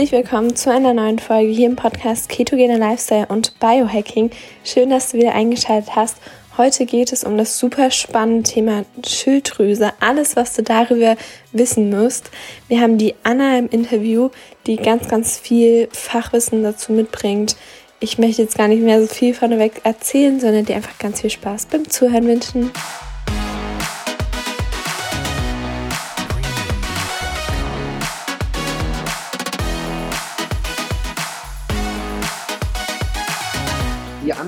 Herzlich 0.00 0.24
willkommen 0.24 0.56
zu 0.56 0.72
einer 0.72 0.94
neuen 0.94 1.18
Folge 1.18 1.52
hier 1.52 1.66
im 1.66 1.76
Podcast 1.76 2.30
Ketogener 2.30 2.78
Lifestyle 2.78 3.26
und 3.26 3.60
Biohacking. 3.60 4.30
Schön, 4.64 4.88
dass 4.88 5.12
du 5.12 5.18
wieder 5.18 5.34
eingeschaltet 5.34 5.94
hast. 5.94 6.16
Heute 6.56 6.86
geht 6.86 7.12
es 7.12 7.22
um 7.22 7.36
das 7.36 7.58
super 7.58 7.90
spannende 7.90 8.50
Thema 8.50 8.86
Schilddrüse. 9.06 9.92
Alles, 10.00 10.36
was 10.36 10.54
du 10.54 10.62
darüber 10.62 11.16
wissen 11.52 11.90
musst. 11.90 12.30
Wir 12.66 12.80
haben 12.80 12.96
die 12.96 13.14
Anna 13.24 13.58
im 13.58 13.68
Interview, 13.68 14.30
die 14.66 14.76
ganz, 14.76 15.06
ganz 15.06 15.38
viel 15.38 15.90
Fachwissen 15.92 16.62
dazu 16.62 16.92
mitbringt. 16.92 17.56
Ich 18.00 18.16
möchte 18.16 18.40
jetzt 18.40 18.56
gar 18.56 18.68
nicht 18.68 18.82
mehr 18.82 19.02
so 19.02 19.06
viel 19.06 19.34
vorneweg 19.34 19.82
erzählen, 19.84 20.40
sondern 20.40 20.64
dir 20.64 20.76
einfach 20.76 20.98
ganz 20.98 21.20
viel 21.20 21.28
Spaß 21.28 21.66
beim 21.66 21.90
Zuhören 21.90 22.26
wünschen. 22.26 22.70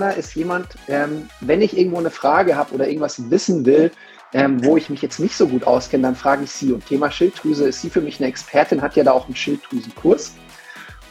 Anna 0.02 0.10
ist 0.10 0.34
jemand, 0.34 0.66
ähm, 0.88 1.28
wenn 1.40 1.62
ich 1.62 1.78
irgendwo 1.78 1.98
eine 1.98 2.10
Frage 2.10 2.56
habe 2.56 2.74
oder 2.74 2.88
irgendwas 2.88 3.30
wissen 3.30 3.64
will, 3.64 3.92
ähm, 4.32 4.64
wo 4.64 4.76
ich 4.76 4.90
mich 4.90 5.00
jetzt 5.00 5.20
nicht 5.20 5.36
so 5.36 5.46
gut 5.46 5.64
auskenne, 5.64 6.02
dann 6.02 6.16
frage 6.16 6.42
ich 6.42 6.50
sie. 6.50 6.72
Und 6.72 6.84
Thema 6.84 7.10
Schilddrüse 7.10 7.68
ist 7.68 7.82
sie 7.82 7.90
für 7.90 8.00
mich 8.00 8.18
eine 8.18 8.28
Expertin, 8.28 8.82
hat 8.82 8.96
ja 8.96 9.04
da 9.04 9.12
auch 9.12 9.26
einen 9.26 9.36
Schilddrüsenkurs. 9.36 10.34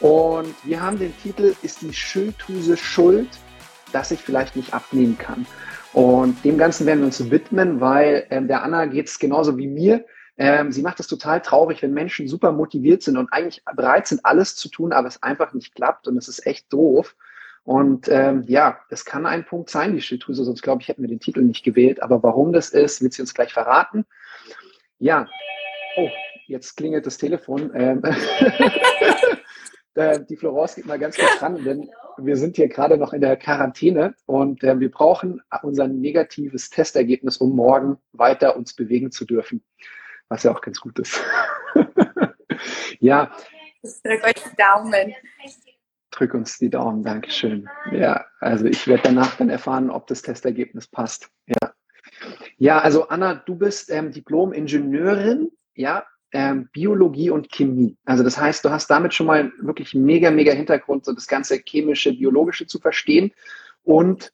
Und 0.00 0.54
wir 0.64 0.82
haben 0.82 0.98
den 0.98 1.16
Titel, 1.22 1.54
ist 1.62 1.80
die 1.80 1.94
Schilddrüse 1.94 2.76
schuld, 2.76 3.28
dass 3.92 4.10
ich 4.10 4.20
vielleicht 4.20 4.56
nicht 4.56 4.74
abnehmen 4.74 5.16
kann? 5.16 5.46
Und 5.94 6.44
dem 6.44 6.58
Ganzen 6.58 6.86
werden 6.86 7.00
wir 7.00 7.06
uns 7.06 7.30
widmen, 7.30 7.80
weil 7.80 8.26
ähm, 8.28 8.46
der 8.46 8.62
Anna 8.62 8.84
geht 8.86 9.08
es 9.08 9.18
genauso 9.18 9.56
wie 9.56 9.68
mir. 9.68 10.04
Ähm, 10.36 10.70
sie 10.70 10.82
macht 10.82 11.00
es 11.00 11.06
total 11.06 11.40
traurig, 11.40 11.80
wenn 11.80 11.94
Menschen 11.94 12.28
super 12.28 12.52
motiviert 12.52 13.02
sind 13.02 13.16
und 13.16 13.32
eigentlich 13.32 13.62
bereit 13.74 14.06
sind, 14.06 14.24
alles 14.26 14.54
zu 14.56 14.68
tun, 14.68 14.92
aber 14.92 15.08
es 15.08 15.22
einfach 15.22 15.54
nicht 15.54 15.74
klappt 15.74 16.08
und 16.08 16.18
es 16.18 16.28
ist 16.28 16.46
echt 16.46 16.70
doof. 16.70 17.14
Und 17.64 18.08
ähm, 18.08 18.44
ja, 18.48 18.80
das 18.90 19.04
kann 19.04 19.24
ein 19.24 19.44
Punkt 19.44 19.70
sein, 19.70 19.94
die 19.94 20.00
Schilddrüse, 20.00 20.44
sonst 20.44 20.62
glaube 20.62 20.82
ich, 20.82 20.88
hätten 20.88 21.02
wir 21.02 21.08
den 21.08 21.20
Titel 21.20 21.42
nicht 21.42 21.64
gewählt. 21.64 22.02
Aber 22.02 22.22
warum 22.22 22.52
das 22.52 22.70
ist, 22.70 23.02
wird 23.02 23.12
sie 23.12 23.22
uns 23.22 23.34
gleich 23.34 23.52
verraten. 23.52 24.04
Ja, 24.98 25.28
oh, 25.96 26.08
jetzt 26.46 26.76
klingelt 26.76 27.06
das 27.06 27.18
Telefon. 27.18 27.70
Ähm, 27.74 28.02
äh, 29.94 30.20
die 30.28 30.36
Florence 30.36 30.74
geht 30.74 30.86
mal 30.86 30.98
ganz 30.98 31.16
kurz 31.16 31.40
ran, 31.40 31.62
denn 31.64 31.88
wir 32.18 32.36
sind 32.36 32.56
hier 32.56 32.68
gerade 32.68 32.96
noch 32.96 33.12
in 33.12 33.20
der 33.20 33.36
Quarantäne 33.36 34.14
und 34.26 34.62
äh, 34.64 34.78
wir 34.78 34.90
brauchen 34.90 35.40
unser 35.62 35.86
negatives 35.86 36.68
Testergebnis, 36.68 37.36
um 37.36 37.54
morgen 37.54 37.98
weiter 38.12 38.56
uns 38.56 38.74
bewegen 38.74 39.12
zu 39.12 39.24
dürfen. 39.24 39.64
Was 40.28 40.42
ja 40.42 40.52
auch 40.52 40.60
ganz 40.60 40.80
gut 40.80 40.98
ist. 40.98 41.20
ja. 43.00 43.32
Ich 43.82 44.02
drücke 44.02 44.24
euch 44.24 44.34
die 44.34 44.56
Daumen 44.56 45.14
drück 46.12 46.34
uns 46.34 46.58
die 46.58 46.70
Daumen, 46.70 47.02
Dankeschön. 47.02 47.68
Ja, 47.90 48.24
also 48.40 48.66
ich 48.66 48.86
werde 48.86 49.04
danach 49.04 49.36
dann 49.36 49.48
erfahren, 49.48 49.90
ob 49.90 50.06
das 50.06 50.22
Testergebnis 50.22 50.86
passt. 50.86 51.28
Ja, 51.46 51.72
ja 52.58 52.78
also 52.78 53.08
Anna, 53.08 53.34
du 53.34 53.56
bist 53.56 53.90
ähm, 53.90 54.12
Diplom-Ingenieurin, 54.12 55.50
ja, 55.74 56.04
ähm, 56.32 56.68
Biologie 56.72 57.30
und 57.30 57.50
Chemie. 57.50 57.96
Also 58.04 58.22
das 58.22 58.38
heißt, 58.38 58.64
du 58.64 58.70
hast 58.70 58.88
damit 58.88 59.12
schon 59.14 59.26
mal 59.26 59.52
wirklich 59.60 59.94
mega, 59.94 60.30
mega 60.30 60.52
Hintergrund, 60.52 61.04
so 61.04 61.12
das 61.12 61.26
ganze 61.26 61.60
chemische, 61.64 62.12
biologische 62.12 62.66
zu 62.66 62.78
verstehen 62.78 63.32
und 63.82 64.32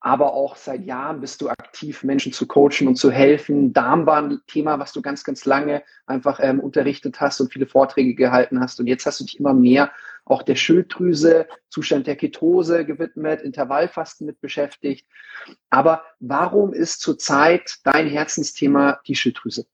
aber 0.00 0.32
auch 0.32 0.54
seit 0.54 0.84
Jahren 0.86 1.20
bist 1.20 1.40
du 1.40 1.48
aktiv, 1.48 2.04
Menschen 2.04 2.32
zu 2.32 2.46
coachen 2.46 2.86
und 2.86 2.96
zu 2.96 3.10
helfen. 3.10 3.72
Darm 3.72 4.06
war 4.06 4.22
ein 4.22 4.40
Thema, 4.46 4.78
was 4.78 4.92
du 4.92 5.02
ganz, 5.02 5.24
ganz 5.24 5.44
lange 5.44 5.82
einfach 6.06 6.38
ähm, 6.40 6.60
unterrichtet 6.60 7.20
hast 7.20 7.40
und 7.40 7.52
viele 7.52 7.66
Vorträge 7.66 8.14
gehalten 8.14 8.60
hast. 8.60 8.78
Und 8.78 8.86
jetzt 8.86 9.06
hast 9.06 9.18
du 9.18 9.24
dich 9.24 9.40
immer 9.40 9.54
mehr 9.54 9.90
auch 10.30 10.42
der 10.42 10.56
Schilddrüse, 10.56 11.48
Zustand 11.68 12.06
der 12.06 12.16
Ketose 12.16 12.84
gewidmet, 12.84 13.42
Intervallfasten 13.42 14.26
mit 14.26 14.40
beschäftigt. 14.40 15.06
Aber 15.70 16.04
warum 16.20 16.72
ist 16.72 17.00
zurzeit 17.00 17.76
dein 17.84 18.08
Herzensthema 18.08 19.00
die 19.06 19.16
Schilddrüse? 19.16 19.66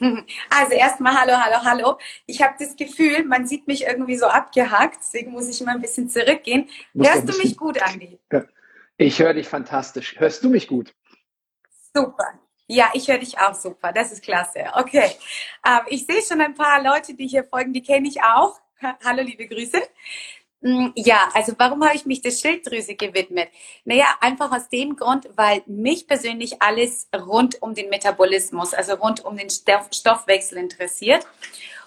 Also 0.50 0.74
erstmal 0.74 1.14
hallo, 1.14 1.32
hallo, 1.32 1.64
hallo. 1.64 1.98
Ich 2.26 2.40
habe 2.40 2.54
das 2.58 2.76
Gefühl, 2.76 3.24
man 3.24 3.48
sieht 3.48 3.66
mich 3.66 3.84
irgendwie 3.84 4.16
so 4.16 4.26
abgehakt, 4.26 4.98
deswegen 5.00 5.32
muss 5.32 5.48
ich 5.48 5.60
immer 5.60 5.72
ein 5.72 5.80
bisschen 5.80 6.08
zurückgehen. 6.08 6.68
Muss 6.92 7.08
Hörst 7.08 7.28
du 7.28 7.38
mich 7.38 7.56
gut, 7.56 7.82
Andi? 7.82 8.18
Ich 8.96 9.18
höre 9.18 9.34
dich 9.34 9.48
fantastisch. 9.48 10.18
Hörst 10.18 10.44
du 10.44 10.50
mich 10.50 10.68
gut? 10.68 10.94
Super. 11.94 12.38
Ja, 12.70 12.90
ich 12.92 13.08
höre 13.08 13.18
dich 13.18 13.38
auch 13.38 13.54
super. 13.54 13.92
Das 13.92 14.12
ist 14.12 14.22
klasse. 14.22 14.66
Okay. 14.74 15.10
Ähm, 15.66 15.80
ich 15.88 16.04
sehe 16.04 16.20
schon 16.22 16.40
ein 16.42 16.54
paar 16.54 16.82
Leute, 16.82 17.14
die 17.14 17.26
hier 17.26 17.44
folgen, 17.44 17.72
die 17.72 17.82
kenne 17.82 18.06
ich 18.06 18.22
auch. 18.22 18.60
Hallo, 19.04 19.22
liebe 19.22 19.48
Grüße. 19.48 19.80
Mm, 20.60 20.88
ja, 20.94 21.30
also 21.32 21.54
warum 21.56 21.82
habe 21.82 21.96
ich 21.96 22.04
mich 22.04 22.20
der 22.20 22.30
Schilddrüse 22.30 22.94
gewidmet? 22.94 23.48
Naja, 23.86 24.06
einfach 24.20 24.52
aus 24.52 24.68
dem 24.68 24.96
Grund, 24.96 25.30
weil 25.34 25.62
mich 25.66 26.06
persönlich 26.06 26.60
alles 26.60 27.08
rund 27.16 27.62
um 27.62 27.74
den 27.74 27.88
Metabolismus, 27.88 28.74
also 28.74 28.94
rund 28.94 29.24
um 29.24 29.38
den 29.38 29.48
Stoffwechsel 29.48 30.58
interessiert. 30.58 31.26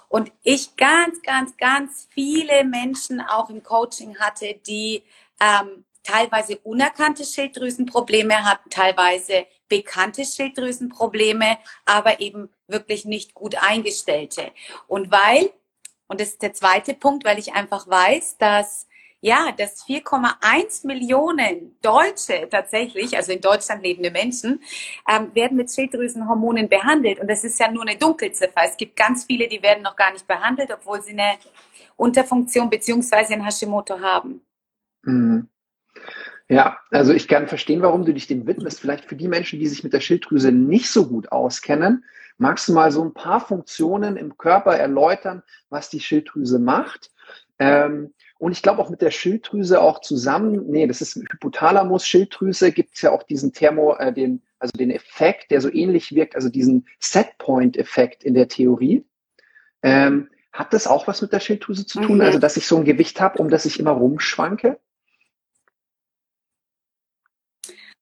Und 0.10 0.32
ich 0.42 0.76
ganz, 0.78 1.22
ganz, 1.22 1.56
ganz 1.58 2.08
viele 2.10 2.64
Menschen 2.64 3.22
auch 3.22 3.52
im 3.52 3.62
Coaching 3.62 4.18
hatte, 4.18 4.56
die 4.66 5.04
ähm, 5.40 5.86
teilweise 6.04 6.58
unerkannte 6.60 7.24
Schilddrüsenprobleme 7.24 8.44
hatten, 8.44 8.70
teilweise 8.72 9.46
bekannte 9.72 10.26
Schilddrüsenprobleme, 10.26 11.58
aber 11.86 12.20
eben 12.20 12.50
wirklich 12.68 13.06
nicht 13.06 13.34
gut 13.34 13.56
eingestellte. 13.56 14.52
Und 14.88 15.12
weil, 15.12 15.50
und 16.08 16.20
das 16.20 16.30
ist 16.30 16.42
der 16.42 16.54
zweite 16.54 16.94
Punkt, 16.94 17.24
weil 17.24 17.40
ich 17.40 17.54
einfach 17.54 17.88
weiß, 17.88 18.38
dass 18.38 18.88
ja, 19.24 19.52
dass 19.52 19.86
4,1 19.86 20.88
Millionen 20.88 21.78
Deutsche 21.84 22.50
tatsächlich, 22.50 23.16
also 23.16 23.32
in 23.32 23.40
Deutschland 23.40 23.84
lebende 23.84 24.10
Menschen, 24.10 24.62
ähm, 25.08 25.34
werden 25.36 25.58
mit 25.58 25.72
Schilddrüsenhormonen 25.72 26.68
behandelt. 26.68 27.20
Und 27.20 27.30
das 27.30 27.44
ist 27.44 27.60
ja 27.60 27.72
nur 27.72 27.84
eine 27.84 27.98
Dunkelziffer. 27.98 28.62
Es 28.66 28.78
gibt 28.78 28.96
ganz 28.96 29.26
viele, 29.26 29.48
die 29.48 29.62
werden 29.62 29.84
noch 29.84 29.96
gar 29.96 30.12
nicht 30.12 30.28
behandelt, 30.28 30.72
obwohl 30.74 31.04
sie 31.04 31.12
eine 31.12 31.38
Unterfunktion 31.98 32.68
beziehungsweise 32.68 33.34
ein 33.34 33.46
Hashimoto 33.46 34.00
haben. 34.00 34.42
Mhm. 35.04 35.48
Ja, 36.52 36.80
also 36.90 37.14
ich 37.14 37.30
kann 37.30 37.48
verstehen, 37.48 37.82
warum 37.82 38.04
du 38.04 38.14
dich 38.14 38.28
dem 38.28 38.46
widmest. 38.46 38.82
Vielleicht 38.82 39.06
für 39.06 39.16
die 39.16 39.30
Menschen, 39.30 39.60
die 39.60 39.68
sich 39.68 39.86
mit 39.86 39.94
der 39.94 40.02
Schilddrüse 40.02 40.52
nicht 40.52 40.90
so 40.90 41.08
gut 41.08 41.32
auskennen, 41.32 42.04
magst 42.38 42.68
du 42.68 42.74
mal 42.74 42.92
so 42.92 43.02
ein 43.02 43.14
paar 43.14 43.40
Funktionen 43.40 44.18
im 44.18 44.38
Körper 44.38 44.76
erläutern, 44.76 45.44
was 45.70 45.90
die 45.90 46.02
Schilddrüse 46.02 46.60
macht. 46.60 47.10
Ähm, 47.58 48.14
und 48.38 48.52
ich 48.52 48.62
glaube 48.62 48.82
auch 48.82 48.90
mit 48.90 49.02
der 49.02 49.12
Schilddrüse 49.12 49.80
auch 49.82 50.02
zusammen, 50.02 50.66
nee, 50.68 50.88
das 50.88 51.00
ist 51.00 51.16
Hypothalamus, 51.16 52.06
Schilddrüse, 52.06 52.74
gibt 52.74 52.96
es 52.96 53.02
ja 53.02 53.12
auch 53.12 53.24
diesen 53.24 53.54
Thermo, 53.54 53.96
äh, 53.96 54.12
den, 54.12 54.42
also 54.60 54.74
den 54.74 54.92
Effekt, 54.92 55.52
der 55.52 55.62
so 55.62 55.72
ähnlich 55.72 56.14
wirkt, 56.14 56.36
also 56.36 56.50
diesen 56.50 56.86
Setpoint-Effekt 57.00 58.26
in 58.26 58.34
der 58.34 58.50
Theorie. 58.50 59.06
Ähm, 59.84 60.28
hat 60.52 60.74
das 60.74 60.86
auch 60.86 61.08
was 61.08 61.22
mit 61.22 61.32
der 61.32 61.40
Schilddrüse 61.40 61.86
zu 61.86 62.02
tun? 62.02 62.16
Mhm. 62.16 62.24
Also, 62.24 62.40
dass 62.40 62.58
ich 62.58 62.68
so 62.68 62.76
ein 62.76 62.84
Gewicht 62.84 63.22
habe, 63.22 63.40
um 63.40 63.50
das 63.50 63.64
ich 63.64 63.80
immer 63.80 63.92
rumschwanke? 63.92 64.80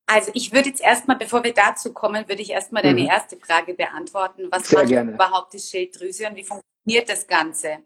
Also 0.10 0.32
ich 0.34 0.52
würde 0.52 0.70
jetzt 0.70 0.82
erstmal, 0.82 1.18
bevor 1.18 1.44
wir 1.44 1.54
dazu 1.54 1.94
kommen, 1.94 2.28
würde 2.28 2.42
ich 2.42 2.50
erstmal 2.50 2.82
deine 2.82 3.02
mhm. 3.02 3.10
erste 3.10 3.38
Frage 3.38 3.76
beantworten. 3.76 4.48
Was 4.50 4.68
Sehr 4.68 4.80
macht 4.80 4.90
gerne. 4.90 5.12
überhaupt 5.12 5.54
die 5.54 5.60
Schilddrüse 5.60 6.28
und 6.28 6.36
wie 6.36 6.44
funktioniert 6.44 7.08
das 7.08 7.28
Ganze? 7.28 7.84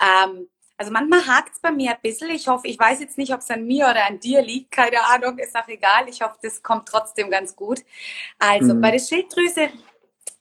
Ähm, 0.00 0.48
also 0.78 0.90
manchmal 0.90 1.26
hakt 1.26 1.52
es 1.52 1.60
bei 1.60 1.70
mir 1.70 1.90
ein 1.90 2.00
bisschen. 2.02 2.30
Ich 2.30 2.48
hoffe, 2.48 2.68
ich 2.68 2.78
weiß 2.78 3.00
jetzt 3.00 3.18
nicht, 3.18 3.34
ob 3.34 3.40
es 3.40 3.50
an 3.50 3.66
mir 3.66 3.84
oder 3.84 4.06
an 4.06 4.18
dir 4.18 4.40
liegt. 4.40 4.70
Keine 4.70 5.04
Ahnung, 5.04 5.36
ist 5.38 5.54
auch 5.54 5.68
egal. 5.68 6.08
Ich 6.08 6.22
hoffe, 6.22 6.38
das 6.42 6.62
kommt 6.62 6.88
trotzdem 6.88 7.30
ganz 7.30 7.54
gut. 7.54 7.80
Also 8.38 8.72
mhm. 8.72 8.80
bei 8.80 8.90
der 8.90 9.00
Schilddrüse, 9.00 9.68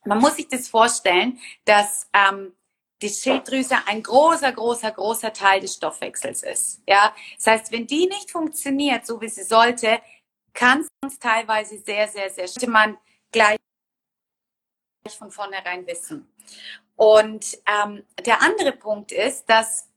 man 0.06 0.20
muss 0.20 0.38
sich 0.38 0.48
das 0.48 0.70
vorstellen, 0.70 1.40
dass 1.66 2.08
ähm, 2.14 2.54
die 3.02 3.10
Schilddrüse 3.10 3.76
ein 3.86 4.02
großer, 4.02 4.54
großer, 4.54 4.92
großer 4.92 5.34
Teil 5.34 5.60
des 5.60 5.76
Stoffwechsels 5.76 6.44
ist. 6.44 6.82
Ja, 6.88 7.14
das 7.36 7.48
heißt, 7.48 7.72
wenn 7.74 7.86
die 7.86 8.08
nicht 8.08 8.32
funktioniert, 8.32 9.06
so 9.06 9.20
wie 9.20 9.28
sie 9.28 9.44
sollte, 9.44 10.00
kann 10.54 10.86
es 11.06 11.20
teilweise 11.20 11.78
sehr, 11.80 12.08
sehr, 12.08 12.30
sehr 12.30 12.48
schön 12.48 12.72
man 12.72 12.98
gleich 13.32 13.58
von 15.18 15.32
vornherein 15.32 15.86
wissen. 15.88 16.32
Und 16.96 17.58
ähm, 17.66 18.04
der 18.26 18.42
andere 18.42 18.74
Punkt 18.74 19.12
ist, 19.12 19.50
dass, 19.50 19.90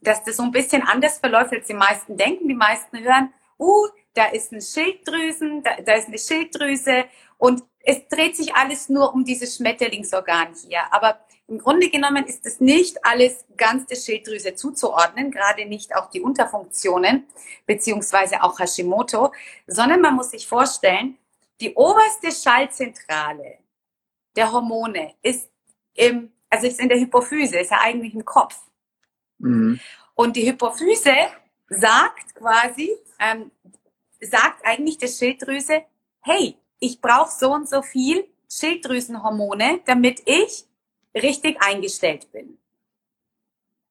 dass 0.00 0.24
das 0.24 0.36
so 0.36 0.42
ein 0.42 0.50
bisschen 0.50 0.82
anders 0.82 1.18
verläuft, 1.18 1.52
als 1.52 1.66
die 1.66 1.74
meisten 1.74 2.16
denken. 2.16 2.48
Die 2.48 2.54
meisten 2.54 2.98
hören, 2.98 3.32
uh, 3.58 3.86
da 4.14 4.26
ist 4.26 4.52
eine 4.52 4.60
Schilddrüsen, 4.60 5.62
da, 5.62 5.76
da 5.80 5.94
ist 5.94 6.08
eine 6.08 6.18
Schilddrüse 6.18 7.04
und 7.38 7.62
es 7.84 8.06
dreht 8.08 8.36
sich 8.36 8.54
alles 8.54 8.88
nur 8.88 9.12
um 9.14 9.24
dieses 9.24 9.56
Schmetterlingsorgan 9.56 10.54
hier. 10.54 10.92
Aber 10.92 11.20
im 11.52 11.58
Grunde 11.58 11.90
genommen 11.90 12.24
ist 12.24 12.46
es 12.46 12.60
nicht 12.60 13.04
alles 13.04 13.44
ganz 13.58 13.84
der 13.86 13.96
Schilddrüse 13.96 14.54
zuzuordnen, 14.54 15.30
gerade 15.30 15.66
nicht 15.66 15.94
auch 15.94 16.08
die 16.08 16.22
Unterfunktionen, 16.22 17.26
beziehungsweise 17.66 18.42
auch 18.42 18.58
Hashimoto, 18.58 19.32
sondern 19.66 20.00
man 20.00 20.14
muss 20.14 20.30
sich 20.30 20.48
vorstellen, 20.48 21.18
die 21.60 21.74
oberste 21.74 22.32
Schallzentrale 22.32 23.58
der 24.34 24.50
Hormone 24.50 25.14
ist 25.22 25.50
im 25.94 26.32
also 26.48 26.66
ist 26.66 26.80
in 26.80 26.88
der 26.88 27.00
Hypophyse, 27.00 27.58
ist 27.58 27.70
ja 27.70 27.80
eigentlich 27.80 28.14
im 28.14 28.26
Kopf. 28.26 28.60
Mhm. 29.38 29.80
Und 30.14 30.36
die 30.36 30.46
Hypophyse 30.46 31.14
sagt 31.68 32.34
quasi, 32.34 32.90
ähm, 33.18 33.50
sagt 34.20 34.64
eigentlich 34.64 34.98
der 34.98 35.08
Schilddrüse, 35.08 35.84
hey, 36.20 36.56
ich 36.78 37.00
brauche 37.00 37.30
so 37.30 37.52
und 37.52 37.68
so 37.68 37.80
viel 37.80 38.26
Schilddrüsenhormone, 38.50 39.80
damit 39.86 40.22
ich 40.26 40.66
richtig 41.14 41.60
eingestellt 41.60 42.30
bin. 42.32 42.58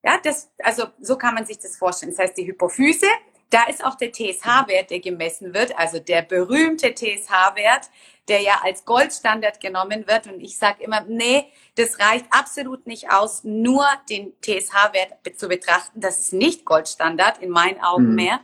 Ja, 0.04 0.20
das, 0.24 0.52
also 0.60 0.86
so 1.00 1.18
kann 1.18 1.36
man 1.36 1.46
sich 1.46 1.60
das 1.60 1.78
vorstellen. 1.78 2.12
Das 2.12 2.20
heißt, 2.20 2.38
die 2.38 2.48
Hypophyse, 2.48 3.08
da 3.52 3.66
ist 3.66 3.84
auch 3.84 3.96
der 3.96 4.12
TSH-Wert, 4.12 4.90
der 4.90 5.00
gemessen 5.00 5.54
wird, 5.54 5.78
also 5.78 6.00
der 6.00 6.24
berühmte 6.24 6.96
TSH-Wert, 6.96 7.90
der 8.28 8.42
ja 8.42 8.62
als 8.64 8.86
Goldstandard 8.86 9.60
genommen 9.60 10.08
wird. 10.08 10.28
Und 10.28 10.40
ich 10.40 10.58
sage 10.58 10.84
immer, 10.84 11.02
nee, 11.02 11.46
das 11.76 12.00
reicht 12.00 12.26
absolut 12.32 12.88
nicht 12.88 13.12
aus, 13.12 13.44
nur 13.44 13.86
den 14.10 14.34
TSH-Wert 14.42 15.38
zu 15.38 15.48
betrachten. 15.48 16.00
Das 16.00 16.20
ist 16.20 16.34
nicht 16.34 16.66
Goldstandard 16.66 17.40
in 17.40 17.50
meinen 17.50 17.80
Augen 17.82 18.10
mhm. 18.10 18.16
mehr, 18.16 18.40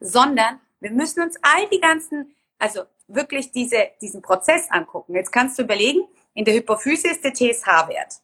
sondern 0.00 0.60
wir 0.80 0.90
müssen 0.90 1.22
uns 1.22 1.36
all 1.42 1.68
die 1.68 1.80
ganzen, 1.80 2.34
also 2.58 2.82
wirklich 3.06 3.52
diese, 3.52 3.90
diesen 4.00 4.22
Prozess 4.22 4.70
angucken. 4.70 5.14
Jetzt 5.14 5.32
kannst 5.32 5.58
du 5.58 5.62
überlegen, 5.62 6.08
in 6.38 6.44
der 6.44 6.54
Hypophyse 6.54 7.08
ist 7.08 7.24
der 7.24 7.34
TSH-Wert. 7.34 8.20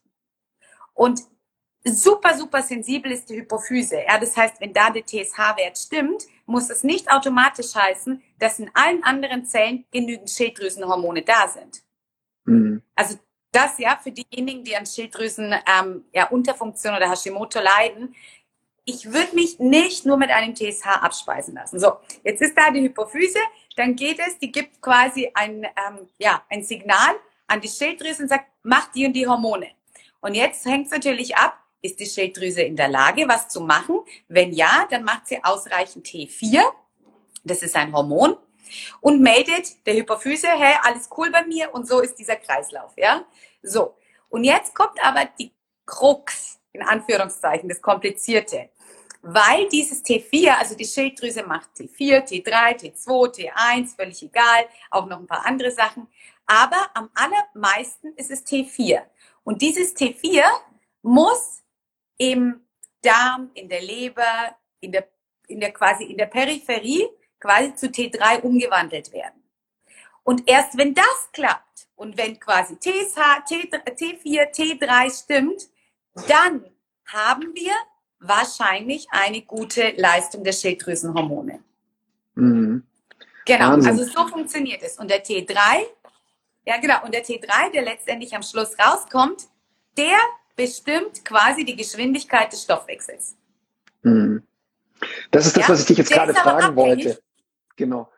Und 0.93 1.19
super, 1.83 2.37
super 2.37 2.61
sensibel 2.61 3.11
ist 3.11 3.29
die 3.29 3.35
Hypophyse. 3.35 3.97
Ja, 4.07 4.17
das 4.17 4.37
heißt, 4.37 4.61
wenn 4.61 4.71
da 4.71 4.89
der 4.89 5.05
TSH-Wert 5.05 5.77
stimmt, 5.77 6.23
muss 6.45 6.69
es 6.69 6.85
nicht 6.85 7.11
automatisch 7.11 7.75
heißen, 7.75 8.23
dass 8.39 8.59
in 8.59 8.71
allen 8.73 9.03
anderen 9.03 9.45
Zellen 9.45 9.83
genügend 9.91 10.29
Schilddrüsenhormone 10.29 11.23
da 11.23 11.49
sind. 11.49 11.83
Mhm. 12.45 12.81
Also 12.95 13.19
das 13.51 13.77
ja 13.79 13.99
für 14.01 14.13
diejenigen, 14.13 14.63
die 14.63 14.77
an 14.77 14.85
Schilddrüsen 14.85 15.53
ähm, 15.53 16.05
ja, 16.13 16.29
Unterfunktion 16.29 16.95
oder 16.95 17.11
Hashimoto 17.11 17.59
leiden. 17.59 18.15
Ich 18.85 19.11
würde 19.11 19.35
mich 19.35 19.59
nicht 19.59 20.05
nur 20.05 20.15
mit 20.15 20.29
einem 20.29 20.55
TSH 20.55 20.85
abspeisen 20.85 21.55
lassen. 21.55 21.81
So, 21.81 21.97
jetzt 22.23 22.41
ist 22.41 22.57
da 22.57 22.71
die 22.71 22.79
Hypophyse, 22.79 23.39
dann 23.75 23.97
geht 23.97 24.19
es, 24.19 24.39
die 24.39 24.53
gibt 24.53 24.81
quasi 24.81 25.29
ein, 25.33 25.65
ähm, 25.65 26.07
ja, 26.17 26.45
ein 26.49 26.63
Signal 26.63 27.15
an 27.47 27.61
die 27.61 27.67
Schilddrüse 27.67 28.23
und 28.23 28.29
sagt, 28.29 28.45
mach 28.63 28.91
die 28.91 29.05
und 29.05 29.13
die 29.13 29.27
Hormone. 29.27 29.67
Und 30.21 30.33
jetzt 30.35 30.65
hängt 30.65 30.87
es 30.87 30.91
natürlich 30.91 31.35
ab, 31.35 31.59
ist 31.81 31.99
die 31.99 32.05
Schilddrüse 32.05 32.61
in 32.61 32.75
der 32.75 32.87
Lage, 32.87 33.27
was 33.27 33.47
zu 33.47 33.61
machen? 33.61 33.99
Wenn 34.27 34.51
ja, 34.51 34.87
dann 34.89 35.03
macht 35.03 35.27
sie 35.27 35.43
ausreichend 35.43 36.07
T4. 36.07 36.63
Das 37.43 37.61
ist 37.61 37.75
ein 37.75 37.93
Hormon. 37.93 38.35
Und 38.99 39.21
meldet 39.21 39.85
der 39.85 39.93
Hypophyse, 39.93 40.47
hey, 40.47 40.75
alles 40.81 41.07
cool 41.15 41.29
bei 41.31 41.45
mir. 41.45 41.73
Und 41.73 41.87
so 41.87 42.01
ist 42.01 42.15
dieser 42.15 42.35
Kreislauf, 42.35 42.93
ja? 42.97 43.23
So. 43.61 43.95
Und 44.29 44.43
jetzt 44.43 44.73
kommt 44.73 44.99
aber 45.03 45.29
die 45.39 45.53
Krux, 45.85 46.59
in 46.73 46.81
Anführungszeichen, 46.81 47.69
das 47.69 47.81
Komplizierte. 47.81 48.69
Weil 49.21 49.69
dieses 49.69 50.03
T4, 50.03 50.57
also 50.57 50.75
die 50.75 50.85
Schilddrüse 50.85 51.43
macht 51.43 51.69
T4, 51.77 52.27
T3, 52.27 52.79
T2, 52.79 53.49
T1, 53.51 53.95
völlig 53.95 54.21
egal, 54.21 54.67
auch 54.91 55.05
noch 55.07 55.19
ein 55.19 55.27
paar 55.27 55.45
andere 55.45 55.71
Sachen. 55.71 56.07
Aber 56.45 56.89
am 56.93 57.09
allermeisten 57.13 58.13
ist 58.15 58.31
es 58.31 58.45
T4. 58.45 59.01
Und 59.43 59.61
dieses 59.61 59.95
T4 59.95 60.43
muss 61.01 61.63
im 62.17 62.61
Darm, 63.01 63.51
in 63.53 63.69
der 63.69 63.81
Leber, 63.81 64.55
in 64.79 64.91
der, 64.91 65.07
in 65.47 65.59
der 65.59 65.71
quasi 65.71 66.05
in 66.05 66.17
der 66.17 66.25
Peripherie 66.25 67.07
quasi 67.39 67.75
zu 67.75 67.87
T3 67.87 68.41
umgewandelt 68.41 69.11
werden. 69.11 69.43
Und 70.23 70.47
erst 70.47 70.77
wenn 70.77 70.93
das 70.95 71.29
klappt 71.33 71.87
und 71.95 72.17
wenn 72.17 72.39
quasi 72.39 72.77
TSH, 72.79 73.19
T4, 73.47 74.51
T3 74.51 75.23
stimmt, 75.23 75.69
dann 76.27 76.65
haben 77.05 77.53
wir 77.53 77.73
wahrscheinlich 78.19 79.07
eine 79.11 79.41
gute 79.41 79.91
Leistung 79.97 80.43
der 80.43 80.53
Schilddrüsenhormone. 80.53 81.59
Mhm. 82.33 82.83
Genau, 83.45 83.71
Wahnsinn. 83.71 83.91
also 83.91 84.05
so 84.05 84.27
funktioniert 84.27 84.81
es. 84.81 84.97
Und 84.97 85.11
der 85.11 85.23
T3, 85.23 85.85
ja 86.65 86.77
genau, 86.79 87.03
und 87.03 87.13
der 87.13 87.23
T3, 87.23 87.71
der 87.73 87.83
letztendlich 87.83 88.35
am 88.35 88.43
Schluss 88.43 88.75
rauskommt, 88.79 89.47
der 89.97 90.17
bestimmt 90.55 91.23
quasi 91.25 91.65
die 91.65 91.75
Geschwindigkeit 91.75 92.51
des 92.51 92.63
Stoffwechsels. 92.63 93.35
Mhm. 94.03 94.43
Das 95.31 95.45
ist 95.45 95.57
das, 95.57 95.63
ja? 95.63 95.69
was 95.69 95.81
ich 95.81 95.85
dich 95.87 95.97
jetzt 95.97 96.11
Der 96.11 96.17
gerade 96.17 96.33
fragen 96.33 96.75
wollte. 96.75 97.19
Genau. 97.75 98.09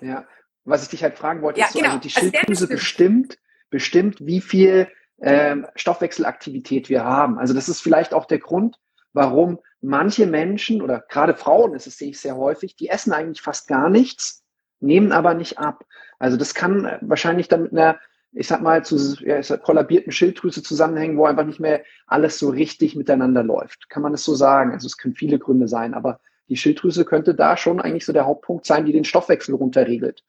Ja. 0.00 0.26
Was 0.64 0.82
ich 0.82 0.88
dich 0.88 1.02
halt 1.02 1.16
fragen 1.16 1.42
wollte, 1.42 1.60
ja, 1.60 1.66
ist 1.66 1.72
so, 1.72 1.78
genau. 1.78 1.92
also 1.92 2.00
die 2.00 2.14
also 2.14 2.20
Schilddrüse 2.20 2.64
also 2.64 2.68
bestimmt, 2.68 3.38
bestimmt, 3.70 4.26
wie 4.26 4.40
viel 4.40 4.88
ähm, 5.20 5.66
Stoffwechselaktivität 5.74 6.88
wir 6.88 7.04
haben. 7.04 7.38
Also 7.38 7.54
das 7.54 7.68
ist 7.68 7.80
vielleicht 7.80 8.14
auch 8.14 8.24
der 8.24 8.38
Grund, 8.38 8.78
warum 9.12 9.60
manche 9.80 10.26
Menschen 10.26 10.82
oder 10.82 11.00
gerade 11.00 11.34
Frauen, 11.34 11.72
das 11.72 11.84
sehe 11.84 12.10
ich 12.10 12.20
sehr 12.20 12.36
häufig, 12.36 12.76
die 12.76 12.88
essen 12.88 13.12
eigentlich 13.12 13.42
fast 13.42 13.68
gar 13.68 13.90
nichts, 13.90 14.42
nehmen 14.80 15.12
aber 15.12 15.34
nicht 15.34 15.58
ab. 15.58 15.84
Also 16.18 16.36
das 16.36 16.54
kann 16.54 16.98
wahrscheinlich 17.00 17.48
dann 17.48 17.62
mit 17.62 17.72
einer 17.72 17.98
ich 18.34 18.48
sag 18.48 18.62
mal, 18.62 18.84
zu 18.84 18.96
ja, 19.24 19.40
kollabierten 19.58 20.12
Schilddrüse 20.12 20.62
zusammenhängen, 20.62 21.16
wo 21.16 21.24
einfach 21.24 21.44
nicht 21.44 21.60
mehr 21.60 21.84
alles 22.06 22.38
so 22.38 22.50
richtig 22.50 22.96
miteinander 22.96 23.42
läuft. 23.42 23.88
Kann 23.88 24.02
man 24.02 24.12
es 24.12 24.24
so 24.24 24.34
sagen? 24.34 24.72
Also 24.72 24.86
es 24.86 24.96
können 24.96 25.14
viele 25.14 25.38
Gründe 25.38 25.68
sein, 25.68 25.94
aber 25.94 26.20
die 26.48 26.56
Schilddrüse 26.56 27.04
könnte 27.04 27.34
da 27.34 27.56
schon 27.56 27.80
eigentlich 27.80 28.04
so 28.04 28.12
der 28.12 28.26
Hauptpunkt 28.26 28.66
sein, 28.66 28.84
die 28.84 28.92
den 28.92 29.04
Stoffwechsel 29.04 29.54
runterregelt. 29.54 30.24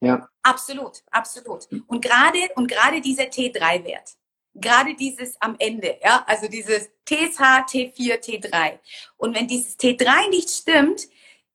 Ja. 0.00 0.28
Absolut, 0.42 1.02
absolut. 1.10 1.68
Und 1.86 2.02
gerade, 2.02 2.38
und 2.56 2.68
gerade 2.68 3.00
dieser 3.00 3.24
T3-Wert, 3.24 4.16
gerade 4.54 4.94
dieses 4.94 5.40
am 5.40 5.56
Ende, 5.58 5.96
ja, 6.02 6.24
also 6.26 6.48
dieses 6.48 6.90
TSH, 7.06 7.40
T4, 7.70 8.20
T3. 8.20 8.78
Und 9.16 9.36
wenn 9.36 9.46
dieses 9.46 9.78
T3 9.78 10.28
nicht 10.30 10.50
stimmt, 10.50 11.08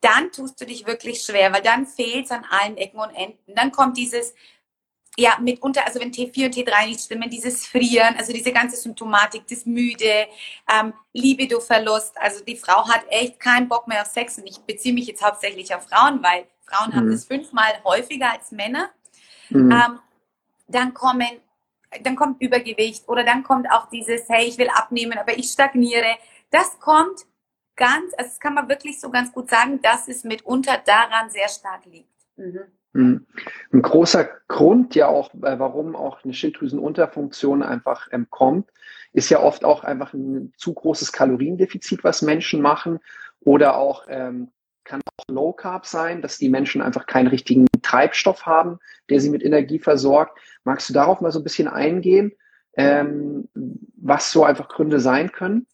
dann 0.03 0.31
tust 0.31 0.59
du 0.59 0.65
dich 0.65 0.85
wirklich 0.85 1.21
schwer, 1.21 1.53
weil 1.53 1.61
dann 1.61 1.87
fehlt 1.87 2.25
es 2.25 2.31
an 2.31 2.45
allen 2.49 2.77
Ecken 2.77 2.99
und 2.99 3.11
Enden. 3.15 3.55
Dann 3.55 3.71
kommt 3.71 3.97
dieses 3.97 4.33
ja, 5.15 5.37
mitunter, 5.39 5.85
also 5.85 5.99
wenn 5.99 6.11
T4 6.11 6.45
und 6.45 6.55
T3 6.55 6.87
nicht 6.87 7.01
stimmen, 7.01 7.29
dieses 7.29 7.67
Frieren, 7.67 8.15
also 8.17 8.33
diese 8.33 8.51
ganze 8.51 8.75
Symptomatik, 8.75 9.43
das 9.47 9.65
Müde, 9.65 10.27
ähm, 10.71 10.93
Libido-Verlust, 11.13 12.17
also 12.17 12.43
die 12.43 12.57
Frau 12.57 12.87
hat 12.87 13.03
echt 13.09 13.39
keinen 13.39 13.67
Bock 13.67 13.87
mehr 13.87 14.01
auf 14.01 14.07
Sex 14.07 14.37
und 14.39 14.47
ich 14.47 14.57
beziehe 14.59 14.93
mich 14.93 15.07
jetzt 15.07 15.23
hauptsächlich 15.23 15.73
auf 15.73 15.87
Frauen, 15.87 16.23
weil 16.23 16.47
Frauen 16.65 16.89
mhm. 16.89 16.95
haben 16.95 17.11
das 17.11 17.25
fünfmal 17.25 17.71
häufiger 17.83 18.31
als 18.31 18.51
Männer. 18.51 18.89
Mhm. 19.49 19.71
Ähm, 19.71 19.99
dann 20.67 20.93
kommen, 20.93 21.29
dann 22.01 22.15
kommt 22.15 22.41
Übergewicht 22.41 23.07
oder 23.07 23.23
dann 23.23 23.43
kommt 23.43 23.69
auch 23.71 23.89
dieses, 23.89 24.27
hey, 24.29 24.47
ich 24.47 24.57
will 24.57 24.69
abnehmen, 24.69 25.17
aber 25.17 25.37
ich 25.37 25.51
stagniere. 25.51 26.17
Das 26.49 26.79
kommt 26.79 27.25
ganz, 27.75 28.13
also 28.17 28.29
das 28.29 28.39
kann 28.39 28.53
man 28.53 28.69
wirklich 28.69 28.99
so 28.99 29.09
ganz 29.09 29.31
gut 29.31 29.49
sagen, 29.49 29.81
dass 29.81 30.07
es 30.07 30.23
mitunter 30.23 30.79
daran 30.85 31.29
sehr 31.29 31.47
stark 31.49 31.85
liegt. 31.85 32.09
Mhm. 32.35 32.59
Mhm. 32.93 33.25
Ein 33.71 33.81
großer 33.81 34.29
Grund 34.47 34.95
ja 34.95 35.07
auch, 35.07 35.33
äh, 35.33 35.57
warum 35.57 35.95
auch 35.95 36.23
eine 36.23 36.33
Schilddrüsenunterfunktion 36.33 37.63
einfach 37.63 38.07
ähm, 38.11 38.27
kommt, 38.29 38.69
ist 39.13 39.29
ja 39.29 39.39
oft 39.39 39.65
auch 39.65 39.83
einfach 39.83 40.13
ein 40.13 40.53
zu 40.57 40.73
großes 40.73 41.11
Kaloriendefizit, 41.11 42.03
was 42.03 42.21
Menschen 42.21 42.61
machen 42.61 42.99
oder 43.41 43.77
auch 43.77 44.05
ähm, 44.09 44.51
kann 44.83 45.01
auch 45.17 45.33
Low 45.33 45.53
Carb 45.53 45.85
sein, 45.85 46.21
dass 46.21 46.37
die 46.37 46.49
Menschen 46.49 46.81
einfach 46.81 47.05
keinen 47.05 47.27
richtigen 47.27 47.67
Treibstoff 47.81 48.45
haben, 48.45 48.79
der 49.09 49.21
sie 49.21 49.29
mit 49.29 49.43
Energie 49.43 49.79
versorgt. 49.79 50.37
Magst 50.63 50.89
du 50.89 50.93
darauf 50.93 51.21
mal 51.21 51.31
so 51.31 51.39
ein 51.39 51.43
bisschen 51.43 51.67
eingehen, 51.67 52.33
ähm, 52.75 53.47
was 53.95 54.31
so 54.31 54.43
einfach 54.43 54.67
Gründe 54.67 54.99
sein 54.99 55.31
können? 55.31 55.67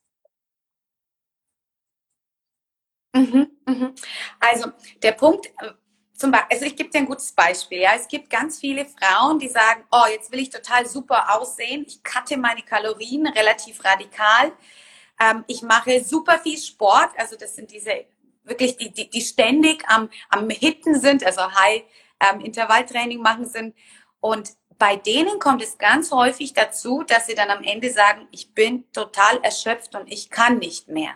Mhm, 3.13 3.50
mhm. 3.66 3.96
Also 4.39 4.72
der 5.01 5.13
Punkt, 5.13 5.48
äh, 5.48 5.72
zum 6.13 6.32
Beispiel, 6.32 6.51
also 6.51 6.66
ich 6.66 6.75
gebe 6.75 6.89
dir 6.89 7.00
ein 7.00 7.06
gutes 7.06 7.32
Beispiel. 7.32 7.80
Ja, 7.80 7.92
es 7.96 8.08
gibt 8.08 8.30
ganz 8.30 8.60
viele 8.60 8.86
Frauen, 8.86 9.39
die 9.39 9.48
sagen, 9.48 9.86
oh, 9.92 10.06
jetzt 10.12 10.32
will 10.32 10.39
ich 10.39 10.50
total 10.50 10.86
super 10.86 11.39
aussehen. 11.39 11.86
Ich 11.88 12.04
cutte 12.04 12.38
meine 12.38 12.62
Kalorien 12.62 13.25
relativ 13.28 13.84
radikal. 13.84 14.51
Ähm, 15.20 15.44
ich 15.48 15.62
mache 15.62 16.04
super 16.04 16.39
viel 16.39 16.58
Sport. 16.58 17.12
Also 17.18 17.36
das 17.36 17.56
sind 17.56 17.72
diese 17.72 18.06
wirklich 18.44 18.78
die, 18.78 18.92
die, 18.92 19.10
die 19.10 19.22
ständig 19.22 19.84
am, 19.88 20.10
am 20.30 20.50
Hitten 20.50 21.00
sind, 21.00 21.24
also 21.25 21.42
High 21.42 21.84
ähm, 22.20 22.42
Intervalltraining 22.42 23.22
machen 23.22 23.46
sind. 23.46 23.75
Und 24.20 24.51
bei 24.79 24.95
denen 24.95 25.39
kommt 25.39 25.62
es 25.62 25.77
ganz 25.77 26.12
häufig 26.12 26.53
dazu, 26.53 27.03
dass 27.03 27.27
sie 27.27 27.36
dann 27.36 27.50
am 27.50 27.63
Ende 27.63 27.91
sagen, 27.91 28.27
ich 28.31 28.53
bin 28.53 28.89
total 28.93 29.38
erschöpft 29.43 29.93
und 29.93 30.12
ich 30.12 30.29
kann 30.29 30.57
nicht 30.57 30.88
mehr. 30.88 31.12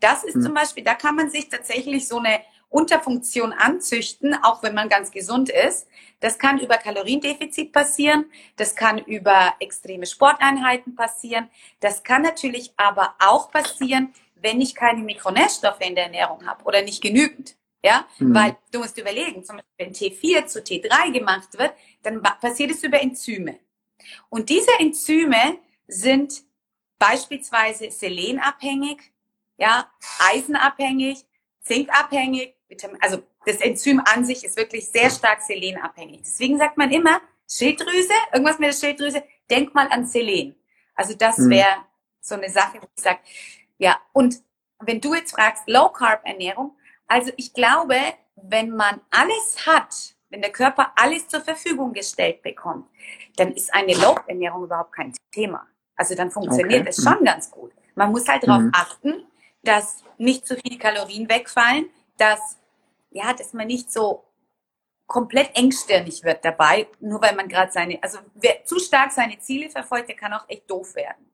Das 0.00 0.24
ist 0.24 0.34
hm. 0.34 0.42
zum 0.42 0.54
Beispiel, 0.54 0.82
da 0.82 0.94
kann 0.94 1.14
man 1.14 1.30
sich 1.30 1.48
tatsächlich 1.50 2.08
so 2.08 2.18
eine 2.18 2.40
Unterfunktion 2.70 3.52
anzüchten, 3.52 4.34
auch 4.42 4.62
wenn 4.62 4.74
man 4.74 4.88
ganz 4.88 5.10
gesund 5.10 5.50
ist. 5.50 5.86
Das 6.20 6.38
kann 6.38 6.58
über 6.58 6.78
Kaloriendefizit 6.78 7.70
passieren, 7.70 8.24
das 8.56 8.74
kann 8.74 8.96
über 8.96 9.52
extreme 9.60 10.06
Sporteinheiten 10.06 10.94
passieren, 10.94 11.50
das 11.80 12.02
kann 12.02 12.22
natürlich 12.22 12.72
aber 12.78 13.14
auch 13.18 13.50
passieren, 13.50 14.14
wenn 14.36 14.60
ich 14.62 14.74
keine 14.74 15.02
Mikronährstoffe 15.02 15.80
in 15.80 15.94
der 15.94 16.04
Ernährung 16.04 16.46
habe 16.46 16.64
oder 16.64 16.80
nicht 16.80 17.02
genügend. 17.02 17.56
Ja, 17.84 18.06
mhm. 18.18 18.34
weil 18.34 18.56
du 18.70 18.78
musst 18.78 18.96
überlegen, 18.96 19.44
zum 19.44 19.56
Beispiel 19.56 19.74
wenn 19.78 19.92
T4 19.92 20.46
zu 20.46 20.60
T3 20.60 21.12
gemacht 21.12 21.58
wird, 21.58 21.72
dann 22.02 22.22
passiert 22.22 22.70
es 22.70 22.82
über 22.84 23.00
Enzyme. 23.00 23.58
Und 24.28 24.48
diese 24.50 24.70
Enzyme 24.78 25.58
sind 25.88 26.42
beispielsweise 26.98 27.90
selenabhängig, 27.90 29.00
ja, 29.56 29.90
eisenabhängig, 30.20 31.24
zinkabhängig, 31.60 32.54
also 33.00 33.22
das 33.44 33.56
Enzym 33.56 34.00
an 34.04 34.24
sich 34.24 34.44
ist 34.44 34.56
wirklich 34.56 34.88
sehr 34.88 35.10
stark 35.10 35.42
selenabhängig. 35.42 36.20
Deswegen 36.22 36.58
sagt 36.58 36.78
man 36.78 36.92
immer, 36.92 37.20
Schilddrüse, 37.48 38.14
irgendwas 38.32 38.58
mit 38.58 38.68
der 38.68 38.74
Schilddrüse, 38.76 39.24
denk 39.50 39.74
mal 39.74 39.88
an 39.88 40.06
Selen. 40.06 40.54
Also 40.94 41.14
das 41.14 41.38
mhm. 41.38 41.50
wäre 41.50 41.76
so 42.20 42.36
eine 42.36 42.48
Sache, 42.50 42.80
wo 42.80 42.86
ich 42.96 43.02
sage, 43.02 43.18
ja, 43.78 44.00
und 44.12 44.40
wenn 44.78 45.00
du 45.00 45.14
jetzt 45.14 45.32
fragst, 45.32 45.64
Low 45.66 45.88
Carb 45.90 46.24
Ernährung, 46.24 46.76
also 47.06 47.32
ich 47.36 47.52
glaube, 47.52 47.96
wenn 48.36 48.70
man 48.70 49.00
alles 49.10 49.66
hat, 49.66 50.14
wenn 50.30 50.40
der 50.40 50.52
Körper 50.52 50.92
alles 50.96 51.28
zur 51.28 51.40
Verfügung 51.40 51.92
gestellt 51.92 52.42
bekommt, 52.42 52.86
dann 53.36 53.52
ist 53.52 53.72
eine 53.74 53.94
Low 53.94 54.16
Ernährung 54.26 54.64
überhaupt 54.64 54.92
kein 54.92 55.12
Thema. 55.30 55.66
Also 55.96 56.14
dann 56.14 56.30
funktioniert 56.30 56.82
okay. 56.82 56.90
es 56.90 57.02
schon 57.02 57.20
mhm. 57.20 57.24
ganz 57.24 57.50
gut. 57.50 57.72
Man 57.94 58.10
muss 58.10 58.26
halt 58.26 58.46
darauf 58.46 58.62
mhm. 58.62 58.72
achten, 58.72 59.26
dass 59.62 60.02
nicht 60.18 60.46
zu 60.46 60.56
viel 60.56 60.78
Kalorien 60.78 61.28
wegfallen, 61.28 61.90
dass 62.16 62.58
ja, 63.10 63.32
dass 63.34 63.52
man 63.52 63.66
nicht 63.66 63.92
so 63.92 64.24
komplett 65.06 65.50
engstirnig 65.54 66.24
wird 66.24 66.44
dabei, 66.44 66.86
nur 67.00 67.20
weil 67.20 67.36
man 67.36 67.48
gerade 67.48 67.70
seine, 67.70 68.02
also 68.02 68.18
wer 68.34 68.64
zu 68.64 68.78
stark 68.78 69.12
seine 69.12 69.38
Ziele 69.38 69.68
verfolgt, 69.68 70.08
der 70.08 70.16
kann 70.16 70.32
auch 70.32 70.48
echt 70.48 70.70
doof 70.70 70.94
werden. 70.94 71.30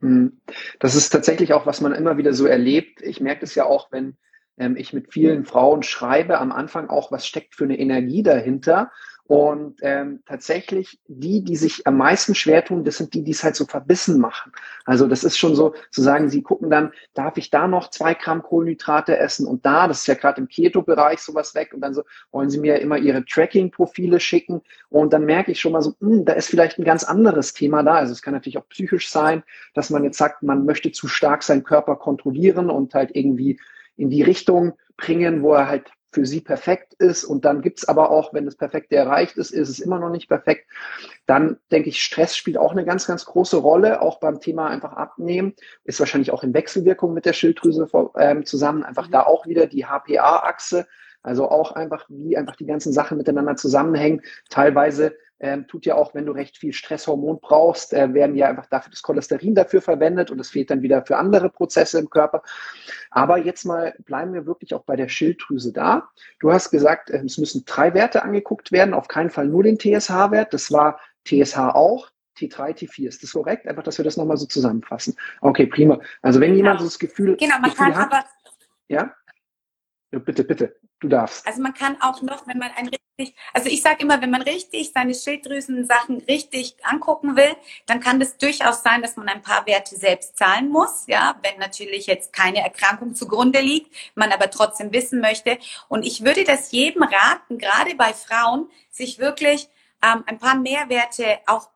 Mhm. 0.00 0.40
Das 0.78 0.94
ist 0.94 1.08
tatsächlich 1.08 1.54
auch, 1.54 1.64
was 1.64 1.80
man 1.80 1.94
immer 1.94 2.18
wieder 2.18 2.34
so 2.34 2.46
erlebt. 2.46 3.00
Ich 3.00 3.20
merke 3.20 3.44
es 3.44 3.54
ja 3.54 3.64
auch, 3.64 3.90
wenn 3.90 4.18
ähm, 4.58 4.76
ich 4.76 4.92
mit 4.92 5.12
vielen 5.12 5.44
Frauen 5.44 5.82
schreibe, 5.82 6.38
am 6.38 6.52
Anfang 6.52 6.88
auch, 6.88 7.12
was 7.12 7.26
steckt 7.26 7.54
für 7.54 7.64
eine 7.64 7.78
Energie 7.78 8.22
dahinter. 8.22 8.90
Und 9.28 9.78
ähm, 9.82 10.20
tatsächlich 10.24 11.00
die, 11.08 11.42
die 11.42 11.56
sich 11.56 11.84
am 11.84 11.96
meisten 11.96 12.36
schwer 12.36 12.64
tun, 12.64 12.84
das 12.84 12.98
sind 12.98 13.12
die, 13.12 13.24
die 13.24 13.32
es 13.32 13.42
halt 13.42 13.56
so 13.56 13.64
verbissen 13.64 14.20
machen. 14.20 14.52
Also 14.84 15.08
das 15.08 15.24
ist 15.24 15.36
schon 15.36 15.56
so, 15.56 15.74
zu 15.90 16.00
sagen, 16.00 16.28
sie 16.30 16.42
gucken 16.42 16.70
dann, 16.70 16.92
darf 17.12 17.36
ich 17.36 17.50
da 17.50 17.66
noch 17.66 17.90
zwei 17.90 18.14
Gramm 18.14 18.44
Kohlenhydrate 18.44 19.18
essen 19.18 19.48
und 19.48 19.66
da, 19.66 19.88
das 19.88 20.00
ist 20.00 20.06
ja 20.06 20.14
gerade 20.14 20.40
im 20.40 20.46
Keto-Bereich 20.46 21.18
sowas 21.18 21.56
weg 21.56 21.72
und 21.74 21.80
dann 21.80 21.92
so 21.92 22.04
wollen 22.30 22.50
sie 22.50 22.60
mir 22.60 22.78
immer 22.80 22.98
ihre 22.98 23.24
Tracking-Profile 23.24 24.20
schicken 24.20 24.62
und 24.90 25.12
dann 25.12 25.24
merke 25.24 25.50
ich 25.50 25.60
schon 25.60 25.72
mal 25.72 25.82
so, 25.82 25.94
mh, 25.98 26.08
hm, 26.18 26.24
da 26.24 26.34
ist 26.34 26.48
vielleicht 26.48 26.78
ein 26.78 26.84
ganz 26.84 27.02
anderes 27.02 27.52
Thema 27.52 27.82
da. 27.82 27.94
Also 27.94 28.12
es 28.12 28.22
kann 28.22 28.34
natürlich 28.34 28.58
auch 28.58 28.68
psychisch 28.68 29.10
sein, 29.10 29.42
dass 29.74 29.90
man 29.90 30.04
jetzt 30.04 30.18
sagt, 30.18 30.44
man 30.44 30.64
möchte 30.64 30.92
zu 30.92 31.08
stark 31.08 31.42
seinen 31.42 31.64
Körper 31.64 31.96
kontrollieren 31.96 32.70
und 32.70 32.94
halt 32.94 33.10
irgendwie 33.14 33.58
in 33.96 34.10
die 34.10 34.22
Richtung 34.22 34.74
bringen, 34.96 35.42
wo 35.42 35.54
er 35.54 35.68
halt 35.68 35.90
für 36.16 36.24
sie 36.24 36.40
perfekt 36.40 36.94
ist. 36.94 37.24
Und 37.24 37.44
dann 37.44 37.60
gibt 37.60 37.80
es 37.80 37.88
aber 37.88 38.10
auch, 38.10 38.32
wenn 38.32 38.46
das 38.46 38.56
Perfekte 38.56 38.96
erreicht 38.96 39.36
ist, 39.36 39.50
ist 39.50 39.68
es 39.68 39.80
immer 39.80 39.98
noch 39.98 40.08
nicht 40.08 40.28
perfekt. 40.28 40.66
Dann 41.26 41.58
denke 41.70 41.90
ich, 41.90 42.00
Stress 42.00 42.34
spielt 42.34 42.56
auch 42.56 42.72
eine 42.72 42.86
ganz, 42.86 43.06
ganz 43.06 43.26
große 43.26 43.58
Rolle, 43.58 44.00
auch 44.00 44.18
beim 44.18 44.40
Thema 44.40 44.68
einfach 44.68 44.94
abnehmen. 44.94 45.54
Ist 45.84 46.00
wahrscheinlich 46.00 46.30
auch 46.30 46.42
in 46.42 46.54
Wechselwirkung 46.54 47.12
mit 47.12 47.26
der 47.26 47.34
Schilddrüse 47.34 47.86
ähm, 48.18 48.46
zusammen. 48.46 48.82
Einfach 48.82 49.08
da 49.08 49.24
auch 49.24 49.46
wieder 49.46 49.66
die 49.66 49.84
HPA-Achse. 49.84 50.86
Also 51.22 51.50
auch 51.50 51.72
einfach, 51.72 52.06
wie 52.08 52.36
einfach 52.38 52.56
die 52.56 52.66
ganzen 52.66 52.94
Sachen 52.94 53.18
miteinander 53.18 53.56
zusammenhängen. 53.56 54.22
Teilweise 54.48 55.16
ähm, 55.38 55.66
tut 55.66 55.86
ja 55.86 55.94
auch, 55.94 56.14
wenn 56.14 56.26
du 56.26 56.32
recht 56.32 56.56
viel 56.56 56.72
Stresshormon 56.72 57.40
brauchst, 57.40 57.92
äh, 57.92 58.12
werden 58.14 58.36
ja 58.36 58.48
einfach 58.48 58.66
dafür 58.66 58.90
das 58.90 59.02
Cholesterin 59.02 59.54
dafür 59.54 59.82
verwendet 59.82 60.30
und 60.30 60.40
es 60.40 60.50
fehlt 60.50 60.70
dann 60.70 60.82
wieder 60.82 61.04
für 61.04 61.16
andere 61.16 61.50
Prozesse 61.50 61.98
im 61.98 62.08
Körper. 62.08 62.42
Aber 63.10 63.38
jetzt 63.38 63.64
mal 63.64 63.94
bleiben 64.04 64.32
wir 64.32 64.46
wirklich 64.46 64.74
auch 64.74 64.84
bei 64.84 64.96
der 64.96 65.08
Schilddrüse 65.08 65.72
da. 65.72 66.08
Du 66.40 66.52
hast 66.52 66.70
gesagt, 66.70 67.10
äh, 67.10 67.22
es 67.24 67.38
müssen 67.38 67.64
drei 67.66 67.92
Werte 67.94 68.22
angeguckt 68.22 68.72
werden, 68.72 68.94
auf 68.94 69.08
keinen 69.08 69.30
Fall 69.30 69.46
nur 69.48 69.62
den 69.62 69.78
TSH-Wert. 69.78 70.54
Das 70.54 70.72
war 70.72 71.00
TSH 71.24 71.58
auch. 71.58 72.10
T3, 72.38 72.76
T4, 72.76 73.08
ist 73.08 73.22
das 73.22 73.32
korrekt? 73.32 73.66
Einfach, 73.66 73.82
dass 73.82 73.98
wir 73.98 74.04
das 74.04 74.18
nochmal 74.18 74.36
so 74.36 74.46
zusammenfassen. 74.46 75.16
Okay, 75.40 75.66
prima. 75.66 75.98
Also 76.20 76.38
wenn 76.38 76.54
jemand 76.54 76.78
genau. 76.78 76.84
so 76.84 76.94
das 76.94 76.98
Gefühl, 76.98 77.36
genau, 77.38 77.54
man 77.60 77.70
Gefühl 77.70 77.86
kann 77.86 77.96
hat, 77.96 78.12
aber 78.12 78.24
ja? 78.88 79.14
ja, 80.12 80.18
bitte, 80.18 80.44
bitte. 80.44 80.76
Du 81.00 81.08
darfst. 81.08 81.46
Also 81.46 81.60
man 81.60 81.74
kann 81.74 82.00
auch 82.00 82.22
noch, 82.22 82.46
wenn 82.46 82.58
man 82.58 82.70
ein 82.76 82.88
richtig, 82.88 83.36
also 83.52 83.68
ich 83.68 83.82
sage 83.82 84.02
immer, 84.02 84.20
wenn 84.22 84.30
man 84.30 84.42
richtig 84.42 84.92
seine 84.94 85.14
Schilddrüsen-Sachen 85.14 86.22
richtig 86.22 86.76
angucken 86.82 87.36
will, 87.36 87.54
dann 87.86 88.00
kann 88.00 88.18
das 88.18 88.38
durchaus 88.38 88.82
sein, 88.82 89.02
dass 89.02 89.16
man 89.16 89.28
ein 89.28 89.42
paar 89.42 89.66
Werte 89.66 89.96
selbst 89.96 90.38
zahlen 90.38 90.70
muss, 90.70 91.04
ja, 91.06 91.38
wenn 91.42 91.58
natürlich 91.58 92.06
jetzt 92.06 92.32
keine 92.32 92.60
Erkrankung 92.60 93.14
zugrunde 93.14 93.60
liegt, 93.60 93.94
man 94.14 94.32
aber 94.32 94.50
trotzdem 94.50 94.92
wissen 94.92 95.20
möchte. 95.20 95.58
Und 95.88 96.04
ich 96.04 96.24
würde 96.24 96.44
das 96.44 96.72
jedem 96.72 97.02
raten, 97.02 97.58
gerade 97.58 97.94
bei 97.94 98.14
Frauen, 98.14 98.70
sich 98.90 99.18
wirklich 99.18 99.68
ähm, 100.02 100.24
ein 100.26 100.38
paar 100.38 100.56
Mehrwerte 100.56 101.38
auch 101.46 101.68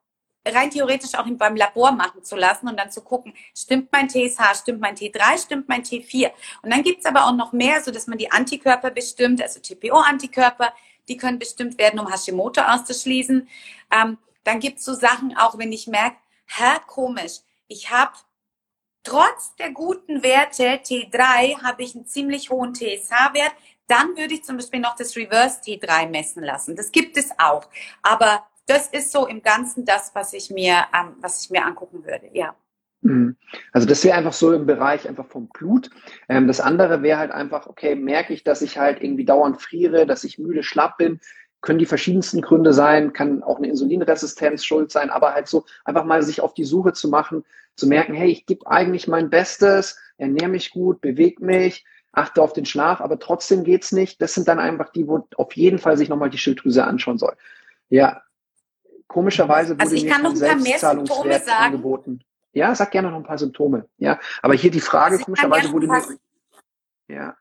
rein 0.55 0.71
theoretisch 0.71 1.15
auch 1.15 1.27
beim 1.29 1.57
Labor 1.57 1.93
machen 1.93 2.23
zu 2.25 2.37
lassen 2.37 2.69
und 2.69 2.79
dann 2.79 2.91
zu 2.91 3.03
gucken, 3.03 3.35
stimmt 3.55 3.91
mein 3.93 4.09
TSH, 4.09 4.61
stimmt 4.61 4.81
mein 4.81 4.97
T3, 4.97 5.43
stimmt 5.43 5.69
mein 5.69 5.83
T4. 5.83 6.31
Und 6.63 6.71
dann 6.71 6.83
gibt's 6.83 7.07
aber 7.07 7.27
auch 7.27 7.35
noch 7.35 7.53
mehr, 7.53 7.83
so 7.83 7.91
dass 7.91 8.07
man 8.07 8.19
die 8.19 8.31
Antikörper 8.31 8.91
bestimmt, 8.91 9.43
also 9.43 9.61
TPO-Antikörper, 9.61 10.73
die 11.09 11.17
können 11.17 11.39
bestimmt 11.39 11.79
werden, 11.79 11.99
um 11.99 12.11
Hashimoto 12.11 12.61
auszuschließen. 12.63 13.49
Ähm, 13.91 14.19
dann 14.45 14.61
gibt's 14.61 14.85
so 14.85 14.95
Sachen 14.95 15.37
auch, 15.37 15.59
wenn 15.59 15.73
ich 15.73 15.87
merke, 15.87 16.17
hä, 16.47 16.79
komisch, 16.87 17.41
ich 17.69 17.91
habe 17.91 18.13
trotz 19.03 19.55
der 19.57 19.71
guten 19.71 20.23
Werte 20.23 20.65
T3 20.65 21.63
habe 21.63 21.83
ich 21.83 21.95
einen 21.95 22.07
ziemlich 22.07 22.51
hohen 22.51 22.75
TSH-Wert, 22.75 23.53
dann 23.87 24.17
würde 24.17 24.35
ich 24.35 24.45
zum 24.45 24.57
Beispiel 24.57 24.81
noch 24.81 24.95
das 24.95 25.17
Reverse 25.17 25.61
T3 25.63 26.09
messen 26.09 26.45
lassen. 26.45 26.77
Das 26.77 26.93
gibt 26.93 27.17
es 27.17 27.31
auch. 27.39 27.67
Aber 28.03 28.47
das 28.67 28.89
ist 28.89 29.13
so 29.13 29.27
im 29.27 29.43
Ganzen 29.43 29.85
das, 29.85 30.15
was 30.15 30.33
ich 30.33 30.51
mir, 30.51 30.85
ähm, 30.95 31.17
was 31.21 31.45
ich 31.45 31.51
mir 31.51 31.65
angucken 31.65 32.05
würde, 32.05 32.31
ja. 32.33 32.55
Mhm. 33.03 33.37
Also 33.73 33.87
das 33.87 34.05
wäre 34.05 34.17
einfach 34.17 34.33
so 34.33 34.53
im 34.53 34.67
Bereich 34.67 35.09
einfach 35.09 35.27
vom 35.27 35.49
Blut. 35.49 35.91
Ähm, 36.29 36.47
das 36.47 36.61
andere 36.61 37.03
wäre 37.03 37.19
halt 37.19 37.31
einfach, 37.31 37.67
okay, 37.67 37.95
merke 37.95 38.33
ich, 38.35 38.45
dass 38.45 38.63
ich 38.63 38.79
halt 38.79 39.03
irgendwie 39.03 39.25
dauernd 39.25 39.61
friere, 39.61 40.07
dass 40.07 40.25
ich 40.25 40.39
müde, 40.39 40.63
schlapp 40.63 40.99
bin, 40.99 41.21
können 41.63 41.79
die 41.79 41.87
verschiedensten 41.87 42.41
Gründe 42.41 42.73
sein, 42.73 43.13
kann 43.13 43.43
auch 43.43 43.59
eine 43.59 43.69
Insulinresistenz 43.69 44.65
schuld 44.65 44.91
sein, 44.91 45.11
aber 45.11 45.35
halt 45.35 45.47
so 45.47 45.65
einfach 45.85 46.05
mal 46.05 46.23
sich 46.23 46.41
auf 46.41 46.55
die 46.55 46.65
Suche 46.65 46.93
zu 46.93 47.09
machen, 47.09 47.45
zu 47.77 47.87
merken, 47.87 48.15
hey, 48.15 48.31
ich 48.31 48.47
gebe 48.47 48.67
eigentlich 48.67 49.09
mein 49.09 49.31
Bestes, 49.31 49.99
ernähre 50.17 50.49
mich 50.49 50.71
gut, 50.71 51.01
bewege 51.01 51.45
mich, 51.45 51.85
achte 52.13 52.43
auf 52.43 52.53
den 52.53 52.67
Schlaf, 52.67 53.01
aber 53.01 53.19
trotzdem 53.19 53.65
geht's 53.65 53.93
nicht. 53.93 54.21
Das 54.21 54.35
sind 54.35 54.49
dann 54.49 54.59
einfach 54.59 54.91
die, 54.91 55.07
wo 55.07 55.27
auf 55.37 55.55
jeden 55.55 55.79
Fall 55.79 55.97
sich 55.97 56.09
nochmal 56.09 56.31
die 56.31 56.39
Schilddrüse 56.39 56.85
anschauen 56.85 57.19
soll. 57.19 57.35
Ja, 57.89 58.23
Komischerweise 59.11 59.75
wurde 59.75 59.83
also 59.83 59.97
ich 59.97 60.05
mir 60.05 60.13
kann 60.13 60.23
noch 60.23 60.35
ein 60.35 60.39
paar 60.39 60.55
mehr 60.55 60.79
Symptome 60.79 61.41
sagen. 61.41 61.65
angeboten. 61.65 62.21
Ja, 62.53 62.73
sag 62.77 62.93
gerne 62.93 63.11
noch 63.11 63.17
ein 63.17 63.25
paar 63.25 63.39
Symptome. 63.39 63.89
Ja, 63.99 64.21
aber 64.41 64.55
hier 64.55 64.71
die 64.71 64.81
Frage, 64.81 65.15
also 65.15 65.25
komischerweise 65.25 65.73
wurde 65.73 65.89
mir, 65.89 66.01
ja, 67.09 67.37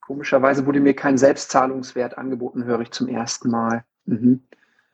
komischerweise 0.00 0.64
wurde 0.64 0.80
mir 0.80 0.96
kein 0.96 1.18
Selbstzahlungswert 1.18 2.16
angeboten, 2.16 2.64
höre 2.64 2.80
ich 2.80 2.92
zum 2.92 3.08
ersten 3.08 3.50
Mal. 3.50 3.84
Mhm. 4.06 4.42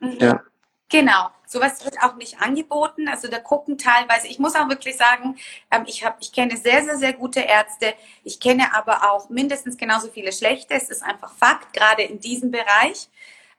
Mhm. 0.01 0.17
Ja. 0.19 0.43
Genau, 0.89 1.29
sowas 1.45 1.85
wird 1.85 2.03
auch 2.03 2.17
nicht 2.17 2.41
angeboten. 2.41 3.07
Also 3.07 3.29
da 3.29 3.39
gucken 3.39 3.77
teilweise, 3.77 4.27
ich 4.27 4.39
muss 4.39 4.55
auch 4.55 4.67
wirklich 4.67 4.97
sagen, 4.97 5.37
ähm, 5.71 5.83
ich, 5.87 6.03
hab, 6.05 6.17
ich 6.19 6.33
kenne 6.33 6.57
sehr, 6.57 6.83
sehr, 6.83 6.97
sehr 6.97 7.13
gute 7.13 7.39
Ärzte. 7.39 7.93
Ich 8.25 8.41
kenne 8.41 8.75
aber 8.75 9.09
auch 9.09 9.29
mindestens 9.29 9.77
genauso 9.77 10.09
viele 10.09 10.33
schlechte. 10.33 10.73
Es 10.73 10.89
ist 10.89 11.01
einfach 11.01 11.31
Fakt, 11.31 11.71
gerade 11.71 12.03
in 12.03 12.19
diesem 12.19 12.51
Bereich 12.51 13.07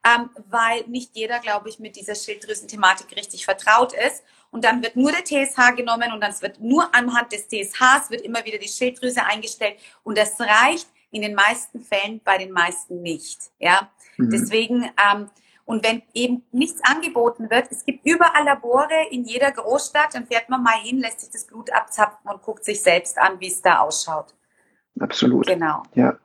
ähm, 0.05 0.31
weil 0.51 0.85
nicht 0.89 1.15
jeder, 1.15 1.39
glaube 1.39 1.69
ich, 1.69 1.79
mit 1.79 1.97
dieser 1.97 2.15
Schilddrüsenthematik 2.15 3.17
richtig 3.17 3.45
vertraut 3.45 3.93
ist. 3.93 4.25
Und 4.51 4.65
dann 4.65 4.83
wird 4.83 4.97
nur 4.97 5.13
der 5.13 5.25
TSH 5.25 5.77
genommen 5.77 6.13
und 6.13 6.21
dann 6.21 6.35
wird 6.43 6.61
nur 6.61 6.95
anhand 6.95 7.33
des 7.33 7.49
TSHs 7.49 8.11
wird 8.11 8.23
immer 8.23 8.45
wieder 8.45 8.59
die 8.59 8.69
Schilddrüse 8.69 9.25
eingestellt 9.25 9.77
und 10.03 10.19
das 10.19 10.39
reicht 10.39 10.89
in 11.11 11.23
den 11.23 11.35
meisten 11.35 11.81
Fällen 11.81 12.21
bei 12.23 12.37
den 12.37 12.53
meisten 12.53 13.01
nicht. 13.01 13.51
Ja, 13.59 13.91
mhm. 14.19 14.31
deswegen 14.31 14.91
ähm, 15.11 15.31
und 15.65 15.85
wenn 15.85 16.03
eben 16.13 16.45
nichts 16.51 16.81
angeboten 16.85 17.49
wird, 17.51 17.71
es 17.71 17.85
gibt 17.85 18.05
überall 18.05 18.45
Labore 18.45 19.09
in 19.11 19.25
jeder 19.25 19.53
Großstadt, 19.53 20.15
dann 20.15 20.27
fährt 20.27 20.49
man 20.49 20.63
mal 20.63 20.79
hin, 20.83 20.99
lässt 20.99 21.21
sich 21.21 21.31
das 21.31 21.47
Blut 21.47 21.73
abzapfen 21.73 22.31
und 22.31 22.43
guckt 22.43 22.65
sich 22.65 22.83
selbst 22.83 23.17
an, 23.19 23.41
wie 23.41 23.47
es 23.47 23.63
da 23.63 23.79
ausschaut. 23.79 24.35
Absolut. 24.99 25.47
Genau. 25.47 25.83
Ja. 25.95 26.19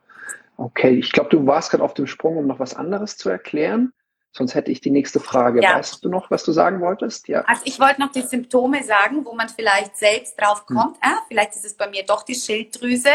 Okay, 0.58 0.98
ich 0.98 1.12
glaube, 1.12 1.30
du 1.30 1.46
warst 1.46 1.70
gerade 1.70 1.84
auf 1.84 1.94
dem 1.94 2.08
Sprung, 2.08 2.36
um 2.36 2.48
noch 2.48 2.58
was 2.58 2.74
anderes 2.74 3.16
zu 3.16 3.28
erklären. 3.30 3.92
Sonst 4.32 4.56
hätte 4.56 4.72
ich 4.72 4.80
die 4.80 4.90
nächste 4.90 5.20
Frage. 5.20 5.62
Ja. 5.62 5.76
Weißt 5.76 6.04
du 6.04 6.08
noch, 6.08 6.32
was 6.32 6.42
du 6.42 6.50
sagen 6.50 6.80
wolltest? 6.80 7.28
Ja. 7.28 7.42
Also 7.42 7.62
ich 7.64 7.78
wollte 7.78 8.00
noch 8.00 8.10
die 8.10 8.22
Symptome 8.22 8.82
sagen, 8.82 9.24
wo 9.24 9.34
man 9.34 9.48
vielleicht 9.48 9.96
selbst 9.96 10.38
drauf 10.38 10.64
hm. 10.66 10.76
kommt. 10.76 10.96
Hm. 10.96 11.12
Ah, 11.12 11.22
vielleicht 11.28 11.54
ist 11.54 11.64
es 11.64 11.76
bei 11.76 11.88
mir 11.88 12.04
doch 12.04 12.24
die 12.24 12.34
Schilddrüse. 12.34 13.10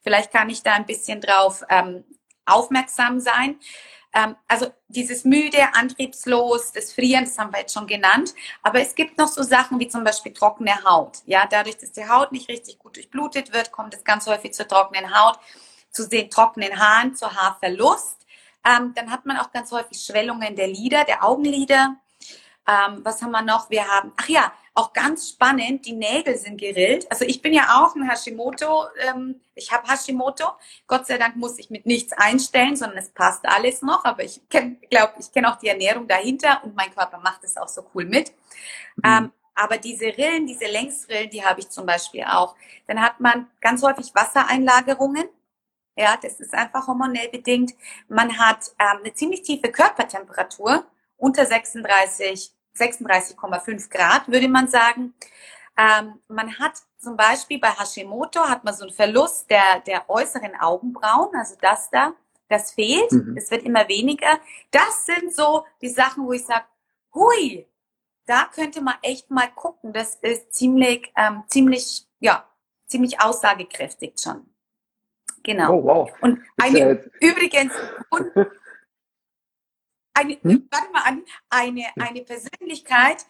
Vielleicht 0.00 0.32
kann 0.32 0.50
ich 0.50 0.64
da 0.64 0.74
ein 0.74 0.86
bisschen 0.86 1.20
drauf 1.20 1.62
ähm, 1.70 2.02
aufmerksam 2.44 3.20
sein. 3.20 3.60
Ähm, 4.12 4.34
also 4.48 4.66
dieses 4.88 5.24
müde, 5.24 5.58
antriebslos, 5.74 6.72
das 6.72 6.92
Frieren, 6.92 7.26
das 7.26 7.38
haben 7.38 7.52
wir 7.52 7.60
jetzt 7.60 7.74
schon 7.74 7.86
genannt. 7.86 8.34
Aber 8.64 8.80
es 8.80 8.96
gibt 8.96 9.18
noch 9.18 9.28
so 9.28 9.44
Sachen 9.44 9.78
wie 9.78 9.86
zum 9.86 10.02
Beispiel 10.02 10.32
trockene 10.32 10.82
Haut. 10.82 11.18
Ja, 11.26 11.46
dadurch, 11.48 11.78
dass 11.78 11.92
die 11.92 12.08
Haut 12.08 12.32
nicht 12.32 12.48
richtig 12.48 12.80
gut 12.80 12.96
durchblutet 12.96 13.52
wird, 13.52 13.70
kommt 13.70 13.94
es 13.94 14.02
ganz 14.02 14.26
häufig 14.26 14.52
zur 14.52 14.66
trockenen 14.66 15.14
Haut 15.16 15.38
zu 15.98 16.08
den 16.08 16.30
trockenen 16.30 16.78
Haaren, 16.78 17.16
zu 17.16 17.26
Haarverlust. 17.34 18.24
Ähm, 18.64 18.92
dann 18.94 19.10
hat 19.10 19.26
man 19.26 19.36
auch 19.38 19.50
ganz 19.50 19.72
häufig 19.72 20.00
Schwellungen 20.00 20.54
der 20.54 20.68
Lider, 20.68 21.02
der 21.02 21.24
Augenlider. 21.24 21.96
Ähm, 22.68 23.00
was 23.02 23.20
haben 23.20 23.32
wir 23.32 23.42
noch? 23.42 23.68
Wir 23.68 23.88
haben, 23.88 24.12
ach 24.16 24.28
ja, 24.28 24.52
auch 24.74 24.92
ganz 24.92 25.30
spannend, 25.30 25.86
die 25.86 25.94
Nägel 25.94 26.36
sind 26.36 26.60
gerillt. 26.60 27.10
Also 27.10 27.24
ich 27.24 27.42
bin 27.42 27.52
ja 27.52 27.80
auch 27.80 27.96
ein 27.96 28.08
Hashimoto, 28.08 28.84
ähm, 29.08 29.40
ich 29.56 29.72
habe 29.72 29.88
Hashimoto. 29.88 30.44
Gott 30.86 31.04
sei 31.08 31.18
Dank 31.18 31.34
muss 31.34 31.58
ich 31.58 31.68
mit 31.68 31.84
nichts 31.84 32.12
einstellen, 32.12 32.76
sondern 32.76 32.98
es 32.98 33.08
passt 33.08 33.44
alles 33.44 33.82
noch. 33.82 34.04
Aber 34.04 34.22
ich 34.22 34.40
glaube, 34.48 35.14
ich 35.18 35.32
kenne 35.32 35.52
auch 35.52 35.56
die 35.56 35.66
Ernährung 35.66 36.06
dahinter 36.06 36.62
und 36.62 36.76
mein 36.76 36.94
Körper 36.94 37.18
macht 37.18 37.42
es 37.42 37.56
auch 37.56 37.66
so 37.66 37.84
cool 37.92 38.04
mit. 38.04 38.32
Mhm. 38.96 39.02
Ähm, 39.04 39.32
aber 39.56 39.78
diese 39.78 40.16
Rillen, 40.16 40.46
diese 40.46 40.66
Längsrillen, 40.66 41.30
die 41.30 41.44
habe 41.44 41.58
ich 41.58 41.70
zum 41.70 41.84
Beispiel 41.84 42.22
auch. 42.22 42.54
Dann 42.86 43.02
hat 43.02 43.18
man 43.18 43.48
ganz 43.60 43.82
häufig 43.82 44.14
Wassereinlagerungen. 44.14 45.28
Ja, 45.98 46.16
das 46.16 46.38
ist 46.38 46.54
einfach 46.54 46.86
hormonell 46.86 47.28
bedingt. 47.28 47.74
Man 48.06 48.38
hat 48.38 48.70
ähm, 48.78 49.00
eine 49.02 49.12
ziemlich 49.14 49.42
tiefe 49.42 49.72
Körpertemperatur, 49.72 50.86
unter 51.16 51.44
36, 51.44 52.52
36,5 52.76 53.90
Grad, 53.90 54.28
würde 54.28 54.48
man 54.48 54.68
sagen. 54.68 55.14
Ähm, 55.76 56.20
man 56.28 56.56
hat 56.60 56.74
zum 56.98 57.16
Beispiel 57.16 57.58
bei 57.58 57.70
Hashimoto 57.70 58.42
hat 58.42 58.62
man 58.62 58.74
so 58.74 58.84
einen 58.84 58.92
Verlust 58.92 59.50
der, 59.50 59.80
der 59.88 60.08
äußeren 60.08 60.54
Augenbrauen, 60.60 61.34
also 61.34 61.56
das 61.60 61.90
da, 61.90 62.12
das 62.48 62.70
fehlt, 62.70 63.10
mhm. 63.10 63.36
es 63.36 63.50
wird 63.50 63.64
immer 63.64 63.88
weniger. 63.88 64.38
Das 64.70 65.04
sind 65.04 65.34
so 65.34 65.64
die 65.82 65.88
Sachen, 65.88 66.24
wo 66.24 66.32
ich 66.32 66.46
sage, 66.46 66.64
hui, 67.12 67.66
da 68.26 68.44
könnte 68.54 68.82
man 68.82 68.94
echt 69.02 69.32
mal 69.32 69.48
gucken. 69.48 69.92
Das 69.92 70.14
ist 70.16 70.54
ziemlich, 70.54 71.12
ähm, 71.16 71.42
ziemlich, 71.48 72.06
ja, 72.20 72.48
ziemlich 72.86 73.20
aussagekräftig 73.20 74.14
schon. 74.22 74.47
Genau. 75.42 75.74
Oh, 75.74 75.84
wow. 75.84 76.10
Und 76.20 76.40
eine, 76.56 76.78
äh, 76.78 77.10
übrigens, 77.20 77.72
und 78.10 78.26
eine, 80.14 80.38
hm? 80.42 80.68
warte 80.70 80.92
mal 80.92 81.02
an, 81.04 81.24
eine, 81.50 81.86
eine 81.96 82.22
Persönlichkeit, 82.22 83.24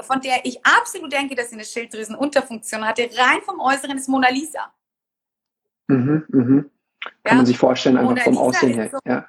von 0.00 0.20
der 0.20 0.44
ich 0.44 0.64
absolut 0.64 1.12
denke, 1.12 1.34
dass 1.34 1.50
sie 1.50 1.56
eine 1.56 1.64
Schilddrüsenunterfunktion 1.64 2.84
hatte, 2.84 3.08
rein 3.16 3.42
vom 3.42 3.60
Äußeren 3.60 3.96
ist 3.96 4.08
Mona 4.08 4.28
Lisa. 4.28 4.72
Mhm, 5.88 6.24
mhm. 6.28 6.70
Kann 7.00 7.12
ja? 7.26 7.34
man 7.34 7.46
sich 7.46 7.58
vorstellen, 7.58 7.96
einfach 7.96 8.10
Mona 8.10 8.22
vom 8.22 8.32
Lisa 8.32 8.44
Aussehen 8.44 8.74
her. 8.74 8.90
So, 8.90 8.98
ja. 9.06 9.28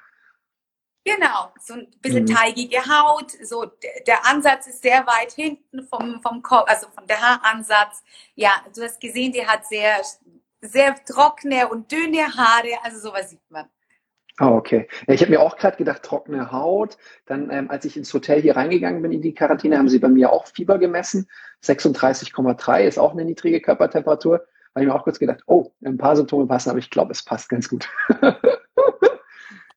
Genau, 1.06 1.52
so 1.60 1.74
ein 1.74 1.88
bisschen 2.00 2.24
mhm. 2.24 2.34
teigige 2.34 2.78
Haut, 2.84 3.30
so 3.30 3.64
der 4.08 4.26
Ansatz 4.26 4.66
ist 4.66 4.82
sehr 4.82 5.06
weit 5.06 5.30
hinten 5.30 5.86
vom, 5.86 6.20
vom 6.20 6.42
Kopf, 6.42 6.68
also 6.68 6.88
von 6.88 7.06
der 7.06 7.20
Haaransatz. 7.20 8.02
Ja, 8.34 8.50
du 8.74 8.82
hast 8.82 9.00
gesehen, 9.00 9.30
die 9.30 9.46
hat 9.46 9.64
sehr, 9.66 10.02
sehr 10.60 10.94
trockene 11.04 11.68
und 11.68 11.90
dünne 11.92 12.36
Haare, 12.36 12.78
also 12.82 12.98
sowas 12.98 13.30
sieht 13.30 13.50
man. 13.50 13.66
Ah, 14.38 14.50
oh, 14.50 14.56
okay. 14.56 14.86
Ich 15.06 15.22
habe 15.22 15.30
mir 15.30 15.40
auch 15.40 15.56
gerade 15.56 15.78
gedacht, 15.78 16.02
trockene 16.02 16.52
Haut. 16.52 16.98
Dann, 17.24 17.50
ähm, 17.50 17.70
als 17.70 17.86
ich 17.86 17.96
ins 17.96 18.12
Hotel 18.12 18.42
hier 18.42 18.54
reingegangen 18.54 19.00
bin 19.00 19.12
in 19.12 19.22
die 19.22 19.32
Quarantäne, 19.32 19.78
haben 19.78 19.88
sie 19.88 19.98
bei 19.98 20.08
mir 20.08 20.30
auch 20.30 20.46
Fieber 20.46 20.78
gemessen. 20.78 21.26
36,3 21.64 22.82
ist 22.82 22.98
auch 22.98 23.12
eine 23.12 23.24
niedrige 23.24 23.62
Körpertemperatur. 23.62 24.46
Habe 24.74 24.84
ich 24.84 24.86
mir 24.88 24.94
auch 24.94 25.04
kurz 25.04 25.18
gedacht, 25.18 25.40
oh, 25.46 25.72
ein 25.82 25.96
paar 25.96 26.16
Symptome 26.16 26.46
passen, 26.46 26.68
aber 26.68 26.78
ich 26.78 26.90
glaube, 26.90 27.12
es 27.12 27.24
passt 27.24 27.48
ganz 27.48 27.68
gut. 27.70 27.88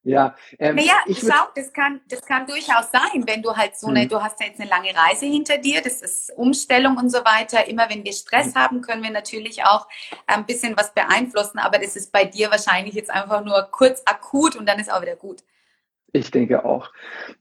Ja, 0.04 0.36
ähm, 0.58 0.76
naja, 0.76 0.94
ich 1.08 1.20
schau, 1.20 1.50
das 1.56 1.74
kann, 1.74 2.00
das 2.08 2.22
kann 2.22 2.48
durchaus 2.48 2.90
sein, 2.92 3.28
wenn 3.28 3.42
du 3.42 3.56
halt 3.56 3.78
so 3.78 3.88
eine, 3.88 4.04
hm. 4.04 4.10
du 4.10 4.24
hast 4.24 4.40
ja 4.40 4.48
jetzt 4.48 4.60
eine 4.60 4.70
lange 4.70 4.96
Reise 4.96 5.26
hinter 5.26 5.58
dir, 5.58 5.82
das 5.82 6.02
ist 6.02 6.32
Umstellung 6.38 6.98
und 6.98 7.10
so 7.10 7.20
weiter. 7.20 7.68
Immer 7.68 7.90
wenn 7.90 8.06
wir 8.06 8.14
Stress 8.14 8.48
hm. 8.48 8.56
haben, 8.56 8.82
können 8.82 9.04
wir 9.04 9.12
natürlich 9.12 9.66
auch 9.66 9.88
ein 10.26 10.46
bisschen 10.46 10.78
was 10.78 10.94
beeinflussen, 10.94 11.60
aber 11.60 11.80
das 11.80 11.98
ist 11.98 12.14
bei 12.14 12.24
dir 12.24 12.50
wahrscheinlich 12.50 12.94
jetzt 12.94 13.12
einfach 13.12 13.44
nur 13.44 13.68
kurz 13.72 14.02
akut 14.06 14.56
und 14.56 14.68
dann 14.68 14.80
ist 14.80 14.92
auch 14.92 15.02
wieder 15.02 15.18
gut. 15.18 15.44
Ich 16.12 16.32
denke 16.32 16.66
auch. 16.66 16.92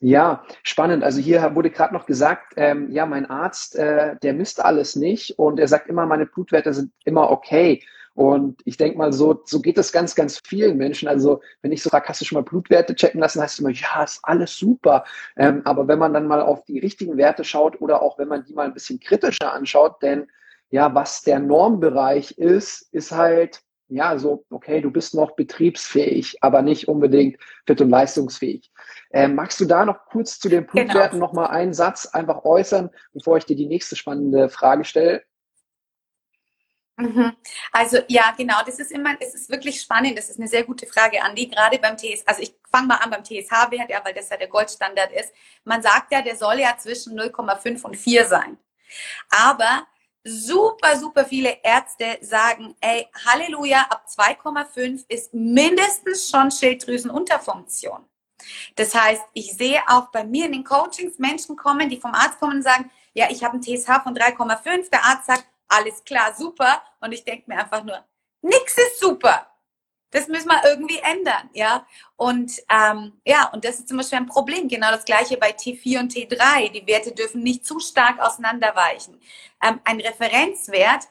Ja, 0.01 0.45
spannend. 0.63 1.03
Also 1.03 1.21
hier 1.21 1.55
wurde 1.55 1.71
gerade 1.71 1.95
noch 1.95 2.07
gesagt, 2.07 2.55
ähm, 2.57 2.91
ja, 2.91 3.07
mein 3.07 3.31
Arzt, 3.31 3.77
äh, 3.77 4.17
der 4.23 4.35
misst 4.35 4.63
alles 4.63 4.95
nicht 4.97 5.39
und 5.39 5.59
er 5.59 5.69
sagt 5.69 5.89
immer, 5.89 6.07
meine 6.07 6.27
Blutwerte 6.27 6.75
sind 6.75 6.93
immer 7.05 7.31
okay. 7.31 7.83
Und 8.19 8.63
ich 8.65 8.77
denke 8.77 8.99
mal, 8.99 9.13
so, 9.13 9.43
so 9.45 9.61
geht 9.61 9.79
es 9.79 9.93
ganz, 9.93 10.17
ganz 10.17 10.41
vielen 10.45 10.77
Menschen. 10.77 11.07
Also, 11.07 11.41
wenn 11.63 11.71
ich 11.71 11.85
so 11.85 11.89
frage, 11.89 12.09
hast 12.09 12.21
du 12.21 12.25
schon 12.25 12.35
mal 12.35 12.43
Blutwerte 12.43 12.97
checken 12.97 13.21
lassen, 13.21 13.41
heißt 13.41 13.55
es 13.55 13.61
immer, 13.61 13.71
ja, 13.71 14.03
ist 14.03 14.19
alles 14.25 14.57
super. 14.57 15.05
Ähm, 15.37 15.63
aber 15.65 15.87
wenn 15.87 16.01
man 16.01 16.13
dann 16.13 16.27
mal 16.27 16.43
auf 16.43 16.65
die 16.65 16.81
richtigen 16.81 17.17
Werte 17.17 17.45
schaut 17.45 17.81
oder 17.81 18.03
auch 18.03 18.19
wenn 18.19 18.27
man 18.27 18.45
die 18.45 18.55
mal 18.55 18.67
ein 18.67 18.75
bisschen 18.75 18.99
kritischer 18.99 19.53
anschaut, 19.53 20.03
denn 20.03 20.27
ja, 20.71 20.93
was 20.97 21.23
der 21.23 21.39
Normbereich 21.39 22.37
ist, 22.39 22.93
ist 22.93 23.13
halt, 23.13 23.61
ja, 23.87 24.19
so, 24.19 24.45
okay, 24.51 24.81
du 24.81 24.91
bist 24.91 25.15
noch 25.15 25.37
betriebsfähig, 25.37 26.39
aber 26.41 26.63
nicht 26.63 26.89
unbedingt 26.89 27.41
fit 27.69 27.81
und 27.81 27.91
leistungsfähig. 27.91 28.73
Ähm, 29.13 29.37
magst 29.37 29.61
du 29.61 29.65
da 29.65 29.85
noch 29.85 30.07
kurz 30.07 30.41
zu 30.41 30.49
den 30.49 30.67
genau. 30.67 30.73
Blutwerten 30.73 31.21
genau. 31.21 31.27
nochmal 31.27 31.51
einen 31.51 31.73
Satz 31.73 32.07
einfach 32.07 32.45
äußern, 32.45 32.91
bevor 33.13 33.37
ich 33.37 33.45
dir 33.45 33.55
die 33.55 33.69
nächste 33.69 33.95
spannende 33.95 34.49
Frage 34.49 34.85
stelle? 34.85 35.23
Mhm. 36.99 37.37
Also 37.71 37.99
ja, 38.09 38.35
genau, 38.37 38.57
das 38.67 38.81
ist 38.81 38.91
immer, 38.91 39.15
es 39.21 39.33
ist 39.33 39.49
wirklich 39.49 39.81
spannend, 39.81 40.19
das 40.19 40.29
ist 40.31 40.41
eine 40.41 40.49
sehr 40.49 40.65
gute 40.65 40.85
Frage, 40.85 41.23
Andi, 41.23 41.47
gerade 41.47 41.79
beim 41.79 41.97
TSH, 41.97 42.25
also 42.27 42.43
ich 42.43 42.57
fange 42.71 42.89
mal 42.89 42.97
an 42.97 43.11
beim 43.11 43.23
TSH-Wert, 43.23 43.89
ja, 43.89 44.05
weil 44.05 44.15
das 44.15 44.29
ja 44.29 44.37
der 44.37 44.49
Goldstandard 44.49 45.13
ist. 45.13 45.33
Man 45.65 45.81
sagt 45.81 46.11
ja, 46.13 46.23
der 46.23 46.37
soll 46.37 46.59
ja 46.59 46.77
zwischen 46.77 47.19
0,5 47.19 47.85
und 47.85 47.97
4 47.97 48.27
sein. 48.27 48.59
Aber 49.31 49.87
super, 50.25 50.99
super 50.99 51.25
viele 51.25 51.59
Ärzte 51.63 52.19
sagen, 52.21 52.75
ey, 52.81 53.07
Halleluja, 53.27 53.87
ab 53.91 54.07
2,5 54.09 55.05
ist 55.09 55.33
mindestens 55.33 56.29
schon 56.29 56.51
Schilddrüsenunterfunktion. 56.51 58.05
Das 58.75 58.95
heißt, 58.95 59.23
ich 59.35 59.57
sehe 59.57 59.81
auch 59.87 60.11
bei 60.11 60.25
mir 60.25 60.47
in 60.47 60.53
den 60.53 60.65
Coachings 60.65 61.19
Menschen 61.19 61.57
kommen, 61.57 61.89
die 61.89 62.01
vom 62.01 62.15
Arzt 62.15 62.41
kommen 62.41 62.57
und 62.57 62.63
sagen, 62.63 62.91
ja, 63.13 63.29
ich 63.31 63.45
habe 63.45 63.55
einen 63.55 63.63
TSH 63.63 64.03
von 64.03 64.17
3,5, 64.17 64.91
der 64.91 65.05
Arzt 65.05 65.27
sagt, 65.27 65.48
alles 65.69 66.03
klar, 66.05 66.35
super. 66.35 66.83
Und 67.01 67.13
ich 67.13 67.25
denke 67.25 67.45
mir 67.47 67.59
einfach 67.59 67.85
nur, 67.85 68.05
nix 68.43 68.77
ist 68.77 69.01
super. 69.01 69.47
Das 70.11 70.27
müssen 70.27 70.49
wir 70.49 70.65
irgendwie 70.65 70.99
ändern, 70.99 71.51
ja. 71.53 71.87
Und 72.17 72.63
ähm, 72.71 73.21
ja, 73.27 73.51
und 73.53 73.65
das 73.65 73.79
ist 73.79 73.89
zum 73.89 73.99
Beispiel 73.99 74.19
ein 74.19 74.27
Problem. 74.27 74.67
Genau 74.67 74.91
das 74.91 75.05
gleiche 75.05 75.37
bei 75.37 75.51
T4 75.51 76.01
und 76.01 76.13
T3. 76.13 76.71
Die 76.71 76.87
Werte 76.87 77.13
dürfen 77.13 77.43
nicht 77.43 77.67
zu 77.67 77.79
stark 77.79 78.19
auseinanderweichen. 78.19 79.21
Ähm, 79.63 79.81
ein 79.85 80.01
Referenzwert, 80.01 81.05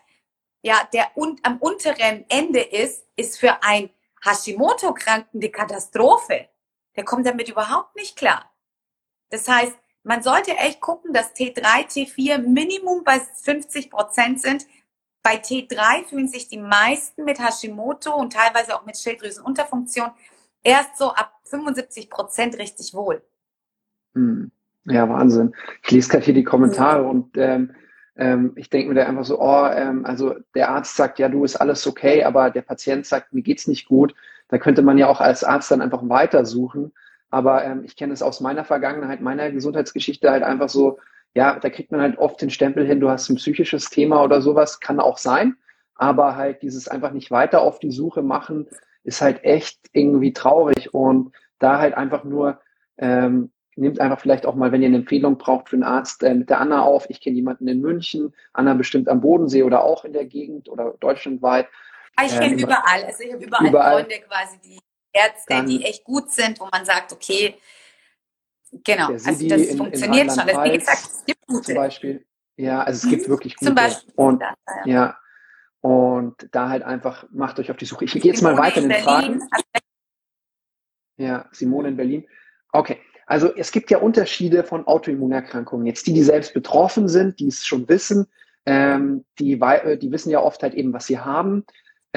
ja, 0.63 0.83
der 0.93 1.15
un 1.15 1.39
am 1.43 1.57
unteren 1.59 2.25
Ende 2.29 2.61
ist, 2.61 3.05
ist 3.15 3.39
für 3.39 3.61
ein 3.61 3.91
Hashimoto-Kranken 4.25 5.39
die 5.39 5.51
Katastrophe. 5.51 6.49
Der 6.95 7.05
kommt 7.05 7.27
damit 7.27 7.49
überhaupt 7.49 7.95
nicht 7.95 8.15
klar. 8.15 8.51
Das 9.29 9.47
heißt, 9.47 9.77
man 10.03 10.23
sollte 10.23 10.51
echt 10.51 10.79
gucken, 10.79 11.13
dass 11.13 11.36
T3, 11.36 11.88
T4 11.88 12.38
Minimum 12.39 13.03
bei 13.03 13.19
50 13.19 13.89
Prozent 13.89 14.41
sind. 14.41 14.65
Bei 15.21 15.36
T3 15.36 16.05
fühlen 16.05 16.27
sich 16.27 16.47
die 16.47 16.60
meisten 16.60 17.25
mit 17.25 17.39
Hashimoto 17.39 18.15
und 18.15 18.33
teilweise 18.33 18.75
auch 18.75 18.86
mit 18.86 18.97
Schilddrüsenunterfunktion 18.97 20.12
erst 20.63 20.97
so 20.97 21.12
ab 21.12 21.33
75 21.45 22.10
Prozent 22.10 22.57
richtig 22.57 22.93
wohl. 22.93 23.21
Hm. 24.15 24.51
Ja, 24.86 25.10
Wahnsinn. 25.10 25.53
Ich 25.83 25.91
lese 25.91 26.10
gerade 26.10 26.23
hier 26.23 26.33
die 26.33 26.45
Kommentare 26.45 27.03
ja. 27.03 27.10
und 27.10 27.38
ähm, 27.38 27.75
ähm, 28.15 28.53
ich 28.55 28.69
denke 28.69 28.89
mir 28.89 28.95
da 28.95 29.05
einfach 29.05 29.25
so, 29.25 29.39
oh, 29.39 29.67
ähm, 29.67 30.05
also 30.05 30.36
der 30.55 30.69
Arzt 30.69 30.95
sagt, 30.95 31.19
ja, 31.19 31.29
du 31.29 31.43
ist 31.43 31.57
alles 31.57 31.86
okay, 31.86 32.23
aber 32.23 32.49
der 32.49 32.62
Patient 32.62 33.05
sagt, 33.05 33.33
mir 33.33 33.41
geht's 33.41 33.67
nicht 33.67 33.88
gut. 33.88 34.15
Da 34.47 34.57
könnte 34.57 34.81
man 34.81 34.97
ja 34.97 35.07
auch 35.07 35.19
als 35.19 35.43
Arzt 35.43 35.71
dann 35.71 35.81
einfach 35.81 36.07
weitersuchen. 36.07 36.93
Aber 37.29 37.63
ähm, 37.65 37.83
ich 37.83 37.95
kenne 37.95 38.13
es 38.13 38.21
aus 38.21 38.39
meiner 38.39 38.63
Vergangenheit, 38.63 39.21
meiner 39.21 39.51
Gesundheitsgeschichte 39.51 40.31
halt 40.31 40.43
einfach 40.43 40.69
so, 40.69 40.99
ja, 41.33 41.59
da 41.59 41.69
kriegt 41.69 41.91
man 41.91 42.01
halt 42.01 42.17
oft 42.17 42.41
den 42.41 42.49
Stempel 42.49 42.85
hin, 42.85 42.99
du 42.99 43.09
hast 43.09 43.29
ein 43.29 43.35
psychisches 43.35 43.89
Thema 43.89 44.23
oder 44.23 44.41
sowas, 44.41 44.79
kann 44.79 44.99
auch 44.99 45.17
sein. 45.17 45.55
Aber 45.95 46.35
halt 46.35 46.61
dieses 46.61 46.87
einfach 46.87 47.11
nicht 47.11 47.31
weiter 47.31 47.61
auf 47.61 47.79
die 47.79 47.91
Suche 47.91 48.21
machen, 48.21 48.67
ist 49.03 49.21
halt 49.21 49.43
echt 49.43 49.79
irgendwie 49.93 50.33
traurig. 50.33 50.93
Und 50.93 51.33
da 51.59 51.79
halt 51.79 51.95
einfach 51.95 52.23
nur, 52.23 52.59
ähm, 52.97 53.51
nehmt 53.75 53.99
einfach 53.99 54.19
vielleicht 54.19 54.45
auch 54.45 54.55
mal, 54.55 54.71
wenn 54.71 54.81
ihr 54.81 54.87
eine 54.87 54.97
Empfehlung 54.97 55.37
braucht 55.37 55.69
für 55.69 55.75
einen 55.75 55.83
Arzt, 55.83 56.23
äh, 56.23 56.33
mit 56.33 56.49
der 56.49 56.59
Anna 56.59 56.81
auf. 56.81 57.05
Ich 57.09 57.21
kenne 57.21 57.35
jemanden 57.35 57.67
in 57.67 57.81
München, 57.81 58.33
Anna 58.53 58.73
bestimmt 58.73 59.07
am 59.07 59.21
Bodensee 59.21 59.63
oder 59.63 59.83
auch 59.83 60.05
in 60.05 60.13
der 60.13 60.25
Gegend 60.25 60.69
oder 60.69 60.95
deutschlandweit. 60.99 61.67
Ah, 62.15 62.25
ich 62.25 62.39
kenne 62.39 62.53
ähm, 62.53 62.59
überall. 62.59 63.03
Also 63.05 63.23
ich 63.23 63.33
habe 63.33 63.43
überall, 63.43 63.67
überall 63.67 63.99
Freunde 63.99 64.15
quasi, 64.27 64.59
die 64.59 64.79
Ärzte, 65.17 65.65
die 65.65 65.84
echt 65.84 66.03
gut 66.03 66.32
sind, 66.32 66.60
wo 66.60 66.67
man 66.71 66.86
sagt, 66.86 67.12
okay, 67.13 67.56
genau, 68.84 69.08
also 69.08 69.30
das 69.30 69.41
in, 69.41 69.77
funktioniert 69.77 70.30
in 70.30 70.30
schon. 70.30 70.47
Das, 70.47 70.63
wie 70.63 70.77
gesagt, 70.77 71.03
es 71.03 71.25
gibt 71.25 71.47
gute. 71.47 71.63
Zum 71.63 71.75
Beispiel. 71.75 72.25
Ja, 72.56 72.84
also 72.84 73.06
es 73.06 73.12
gibt 73.12 73.27
mhm. 73.27 73.32
wirklich 73.32 73.56
gute. 73.56 73.67
Zum 73.67 73.75
Beispiel. 73.75 74.13
Und, 74.15 74.41
das, 74.41 74.56
ja. 74.86 74.93
ja. 74.93 75.17
Und 75.82 76.49
da 76.51 76.69
halt 76.69 76.84
einfach, 76.84 77.25
macht 77.32 77.60
euch 77.60 77.71
auf 77.71 77.77
die 77.77 77.86
Suche. 77.86 78.06
Ich 78.06 78.13
gehe 78.13 78.23
jetzt 78.23 78.41
mal 78.41 78.58
weiter 78.58 78.82
in 78.82 78.89
den 78.89 79.03
Fragen. 79.03 79.47
Ja, 81.17 81.47
Simone 81.51 81.89
in 81.89 81.97
Berlin. 81.97 82.27
Okay. 82.71 82.99
Also 83.25 83.53
es 83.56 83.71
gibt 83.71 83.91
ja 83.91 83.97
Unterschiede 83.97 84.63
von 84.63 84.88
Autoimmunerkrankungen. 84.88 85.86
Jetzt 85.86 86.08
die, 86.08 86.13
die 86.13 86.23
selbst 86.23 86.53
betroffen 86.53 87.08
sind, 87.08 87.39
die 87.39 87.47
es 87.47 87.65
schon 87.65 87.88
wissen, 87.89 88.27
ähm, 88.65 89.25
die, 89.38 89.53
äh, 89.53 89.97
die 89.97 90.12
wissen 90.12 90.30
ja 90.30 90.41
oft 90.41 90.63
halt 90.63 90.73
eben, 90.73 90.93
was 90.93 91.08
sie 91.08 91.19
haben. 91.19 91.65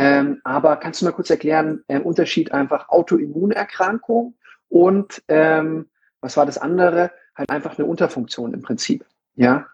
Ähm, 0.03 0.41
aber 0.45 0.79
kannst 0.79 1.03
du 1.03 1.05
mal 1.05 1.13
kurz 1.13 1.29
erklären, 1.29 1.85
äh, 1.87 1.99
Unterschied 1.99 2.53
einfach 2.53 2.89
Autoimmunerkrankung 2.89 4.33
und 4.71 5.23
ähm, 5.29 5.91
was 6.23 6.39
war 6.39 6.47
das 6.47 6.57
andere? 6.57 7.13
Halt 7.37 7.51
einfach 7.51 7.79
eine 7.79 7.87
Unterfunktion 7.87 8.55
im 8.55 8.63
Prinzip. 8.63 9.05
Ja. 9.35 9.67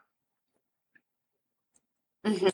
Mhm. 2.25 2.51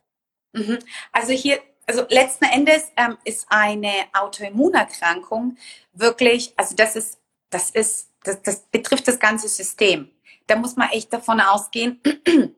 Mhm. 0.53 0.79
Also 1.13 1.33
hier, 1.33 1.61
also 1.87 2.05
letzten 2.11 2.45
Endes 2.45 2.93
ähm, 2.99 3.17
ist 3.25 3.47
eine 3.49 3.93
Autoimmunerkrankung 4.13 5.57
wirklich, 5.95 6.53
also 6.59 6.77
das 6.77 6.95
ist, 6.95 7.21
das 7.49 7.71
ist, 7.71 8.11
das, 8.23 8.43
das 8.43 8.61
betrifft 8.67 9.09
das 9.09 9.19
ganze 9.19 9.49
System. 9.49 10.11
Da 10.47 10.57
muss 10.57 10.77
man 10.77 10.91
echt 10.91 11.11
davon 11.11 11.41
ausgehen, 11.41 12.03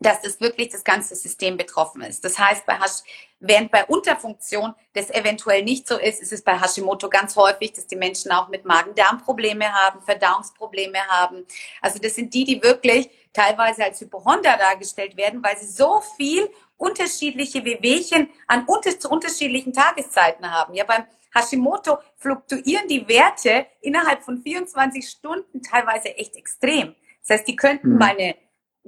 dass 0.00 0.20
das 0.22 0.40
wirklich 0.40 0.70
das 0.70 0.82
ganze 0.82 1.14
System 1.14 1.56
betroffen 1.56 2.02
ist. 2.02 2.24
Das 2.24 2.40
heißt, 2.40 2.66
bei 2.66 2.74
Hash, 2.74 3.04
während 3.40 3.70
bei 3.70 3.84
Unterfunktion 3.84 4.74
das 4.94 5.10
eventuell 5.10 5.62
nicht 5.62 5.86
so 5.86 5.98
ist, 5.98 6.20
ist 6.20 6.32
es 6.32 6.42
bei 6.42 6.60
Hashimoto 6.60 7.08
ganz 7.08 7.36
häufig, 7.36 7.72
dass 7.72 7.86
die 7.86 7.96
Menschen 7.96 8.32
auch 8.32 8.48
mit 8.48 8.64
Magen-Darm-Probleme 8.64 9.72
haben, 9.72 10.00
Verdauungsprobleme 10.02 10.98
haben. 11.08 11.46
Also 11.80 11.98
das 11.98 12.14
sind 12.14 12.34
die, 12.34 12.44
die 12.44 12.62
wirklich 12.62 13.08
teilweise 13.32 13.84
als 13.84 14.00
Hypochonder 14.00 14.56
dargestellt 14.56 15.16
werden, 15.16 15.42
weil 15.42 15.56
sie 15.58 15.66
so 15.66 16.00
viel 16.16 16.50
unterschiedliche 16.76 17.64
Wehwehchen 17.64 18.30
an 18.46 18.64
unter 18.66 18.98
zu 18.98 19.08
unterschiedlichen 19.10 19.72
Tageszeiten 19.72 20.50
haben. 20.50 20.74
Ja, 20.74 20.84
beim 20.84 21.04
Hashimoto 21.34 21.98
fluktuieren 22.16 22.88
die 22.88 23.06
Werte 23.08 23.66
innerhalb 23.80 24.22
von 24.22 24.38
24 24.38 25.08
Stunden 25.08 25.62
teilweise 25.62 26.16
echt 26.16 26.36
extrem. 26.36 26.94
Das 27.20 27.38
heißt, 27.38 27.48
die 27.48 27.56
könnten 27.56 27.92
mhm. 27.92 27.98
mal 27.98 28.10
eine 28.10 28.34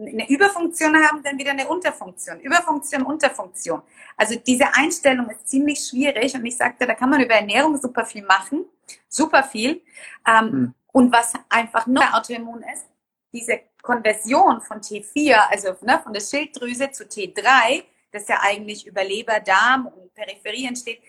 eine 0.01 0.29
Überfunktion 0.29 0.97
haben, 0.97 1.23
dann 1.23 1.39
wieder 1.39 1.51
eine 1.51 1.69
Unterfunktion. 1.69 2.41
Überfunktion, 2.41 3.03
Unterfunktion. 3.03 3.83
Also 4.17 4.37
diese 4.37 4.75
Einstellung 4.75 5.29
ist 5.31 5.49
ziemlich 5.49 5.81
schwierig 5.81 6.35
und 6.35 6.45
ich 6.45 6.57
sagte, 6.57 6.87
da 6.87 6.95
kann 6.95 7.11
man 7.11 7.21
über 7.21 7.35
Ernährung 7.35 7.77
super 7.77 8.05
viel 8.05 8.25
machen, 8.25 8.65
super 9.09 9.43
viel. 9.43 9.83
Ähm, 10.27 10.51
mhm. 10.51 10.75
Und 10.93 11.13
was 11.13 11.35
einfach 11.49 11.87
nur 11.87 12.03
Autoimmun 12.15 12.65
ist, 12.75 12.87
diese 13.33 13.61
Konversion 13.83 14.61
von 14.61 14.81
T4, 14.81 15.35
also 15.51 15.77
ne, 15.83 16.01
von 16.03 16.13
der 16.13 16.21
Schilddrüse 16.21 16.91
zu 16.91 17.05
T3, 17.05 17.85
das 18.13 18.27
ja 18.27 18.39
eigentlich 18.43 18.87
über 18.87 19.05
Leber, 19.05 19.39
Darm 19.41 19.87
und 19.87 20.13
Peripherie 20.15 20.67
entsteht, 20.67 21.01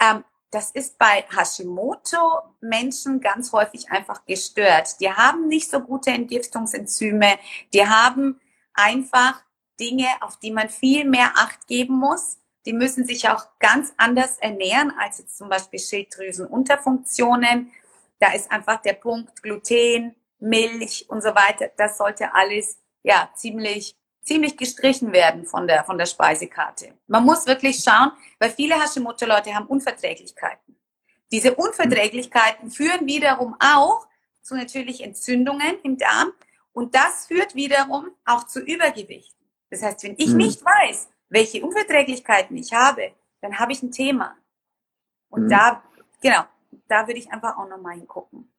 ähm, 0.00 0.24
das 0.52 0.70
ist 0.70 0.98
bei 0.98 1.24
Hashimoto-Menschen 1.34 3.20
ganz 3.20 3.52
häufig 3.52 3.90
einfach 3.90 4.26
gestört. 4.26 5.00
Die 5.00 5.10
haben 5.10 5.48
nicht 5.48 5.70
so 5.70 5.80
gute 5.80 6.10
Entgiftungsenzyme. 6.10 7.38
Die 7.72 7.88
haben 7.88 8.38
einfach 8.74 9.42
Dinge, 9.80 10.06
auf 10.20 10.38
die 10.38 10.50
man 10.50 10.68
viel 10.68 11.06
mehr 11.06 11.32
Acht 11.36 11.66
geben 11.66 11.98
muss. 11.98 12.36
Die 12.66 12.74
müssen 12.74 13.06
sich 13.06 13.30
auch 13.30 13.46
ganz 13.60 13.94
anders 13.96 14.36
ernähren 14.38 14.92
als 14.98 15.18
jetzt 15.18 15.38
zum 15.38 15.48
Beispiel 15.48 15.80
Schilddrüsenunterfunktionen. 15.80 17.72
Da 18.20 18.32
ist 18.34 18.52
einfach 18.52 18.82
der 18.82 18.92
Punkt 18.92 19.42
Gluten, 19.42 20.14
Milch 20.38 21.06
und 21.08 21.22
so 21.22 21.30
weiter. 21.30 21.70
Das 21.78 21.96
sollte 21.96 22.34
alles 22.34 22.78
ja 23.02 23.30
ziemlich 23.34 23.96
ziemlich 24.22 24.56
gestrichen 24.56 25.12
werden 25.12 25.44
von 25.44 25.66
der, 25.66 25.84
von 25.84 25.98
der 25.98 26.06
Speisekarte. 26.06 26.94
Man 27.06 27.24
muss 27.24 27.46
wirklich 27.46 27.82
schauen, 27.82 28.12
weil 28.38 28.50
viele 28.50 28.80
Hashimoto-Leute 28.80 29.54
haben 29.54 29.66
Unverträglichkeiten. 29.66 30.76
Diese 31.30 31.54
Unverträglichkeiten 31.54 32.70
führen 32.70 33.06
wiederum 33.06 33.56
auch 33.58 34.06
zu 34.42 34.54
natürlich 34.54 35.02
Entzündungen 35.02 35.78
im 35.82 35.96
Darm 35.96 36.32
und 36.72 36.94
das 36.94 37.26
führt 37.26 37.54
wiederum 37.54 38.10
auch 38.24 38.46
zu 38.46 38.60
Übergewicht. 38.60 39.34
Das 39.70 39.82
heißt, 39.82 40.02
wenn 40.04 40.14
ich 40.18 40.28
mhm. 40.28 40.38
nicht 40.38 40.64
weiß, 40.64 41.08
welche 41.28 41.64
Unverträglichkeiten 41.64 42.56
ich 42.56 42.72
habe, 42.72 43.12
dann 43.40 43.58
habe 43.58 43.72
ich 43.72 43.82
ein 43.82 43.90
Thema. 43.90 44.36
Und 45.30 45.44
mhm. 45.44 45.48
da, 45.48 45.82
genau, 46.20 46.42
da 46.88 47.06
würde 47.06 47.18
ich 47.18 47.32
einfach 47.32 47.56
auch 47.56 47.68
nochmal 47.68 47.94
hingucken. 47.94 48.52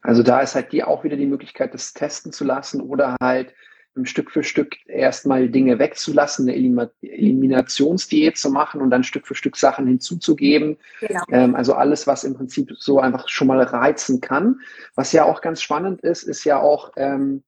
Also 0.00 0.24
da 0.24 0.40
ist 0.40 0.56
halt 0.56 0.72
die 0.72 0.82
auch 0.82 1.04
wieder 1.04 1.16
die 1.16 1.26
Möglichkeit, 1.26 1.72
das 1.74 1.92
testen 1.92 2.32
zu 2.32 2.44
lassen 2.44 2.80
oder 2.80 3.16
halt 3.20 3.54
Stück 4.04 4.30
für 4.30 4.42
Stück 4.42 4.76
erstmal 4.86 5.48
Dinge 5.48 5.78
wegzulassen, 5.78 6.48
eine 6.48 6.56
Eliminationsdiät 6.56 8.38
zu 8.38 8.50
machen 8.50 8.80
und 8.80 8.90
dann 8.90 9.04
Stück 9.04 9.26
für 9.26 9.34
Stück 9.34 9.56
Sachen 9.56 9.86
hinzuzugeben. 9.86 10.78
Genau. 11.00 11.22
Ähm, 11.30 11.54
also 11.54 11.74
alles, 11.74 12.06
was 12.06 12.24
im 12.24 12.34
Prinzip 12.34 12.72
so 12.78 13.00
einfach 13.00 13.28
schon 13.28 13.48
mal 13.48 13.60
reizen 13.62 14.20
kann. 14.20 14.60
Was 14.94 15.12
ja 15.12 15.24
auch 15.24 15.40
ganz 15.40 15.60
spannend 15.60 16.00
ist, 16.00 16.22
ist 16.22 16.44
ja 16.44 16.60
auch, 16.60 16.92
ähm, 16.96 17.42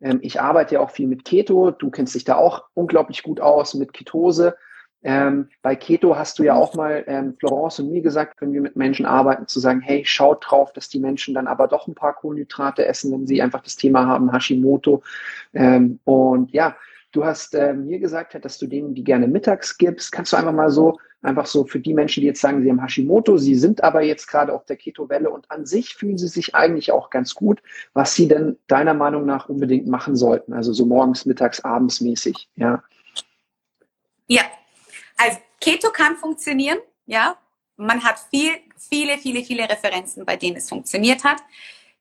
ähm, 0.00 0.20
ich 0.22 0.40
arbeite 0.40 0.76
ja 0.76 0.80
auch 0.80 0.90
viel 0.90 1.08
mit 1.08 1.24
Keto. 1.24 1.72
Du 1.72 1.90
kennst 1.90 2.14
dich 2.14 2.24
da 2.24 2.36
auch 2.36 2.64
unglaublich 2.74 3.22
gut 3.22 3.40
aus 3.40 3.74
mit 3.74 3.92
Ketose. 3.92 4.56
Ähm, 5.02 5.48
bei 5.62 5.76
Keto 5.76 6.16
hast 6.16 6.38
du 6.38 6.42
ja 6.42 6.54
auch 6.54 6.74
mal 6.74 7.04
ähm, 7.06 7.34
Florence 7.38 7.78
und 7.78 7.90
mir 7.90 8.02
gesagt, 8.02 8.40
wenn 8.40 8.52
wir 8.52 8.60
mit 8.60 8.74
Menschen 8.74 9.06
arbeiten, 9.06 9.46
zu 9.46 9.60
sagen, 9.60 9.80
hey, 9.80 10.04
schaut 10.04 10.44
drauf, 10.48 10.72
dass 10.72 10.88
die 10.88 10.98
Menschen 10.98 11.34
dann 11.34 11.46
aber 11.46 11.68
doch 11.68 11.86
ein 11.86 11.94
paar 11.94 12.14
Kohlenhydrate 12.14 12.84
essen, 12.84 13.12
wenn 13.12 13.26
sie 13.26 13.40
einfach 13.40 13.62
das 13.62 13.76
Thema 13.76 14.06
haben, 14.06 14.32
Hashimoto. 14.32 15.02
Ähm, 15.54 16.00
und 16.04 16.52
ja, 16.52 16.76
du 17.12 17.24
hast 17.24 17.54
äh, 17.54 17.74
mir 17.74 18.00
gesagt, 18.00 18.36
dass 18.44 18.58
du 18.58 18.66
denen 18.66 18.94
die 18.94 19.04
gerne 19.04 19.28
mittags 19.28 19.78
gibst. 19.78 20.10
Kannst 20.10 20.32
du 20.32 20.36
einfach 20.36 20.52
mal 20.52 20.70
so, 20.70 20.98
einfach 21.22 21.46
so 21.46 21.64
für 21.64 21.78
die 21.78 21.94
Menschen, 21.94 22.20
die 22.20 22.26
jetzt 22.26 22.40
sagen, 22.40 22.62
sie 22.62 22.70
haben 22.70 22.82
Hashimoto, 22.82 23.38
sie 23.38 23.54
sind 23.54 23.84
aber 23.84 24.02
jetzt 24.02 24.26
gerade 24.26 24.52
auf 24.52 24.64
der 24.64 24.76
Keto-Welle 24.76 25.30
und 25.30 25.48
an 25.50 25.64
sich 25.64 25.94
fühlen 25.94 26.18
sie 26.18 26.28
sich 26.28 26.56
eigentlich 26.56 26.90
auch 26.90 27.10
ganz 27.10 27.34
gut, 27.34 27.62
was 27.92 28.14
sie 28.16 28.26
denn 28.26 28.56
deiner 28.66 28.94
Meinung 28.94 29.26
nach 29.26 29.48
unbedingt 29.48 29.86
machen 29.86 30.16
sollten? 30.16 30.52
Also 30.52 30.72
so 30.72 30.86
morgens, 30.86 31.24
mittags, 31.24 31.60
abends 31.60 32.00
mäßig, 32.00 32.48
ja. 32.56 32.82
Ja, 34.26 34.42
also 35.18 35.38
Keto 35.60 35.90
kann 35.90 36.16
funktionieren, 36.16 36.78
ja. 37.06 37.36
Man 37.76 38.02
hat 38.02 38.18
viel, 38.30 38.52
viele, 38.76 39.18
viele, 39.18 39.44
viele 39.44 39.68
Referenzen, 39.68 40.24
bei 40.24 40.36
denen 40.36 40.56
es 40.56 40.68
funktioniert 40.68 41.22
hat. 41.22 41.38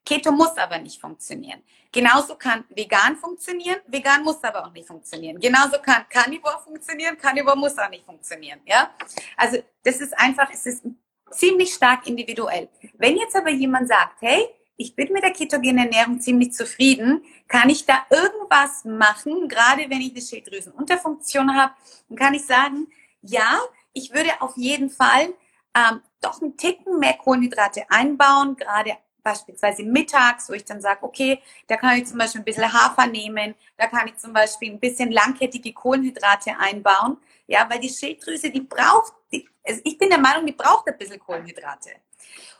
Keto 0.04 0.32
muss 0.32 0.58
aber 0.58 0.80
nicht 0.80 1.00
funktionieren. 1.00 1.62
Genauso 1.92 2.36
kann 2.36 2.64
vegan 2.70 3.16
funktionieren, 3.16 3.80
vegan 3.88 4.24
muss 4.24 4.44
aber 4.44 4.66
auch 4.66 4.72
nicht 4.72 4.88
funktionieren. 4.88 5.40
Genauso 5.40 5.80
kann 5.80 6.06
Carnivore 6.10 6.60
funktionieren, 6.64 7.18
Carnivore 7.18 7.58
muss 7.58 7.78
auch 7.78 7.90
nicht 7.90 8.06
funktionieren, 8.06 8.60
ja. 8.66 8.90
Also 9.36 9.58
das 9.84 9.98
ist 9.98 10.18
einfach, 10.18 10.50
es 10.52 10.66
ist 10.66 10.84
ziemlich 11.32 11.74
stark 11.74 12.08
individuell. 12.08 12.70
Wenn 12.98 13.18
jetzt 13.18 13.36
aber 13.36 13.50
jemand 13.50 13.88
sagt, 13.90 14.22
hey, 14.22 14.48
ich 14.78 14.96
bin 14.96 15.12
mit 15.12 15.24
der 15.24 15.32
ketogenen 15.32 15.86
Ernährung 15.92 16.22
ziemlich 16.22 16.54
zufrieden. 16.54 17.24
Kann 17.48 17.70
ich 17.70 17.86
da 17.86 18.06
irgendwas 18.12 18.86
machen, 18.86 19.50
gerade 19.50 19.90
wenn 19.90 20.02
ich 20.02 20.12
eine 20.12 20.22
Schilddrüsenunterfunktion 20.22 21.56
habe? 21.56 21.74
Dann 22.08 22.18
kann 22.18 22.34
ich 22.36 22.46
sagen, 22.46 22.88
ja, 23.22 23.60
ich 23.94 24.14
würde 24.14 24.30
auf 24.42 24.56
jeden 24.58 24.90
Fall 24.90 25.34
ähm, 25.74 26.02
doch 26.22 26.42
einen 26.42 26.58
Ticken 26.58 27.00
mehr 27.00 27.14
Kohlenhydrate 27.14 27.90
einbauen, 27.90 28.56
gerade 28.56 28.98
beispielsweise 29.24 29.84
mittags, 29.84 30.48
wo 30.50 30.54
ich 30.54 30.64
dann 30.64 30.80
sage, 30.82 31.04
okay, 31.04 31.42
da 31.68 31.76
kann 31.76 31.98
ich 31.98 32.06
zum 32.06 32.18
Beispiel 32.18 32.42
ein 32.42 32.46
bisschen 32.46 32.72
Hafer 32.72 33.08
nehmen, 33.08 33.56
da 33.76 33.88
kann 33.88 34.08
ich 34.08 34.18
zum 34.18 34.32
Beispiel 34.32 34.72
ein 34.72 34.80
bisschen 34.80 35.12
langkettige 35.12 35.74
Kohlenhydrate 35.74 36.58
einbauen, 36.58 37.18
ja, 37.46 37.70
weil 37.70 37.80
die 37.80 37.90
Schilddrüse, 37.90 38.50
die 38.50 38.62
braucht, 38.62 39.14
die, 39.32 39.48
also 39.66 39.82
ich 39.84 39.98
bin 39.98 40.10
der 40.10 40.20
Meinung, 40.20 40.46
die 40.46 40.54
braucht 40.54 40.88
ein 40.88 40.98
bisschen 40.98 41.20
Kohlenhydrate. 41.20 41.90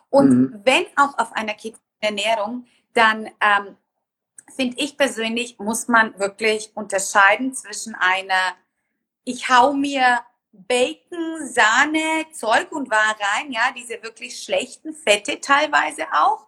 Und 0.10 0.30
mhm. 0.30 0.62
wenn 0.66 0.86
auch 0.98 1.18
auf 1.18 1.32
einer 1.34 1.56
Ernährung, 2.02 2.68
dann 2.94 3.28
ähm, 3.40 3.78
finde 4.56 4.78
ich 4.78 4.98
persönlich, 4.98 5.58
muss 5.60 5.88
man 5.88 6.20
wirklich 6.20 6.72
unterscheiden 6.76 7.54
zwischen 7.54 7.96
einer, 7.96 8.56
ich 9.24 9.50
hau 9.50 9.74
mir 9.74 10.20
Bacon, 10.68 11.48
Sahne, 11.48 12.26
Zeug 12.32 12.72
und 12.72 12.90
war 12.90 13.16
rein, 13.20 13.52
ja, 13.52 13.72
diese 13.76 14.02
wirklich 14.02 14.42
schlechten 14.42 14.94
Fette 14.94 15.40
teilweise 15.40 16.04
auch. 16.14 16.48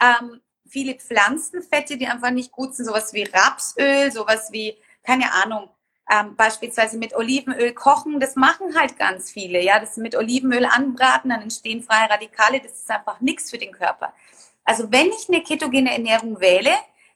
Ähm, 0.00 0.40
viele 0.68 0.94
Pflanzenfette, 0.94 1.96
die 1.96 2.06
einfach 2.06 2.30
nicht 2.30 2.52
gut 2.52 2.74
sind, 2.74 2.86
sowas 2.86 3.12
wie 3.12 3.24
Rapsöl, 3.24 4.10
sowas 4.12 4.50
wie, 4.52 4.76
keine 5.02 5.32
Ahnung, 5.32 5.68
ähm, 6.10 6.36
beispielsweise 6.36 6.98
mit 6.98 7.14
Olivenöl 7.14 7.72
kochen, 7.72 8.20
das 8.20 8.36
machen 8.36 8.78
halt 8.78 8.98
ganz 8.98 9.30
viele, 9.30 9.62
ja, 9.62 9.80
das 9.80 9.96
mit 9.96 10.14
Olivenöl 10.14 10.66
anbraten, 10.66 11.30
dann 11.30 11.42
entstehen 11.42 11.82
freie 11.82 12.10
Radikale, 12.10 12.60
das 12.60 12.72
ist 12.72 12.90
einfach 12.90 13.20
nichts 13.20 13.50
für 13.50 13.58
den 13.58 13.72
Körper. 13.72 14.12
Also 14.64 14.90
wenn 14.92 15.08
ich 15.08 15.28
eine 15.28 15.42
ketogene 15.42 15.92
Ernährung 15.92 16.40
wähle, 16.40 16.72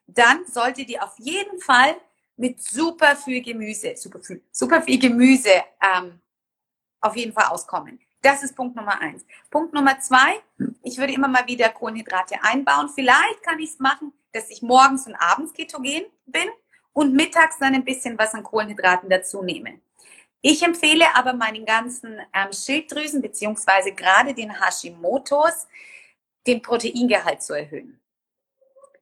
dann 0.07 0.44
sollte 0.46 0.85
die 0.85 1.00
auf 1.00 1.18
jeden 1.18 1.61
Fall 1.61 1.96
mit 2.38 2.62
super 2.62 3.16
viel 3.16 3.42
Gemüse, 3.42 3.94
super 3.96 4.20
viel, 4.20 4.42
super 4.51 4.81
viel 4.81 4.98
Gemüse 4.98 5.51
ähm, 5.83 6.20
auf 7.01 7.16
jeden 7.16 7.33
Fall 7.33 7.46
auskommen. 7.46 8.01
Das 8.22 8.42
ist 8.42 8.57
Punkt 8.57 8.77
Nummer 8.77 9.01
eins. 9.01 9.24
Punkt 9.51 9.74
Nummer 9.74 10.01
zwei, 10.01 10.40
ich 10.83 10.98
würde 10.98 11.12
immer 11.12 11.29
mal 11.29 11.46
wieder 11.46 11.68
Kohlenhydrate 11.68 12.37
einbauen. 12.42 12.88
Vielleicht 12.88 13.42
kann 13.42 13.59
ich 13.59 13.70
es 13.70 13.79
machen, 13.79 14.12
dass 14.33 14.51
ich 14.51 14.62
morgens 14.62 15.07
und 15.07 15.14
abends 15.16 15.53
ketogen 15.53 16.05
bin 16.27 16.48
und 16.92 17.14
mittags 17.14 17.59
dann 17.59 17.74
ein 17.74 17.85
bisschen 17.85 18.18
was 18.18 18.35
an 18.35 18.42
Kohlenhydraten 18.42 19.09
dazu 19.09 19.42
nehme. 19.42 19.81
Ich 20.40 20.62
empfehle 20.62 21.05
aber 21.14 21.33
meinen 21.33 21.64
ganzen 21.64 22.20
ähm, 22.33 22.53
Schilddrüsen 22.53 23.20
beziehungsweise 23.20 23.92
gerade 23.92 24.35
den 24.35 24.61
Hashimotos 24.61 25.66
den 26.46 26.62
Proteingehalt 26.62 27.42
zu 27.42 27.55
erhöhen. 27.55 28.01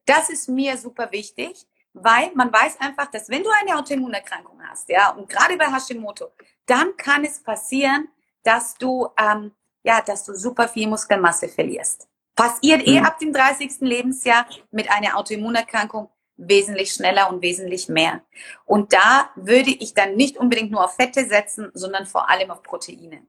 Das 0.05 0.29
ist 0.29 0.49
mir 0.49 0.77
super 0.77 1.11
wichtig, 1.11 1.67
weil 2.03 2.31
man 2.35 2.51
weiß 2.51 2.79
einfach, 2.79 3.07
dass 3.07 3.29
wenn 3.29 3.43
du 3.43 3.49
eine 3.61 3.77
Autoimmunerkrankung 3.77 4.61
hast, 4.67 4.89
ja, 4.89 5.11
und 5.11 5.29
gerade 5.29 5.57
bei 5.57 5.65
Hashimoto, 5.65 6.31
dann 6.65 6.95
kann 6.97 7.23
es 7.23 7.41
passieren, 7.41 8.07
dass 8.43 8.75
du, 8.75 9.07
ähm, 9.17 9.51
ja, 9.83 10.01
dass 10.01 10.25
du 10.25 10.33
super 10.33 10.67
viel 10.67 10.87
Muskelmasse 10.87 11.47
verlierst. 11.47 12.07
Passiert 12.35 12.85
eh 12.87 12.99
mhm. 12.99 13.05
ab 13.05 13.19
dem 13.19 13.33
30. 13.33 13.81
Lebensjahr 13.81 14.45
mit 14.71 14.89
einer 14.91 15.17
Autoimmunerkrankung 15.17 16.09
wesentlich 16.37 16.93
schneller 16.93 17.31
und 17.31 17.41
wesentlich 17.41 17.89
mehr. 17.89 18.21
Und 18.65 18.93
da 18.93 19.31
würde 19.35 19.71
ich 19.71 19.93
dann 19.93 20.15
nicht 20.15 20.37
unbedingt 20.37 20.71
nur 20.71 20.85
auf 20.85 20.95
Fette 20.95 21.25
setzen, 21.25 21.71
sondern 21.73 22.05
vor 22.05 22.29
allem 22.29 22.51
auf 22.51 22.61
Proteine. 22.61 23.25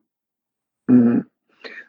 Mhm. 0.86 1.30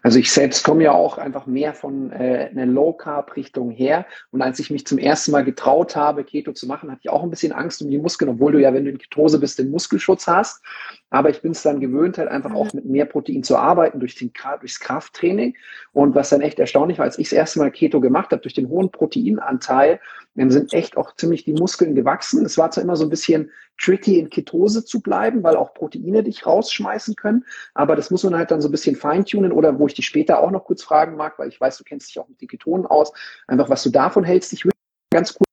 Also 0.02 0.20
ich 0.20 0.32
selbst 0.32 0.64
komme 0.64 0.84
ja 0.84 0.94
auch 0.94 1.18
einfach 1.18 1.46
mehr 1.46 1.74
von 1.74 2.12
äh, 2.12 2.50
einer 2.52 2.66
Low 2.66 2.94
Carb 2.94 3.36
Richtung 3.36 3.72
her. 3.72 4.06
Und 4.32 4.42
als 4.42 4.60
ich 4.60 4.72
mich 4.72 4.88
zum 4.88 4.98
ersten 4.98 5.32
Mal 5.32 5.44
getraut 5.44 5.96
habe, 5.96 6.24
Keto 6.24 6.54
zu 6.54 6.68
machen, 6.68 6.90
hatte 6.90 7.02
ich 7.04 7.10
auch 7.10 7.24
ein 7.24 7.30
bisschen 7.30 7.52
Angst 7.52 7.82
um 7.82 7.90
die 7.90 7.98
Muskeln, 7.98 8.30
obwohl 8.30 8.54
du 8.54 8.62
ja, 8.62 8.74
wenn 8.74 8.86
du 8.86 8.92
in 8.92 8.98
Ketose 8.98 9.40
bist, 9.40 9.60
den 9.60 9.72
Muskelschutz 9.72 10.28
hast. 10.28 10.64
Aber 11.10 11.30
ich 11.30 11.42
bin 11.42 11.52
es 11.52 11.64
dann 11.64 11.82
gewöhnt, 11.82 12.18
halt 12.18 12.30
einfach 12.30 12.54
auch 12.54 12.72
mit 12.74 12.86
mehr 12.86 13.06
Protein 13.06 13.44
zu 13.44 13.58
arbeiten 13.58 14.00
durch 14.00 14.16
den, 14.16 14.32
durchs 14.60 14.80
Krafttraining. 14.80 15.56
Und 15.92 16.16
was 16.16 16.30
dann 16.30 16.42
echt 16.42 16.60
erstaunlich 16.60 17.00
war, 17.00 17.06
als 17.06 17.20
ich 17.20 17.30
das 17.30 17.38
erste 17.38 17.60
Mal 17.60 17.72
Keto 17.72 18.00
gemacht 18.00 18.32
habe, 18.32 18.42
durch 18.42 18.54
den 18.54 18.70
hohen 18.70 18.92
Proteinanteil, 18.92 20.00
dann 20.36 20.52
sind 20.52 20.74
echt 20.74 20.96
auch 20.96 21.16
ziemlich 21.16 21.44
die 21.44 21.54
Muskeln 21.54 21.96
gewachsen. 21.96 22.46
Es 22.46 22.58
war 22.58 22.72
zwar 22.72 22.84
immer 22.84 22.96
so 22.96 23.04
ein 23.04 23.10
bisschen 23.10 23.52
tricky, 23.78 24.20
in 24.20 24.30
Ketose 24.30 24.86
zu 24.86 25.02
bleiben, 25.02 25.44
weil 25.44 25.56
auch 25.56 25.74
Proteine 25.74 26.24
dich 26.24 26.46
rausschmeißen 26.46 27.16
können. 27.16 27.46
Aber 27.74 27.96
das 27.96 28.12
muss 28.12 28.24
man 28.24 28.36
halt 28.36 28.52
dann 28.52 28.62
so 28.62 28.68
ein 28.68 28.72
bisschen 28.72 28.96
feintunen 28.96 29.52
oder 29.52 29.80
wo 29.80 29.88
ich 29.90 29.96
dich 29.96 30.06
später 30.06 30.40
auch 30.40 30.52
noch 30.52 30.66
kurz 30.66 30.84
fragen 30.84 31.16
mag, 31.16 31.38
weil 31.40 31.50
ich 31.50 31.60
weiß, 31.60 31.78
du 31.78 31.84
kennst 31.84 32.10
dich 32.10 32.20
auch 32.20 32.28
mit 32.28 32.42
den 32.42 32.48
Ketonen 32.48 32.86
aus, 32.86 33.12
einfach 33.48 33.70
was 33.70 33.84
du 33.84 33.90
davon 33.90 34.24
hältst. 34.24 34.54
Ich 34.54 34.66
würde 34.66 34.78
ganz 35.12 35.34
kurz, 35.34 35.50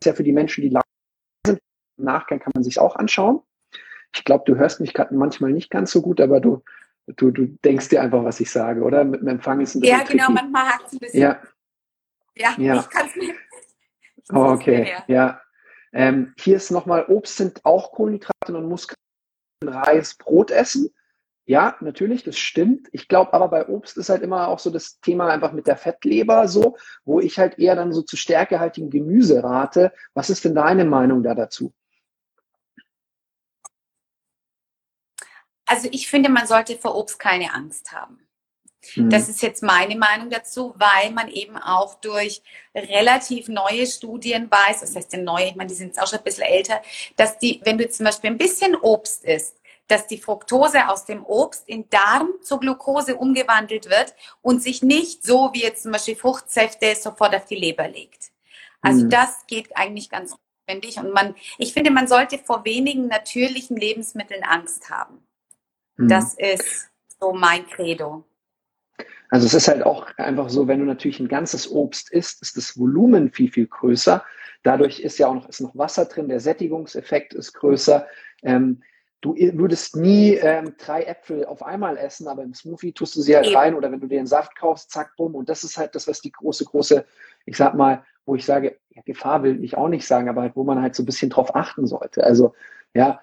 ist 0.00 0.06
ja 0.06 0.14
für 0.14 0.24
die 0.24 0.32
Menschen, 0.32 0.62
die 0.62 0.70
lang 0.70 0.82
sind, 1.46 1.60
im 1.98 2.04
Nachgang 2.04 2.38
kann 2.38 2.52
man 2.54 2.64
sich 2.64 2.78
auch 2.78 2.96
anschauen. 2.96 3.42
Ich 4.14 4.24
glaube, 4.24 4.44
du 4.46 4.56
hörst 4.56 4.80
mich 4.80 4.94
gerade 4.94 5.14
manchmal 5.14 5.52
nicht 5.52 5.70
ganz 5.70 5.90
so 5.90 6.00
gut, 6.00 6.20
aber 6.20 6.40
du, 6.40 6.62
du, 7.06 7.30
du 7.30 7.46
denkst 7.64 7.88
dir 7.88 8.00
einfach, 8.00 8.24
was 8.24 8.40
ich 8.40 8.50
sage, 8.50 8.82
oder? 8.82 9.04
Mit 9.04 9.20
dem 9.20 9.28
Empfang 9.28 9.60
ist 9.60 9.74
ein 9.74 9.80
bisschen 9.80 9.98
Ja, 9.98 10.04
genau, 10.04 10.26
tricky. 10.26 10.32
manchmal 10.32 10.68
hakt 10.68 10.86
es 10.86 10.92
ein 10.92 10.98
bisschen. 10.98 11.20
Ja, 11.20 11.42
ja, 12.36 12.54
ja. 12.58 12.80
ich 12.80 12.88
kann 12.88 13.06
es 13.06 13.16
nicht. 13.16 13.34
Okay, 14.30 14.94
ja. 15.06 15.40
Ähm, 15.92 16.34
hier 16.38 16.56
ist 16.56 16.70
nochmal, 16.70 17.06
Obst 17.08 17.36
sind 17.36 17.64
auch 17.64 17.92
Kohlenhydrate 17.92 18.56
und 18.56 18.68
muss 18.68 18.86
Reis, 19.64 20.14
Brot 20.14 20.50
essen. 20.50 20.90
Ja, 21.48 21.76
natürlich, 21.80 22.24
das 22.24 22.36
stimmt. 22.36 22.88
Ich 22.92 23.08
glaube 23.08 23.32
aber 23.32 23.48
bei 23.48 23.68
Obst 23.68 23.96
ist 23.96 24.10
halt 24.10 24.20
immer 24.20 24.48
auch 24.48 24.58
so 24.58 24.68
das 24.68 25.00
Thema 25.00 25.28
einfach 25.28 25.52
mit 25.52 25.66
der 25.66 25.78
Fettleber 25.78 26.46
so, 26.46 26.76
wo 27.06 27.20
ich 27.20 27.38
halt 27.38 27.58
eher 27.58 27.74
dann 27.74 27.94
so 27.94 28.02
zu 28.02 28.18
stärkehaltigen 28.18 28.90
Gemüse 28.90 29.42
rate. 29.42 29.94
Was 30.12 30.28
ist 30.28 30.44
denn 30.44 30.54
deine 30.54 30.84
Meinung 30.84 31.22
da 31.22 31.34
dazu? 31.34 31.72
Also 35.64 35.88
ich 35.90 36.06
finde, 36.10 36.28
man 36.28 36.46
sollte 36.46 36.76
vor 36.76 36.94
Obst 36.94 37.18
keine 37.18 37.54
Angst 37.54 37.92
haben. 37.92 38.28
Mhm. 38.96 39.08
Das 39.08 39.30
ist 39.30 39.40
jetzt 39.40 39.62
meine 39.62 39.96
Meinung 39.96 40.28
dazu, 40.28 40.74
weil 40.76 41.12
man 41.12 41.28
eben 41.28 41.56
auch 41.56 41.94
durch 41.94 42.42
relativ 42.74 43.48
neue 43.48 43.86
Studien 43.86 44.50
weiß, 44.50 44.82
das 44.82 44.94
heißt, 44.94 45.16
neue, 45.16 45.46
ich 45.46 45.56
meine, 45.56 45.68
die 45.68 45.74
sind 45.74 45.88
jetzt 45.88 46.02
auch 46.02 46.06
schon 46.06 46.18
ein 46.18 46.24
bisschen 46.24 46.44
älter, 46.44 46.82
dass 47.16 47.38
die, 47.38 47.62
wenn 47.64 47.78
du 47.78 47.88
zum 47.88 48.04
Beispiel 48.04 48.30
ein 48.30 48.38
bisschen 48.38 48.76
Obst 48.76 49.24
isst, 49.24 49.57
dass 49.88 50.06
die 50.06 50.18
Fructose 50.18 50.88
aus 50.88 51.04
dem 51.06 51.24
Obst 51.24 51.68
in 51.68 51.88
Darm 51.90 52.28
zu 52.42 52.58
Glucose 52.58 53.16
umgewandelt 53.16 53.90
wird 53.90 54.14
und 54.42 54.62
sich 54.62 54.82
nicht 54.82 55.24
so 55.24 55.50
wie 55.52 55.62
jetzt 55.62 55.82
zum 55.82 55.92
Beispiel 55.92 56.16
Fruchtsäfte 56.16 56.94
sofort 56.94 57.34
auf 57.34 57.46
die 57.46 57.56
Leber 57.56 57.88
legt. 57.88 58.30
Also 58.80 59.04
mhm. 59.04 59.10
das 59.10 59.46
geht 59.46 59.76
eigentlich 59.76 60.10
ganz 60.10 60.36
notwendig 60.66 60.98
und 60.98 61.12
man, 61.12 61.34
ich 61.56 61.72
finde, 61.72 61.90
man 61.90 62.06
sollte 62.06 62.38
vor 62.38 62.64
wenigen 62.64 63.08
natürlichen 63.08 63.76
Lebensmitteln 63.76 64.44
Angst 64.44 64.90
haben. 64.90 65.26
Mhm. 65.96 66.08
Das 66.08 66.34
ist 66.34 66.90
so 67.18 67.32
mein 67.32 67.66
Credo. 67.66 68.24
Also 69.30 69.46
es 69.46 69.54
ist 69.54 69.68
halt 69.68 69.82
auch 69.82 70.06
einfach 70.16 70.48
so, 70.48 70.68
wenn 70.68 70.80
du 70.80 70.86
natürlich 70.86 71.20
ein 71.20 71.28
ganzes 71.28 71.70
Obst 71.70 72.10
isst, 72.10 72.40
ist 72.40 72.56
das 72.56 72.78
Volumen 72.78 73.30
viel, 73.30 73.50
viel 73.50 73.66
größer. 73.66 74.24
Dadurch 74.62 75.00
ist 75.00 75.18
ja 75.18 75.28
auch 75.28 75.34
noch, 75.34 75.48
ist 75.48 75.60
noch 75.60 75.76
Wasser 75.76 76.06
drin, 76.06 76.28
der 76.28 76.40
Sättigungseffekt 76.40 77.34
ist 77.34 77.52
größer. 77.52 78.06
Ähm, 78.42 78.82
du 79.20 79.34
würdest 79.36 79.96
nie 79.96 80.34
ähm, 80.34 80.74
drei 80.78 81.02
Äpfel 81.02 81.44
auf 81.44 81.62
einmal 81.62 81.96
essen, 81.96 82.28
aber 82.28 82.42
im 82.42 82.54
Smoothie 82.54 82.92
tust 82.92 83.16
du 83.16 83.20
sie 83.20 83.36
halt 83.36 83.54
rein 83.54 83.74
oder 83.74 83.90
wenn 83.90 84.00
du 84.00 84.06
dir 84.06 84.18
einen 84.18 84.26
Saft 84.26 84.56
kaufst, 84.56 84.90
zack, 84.90 85.16
bumm. 85.16 85.34
Und 85.34 85.48
das 85.48 85.64
ist 85.64 85.76
halt 85.76 85.94
das, 85.94 86.06
was 86.06 86.20
die 86.20 86.32
große, 86.32 86.64
große, 86.64 87.04
ich 87.44 87.56
sag 87.56 87.74
mal, 87.74 88.04
wo 88.26 88.34
ich 88.34 88.44
sage, 88.44 88.78
ja, 88.90 89.02
Gefahr 89.04 89.42
will 89.42 89.64
ich 89.64 89.76
auch 89.76 89.88
nicht 89.88 90.06
sagen, 90.06 90.28
aber 90.28 90.42
halt, 90.42 90.56
wo 90.56 90.64
man 90.64 90.80
halt 90.80 90.94
so 90.94 91.02
ein 91.02 91.06
bisschen 91.06 91.30
drauf 91.30 91.54
achten 91.56 91.86
sollte. 91.86 92.22
Also, 92.22 92.54
ja, 92.94 93.20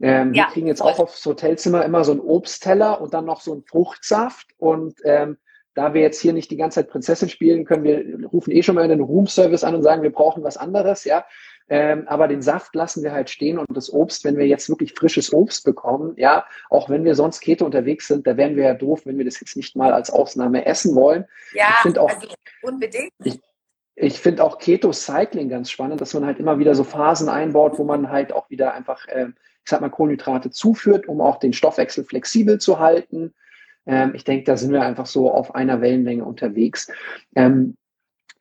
ähm, 0.00 0.34
ja 0.34 0.44
wir 0.44 0.52
kriegen 0.52 0.66
jetzt 0.66 0.80
voll. 0.80 0.92
auch 0.92 0.98
aufs 0.98 1.24
Hotelzimmer 1.24 1.84
immer 1.84 2.04
so 2.04 2.12
einen 2.12 2.20
Obstteller 2.20 3.00
und 3.00 3.14
dann 3.14 3.24
noch 3.24 3.40
so 3.40 3.52
einen 3.52 3.64
Fruchtsaft 3.64 4.48
und 4.58 4.96
ähm, 5.04 5.38
da 5.74 5.94
wir 5.94 6.02
jetzt 6.02 6.20
hier 6.20 6.32
nicht 6.32 6.50
die 6.50 6.56
ganze 6.56 6.80
Zeit 6.80 6.90
Prinzessin 6.90 7.28
spielen 7.28 7.64
können, 7.64 7.84
wir 7.84 8.28
rufen 8.28 8.50
eh 8.50 8.64
schon 8.64 8.74
mal 8.74 8.82
einen 8.82 9.00
Roomservice 9.00 9.62
an 9.62 9.76
und 9.76 9.84
sagen, 9.84 10.02
wir 10.02 10.10
brauchen 10.10 10.42
was 10.42 10.56
anderes, 10.56 11.04
ja. 11.04 11.24
Ähm, 11.70 12.08
aber 12.08 12.28
den 12.28 12.40
Saft 12.40 12.74
lassen 12.74 13.02
wir 13.02 13.12
halt 13.12 13.28
stehen 13.28 13.58
und 13.58 13.66
das 13.76 13.92
Obst, 13.92 14.24
wenn 14.24 14.38
wir 14.38 14.46
jetzt 14.46 14.68
wirklich 14.70 14.94
frisches 14.94 15.32
Obst 15.32 15.64
bekommen, 15.64 16.14
ja, 16.16 16.46
auch 16.70 16.88
wenn 16.88 17.04
wir 17.04 17.14
sonst 17.14 17.40
Keto 17.40 17.64
unterwegs 17.64 18.08
sind, 18.08 18.26
da 18.26 18.36
wären 18.36 18.56
wir 18.56 18.64
ja 18.64 18.74
doof, 18.74 19.02
wenn 19.04 19.18
wir 19.18 19.24
das 19.24 19.40
jetzt 19.40 19.56
nicht 19.56 19.76
mal 19.76 19.92
als 19.92 20.10
Ausnahme 20.10 20.64
essen 20.64 20.94
wollen. 20.94 21.26
Ja, 21.52 21.74
ich 21.84 21.98
auch, 21.98 22.08
also 22.08 22.28
unbedingt. 22.62 23.12
Ich, 23.22 23.40
ich 23.96 24.18
finde 24.18 24.44
auch 24.44 24.58
Keto 24.58 24.92
Cycling 24.92 25.50
ganz 25.50 25.70
spannend, 25.70 26.00
dass 26.00 26.14
man 26.14 26.24
halt 26.24 26.38
immer 26.38 26.58
wieder 26.58 26.74
so 26.74 26.84
Phasen 26.84 27.28
einbaut, 27.28 27.78
wo 27.78 27.84
man 27.84 28.10
halt 28.10 28.32
auch 28.32 28.48
wieder 28.48 28.72
einfach, 28.72 29.06
äh, 29.08 29.26
ich 29.26 29.70
sag 29.70 29.80
mal, 29.82 29.90
Kohlenhydrate 29.90 30.50
zuführt, 30.50 31.06
um 31.06 31.20
auch 31.20 31.38
den 31.38 31.52
Stoffwechsel 31.52 32.04
flexibel 32.04 32.58
zu 32.58 32.78
halten. 32.78 33.34
Ähm, 33.86 34.12
ich 34.14 34.24
denke, 34.24 34.44
da 34.44 34.56
sind 34.56 34.72
wir 34.72 34.82
einfach 34.82 35.06
so 35.06 35.30
auf 35.30 35.54
einer 35.54 35.82
Wellenlänge 35.82 36.24
unterwegs. 36.24 36.90
Ähm, 37.34 37.76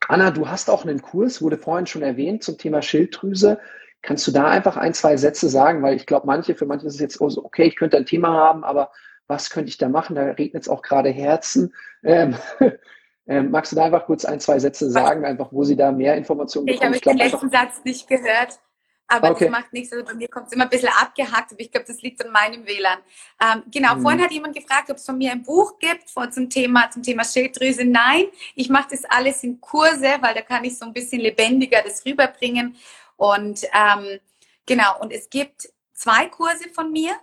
Anna, 0.07 0.31
du 0.31 0.47
hast 0.47 0.69
auch 0.69 0.85
einen 0.85 1.01
Kurs, 1.01 1.41
wurde 1.41 1.57
vorhin 1.57 1.87
schon 1.87 2.01
erwähnt, 2.01 2.43
zum 2.43 2.57
Thema 2.57 2.81
Schilddrüse. 2.81 3.59
Kannst 4.01 4.27
du 4.27 4.31
da 4.31 4.47
einfach 4.47 4.77
ein, 4.77 4.93
zwei 4.93 5.17
Sätze 5.17 5.49
sagen? 5.49 5.81
Weil 5.81 5.95
ich 5.95 6.05
glaube, 6.05 6.27
manche, 6.27 6.55
für 6.55 6.65
manche 6.65 6.87
ist 6.87 6.95
es 6.95 6.99
jetzt 6.99 7.17
so, 7.17 7.43
okay, 7.43 7.63
ich 7.63 7.75
könnte 7.75 7.97
ein 7.97 8.05
Thema 8.05 8.29
haben, 8.29 8.63
aber 8.63 8.91
was 9.27 9.49
könnte 9.49 9.69
ich 9.69 9.77
da 9.77 9.89
machen? 9.89 10.15
Da 10.15 10.23
regnet 10.23 10.63
es 10.63 10.69
auch 10.69 10.81
gerade 10.81 11.09
Herzen. 11.09 11.73
Ähm, 12.03 12.35
ähm, 13.27 13.51
magst 13.51 13.71
du 13.71 13.75
da 13.75 13.85
einfach 13.85 14.05
kurz 14.05 14.23
ein, 14.23 14.39
zwei 14.39 14.59
Sätze 14.59 14.89
sagen, 14.89 15.25
einfach 15.25 15.51
wo 15.51 15.63
sie 15.63 15.75
da 15.75 15.91
mehr 15.91 16.15
Informationen 16.15 16.67
bekommen? 16.67 16.93
Ich 16.93 17.05
habe 17.05 17.17
den 17.17 17.17
letzten 17.17 17.49
Satz 17.49 17.83
nicht 17.83 18.07
gehört. 18.07 18.59
Aber 19.07 19.31
okay. 19.31 19.45
das 19.45 19.51
macht 19.51 19.73
nichts. 19.73 19.93
Also 19.93 20.03
bei 20.03 20.13
mir 20.13 20.27
kommt 20.27 20.47
es 20.47 20.53
immer 20.53 20.65
ein 20.65 20.69
bisschen 20.69 20.89
abgehackt, 20.89 21.53
aber 21.53 21.61
ich 21.61 21.71
glaube, 21.71 21.87
das 21.87 22.01
liegt 22.01 22.23
an 22.23 22.31
meinem 22.31 22.65
WLAN. 22.65 22.99
Ähm, 23.41 23.63
genau, 23.71 23.95
mhm. 23.95 24.01
vorhin 24.01 24.21
hat 24.21 24.31
jemand 24.31 24.55
gefragt, 24.55 24.89
ob 24.89 24.97
es 24.97 25.05
von 25.05 25.17
mir 25.17 25.31
ein 25.31 25.43
Buch 25.43 25.79
gibt 25.79 26.09
vor, 26.09 26.29
zum 26.29 26.49
Thema, 26.49 26.89
zum 26.91 27.03
Thema 27.03 27.23
Schilddrüse. 27.23 27.85
Nein, 27.85 28.25
ich 28.55 28.69
mache 28.69 28.89
das 28.91 29.05
alles 29.05 29.43
in 29.43 29.61
Kurse, 29.61 30.17
weil 30.19 30.33
da 30.33 30.41
kann 30.41 30.63
ich 30.65 30.77
so 30.77 30.85
ein 30.85 30.93
bisschen 30.93 31.21
lebendiger 31.21 31.81
das 31.83 32.05
rüberbringen. 32.05 32.75
Und 33.15 33.63
ähm, 33.73 34.19
genau, 34.65 34.99
und 34.99 35.13
es 35.13 35.29
gibt 35.29 35.69
zwei 35.93 36.27
Kurse 36.27 36.69
von 36.73 36.91
mir. 36.91 37.15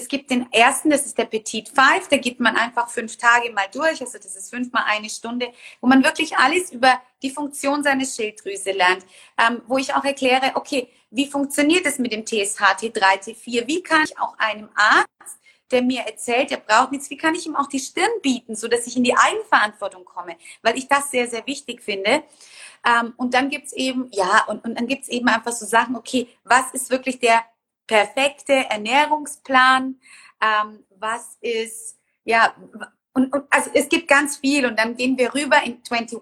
Es 0.00 0.08
gibt 0.08 0.30
den 0.30 0.50
ersten, 0.50 0.88
das 0.88 1.04
ist 1.04 1.18
der 1.18 1.26
Petit 1.26 1.68
Five, 1.68 2.08
da 2.08 2.16
geht 2.16 2.40
man 2.40 2.56
einfach 2.56 2.88
fünf 2.88 3.18
Tage 3.18 3.52
mal 3.52 3.66
durch, 3.70 4.00
also 4.00 4.16
das 4.16 4.34
ist 4.34 4.48
fünfmal 4.48 4.84
eine 4.86 5.10
Stunde, 5.10 5.52
wo 5.82 5.88
man 5.88 6.02
wirklich 6.02 6.38
alles 6.38 6.72
über 6.72 6.98
die 7.22 7.30
Funktion 7.30 7.82
seiner 7.82 8.06
Schilddrüse 8.06 8.72
lernt, 8.72 9.04
ähm, 9.36 9.60
wo 9.66 9.76
ich 9.76 9.94
auch 9.94 10.04
erkläre, 10.04 10.52
okay, 10.54 10.88
wie 11.10 11.26
funktioniert 11.26 11.84
es 11.84 11.98
mit 11.98 12.12
dem 12.12 12.24
TSH, 12.24 12.62
T3, 12.80 13.02
T4? 13.24 13.66
Wie 13.66 13.82
kann 13.82 14.02
ich 14.04 14.18
auch 14.18 14.38
einem 14.38 14.70
Arzt, 14.74 15.38
der 15.70 15.82
mir 15.82 16.00
erzählt, 16.00 16.50
er 16.50 16.58
braucht 16.58 16.92
nichts, 16.92 17.10
wie 17.10 17.18
kann 17.18 17.34
ich 17.34 17.46
ihm 17.46 17.54
auch 17.54 17.68
die 17.68 17.78
Stirn 17.78 18.10
bieten, 18.22 18.56
so 18.56 18.68
dass 18.68 18.86
ich 18.86 18.96
in 18.96 19.04
die 19.04 19.14
Eigenverantwortung 19.14 20.06
komme? 20.06 20.36
Weil 20.62 20.78
ich 20.78 20.88
das 20.88 21.10
sehr, 21.10 21.28
sehr 21.28 21.46
wichtig 21.46 21.82
finde. 21.82 22.22
Ähm, 22.86 23.12
und 23.18 23.34
dann 23.34 23.50
gibt's 23.50 23.74
eben, 23.74 24.08
ja, 24.12 24.44
und, 24.46 24.64
und 24.64 24.78
dann 24.78 24.86
gibt's 24.86 25.08
eben 25.08 25.28
einfach 25.28 25.52
so 25.52 25.66
Sachen, 25.66 25.94
okay, 25.94 26.26
was 26.44 26.72
ist 26.72 26.88
wirklich 26.88 27.18
der 27.18 27.44
perfekte 27.90 28.52
Ernährungsplan? 28.52 29.96
Ähm, 30.40 30.84
was 30.98 31.36
ist, 31.40 31.98
ja, 32.24 32.54
und, 33.12 33.32
und 33.34 33.44
also 33.50 33.70
es 33.74 33.88
gibt 33.88 34.08
ganz 34.08 34.36
viel 34.36 34.64
und 34.64 34.78
dann 34.78 34.96
gehen 34.96 35.18
wir 35.18 35.34
rüber 35.34 35.56
in 35.64 35.80
21 35.90 36.18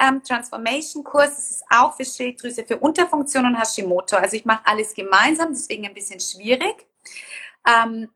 ähm, 0.00 0.22
Transformation 0.22 1.04
Kurs. 1.04 1.36
Das 1.36 1.50
ist 1.50 1.64
auch 1.70 1.96
für 1.96 2.04
Schilddrüse, 2.04 2.64
für 2.64 2.78
Unterfunktion 2.78 3.46
und 3.46 3.56
Hashimoto. 3.56 4.16
Also 4.16 4.36
ich 4.36 4.44
mache 4.44 4.66
alles 4.66 4.92
gemeinsam, 4.94 5.50
deswegen 5.50 5.86
ein 5.86 5.94
bisschen 5.94 6.20
schwierig. 6.20 6.86
Ähm, 7.66 8.08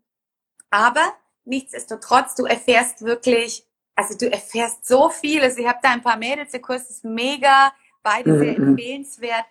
aber 0.70 1.14
nichtsdestotrotz, 1.44 2.34
du 2.34 2.44
erfährst 2.46 3.02
wirklich, 3.02 3.64
also 3.94 4.18
du 4.18 4.30
erfährst 4.30 4.86
so 4.86 5.08
viel. 5.08 5.40
Also 5.40 5.58
ich 5.60 5.68
habe 5.68 5.78
da 5.82 5.90
ein 5.90 6.02
paar 6.02 6.16
Mädels, 6.16 6.50
der 6.50 6.60
Kurs 6.60 6.90
ist 6.90 7.04
mega, 7.04 7.72
beide 8.02 8.38
sehr 8.38 8.58
mhm. 8.58 8.68
empfehlenswert. 8.70 9.44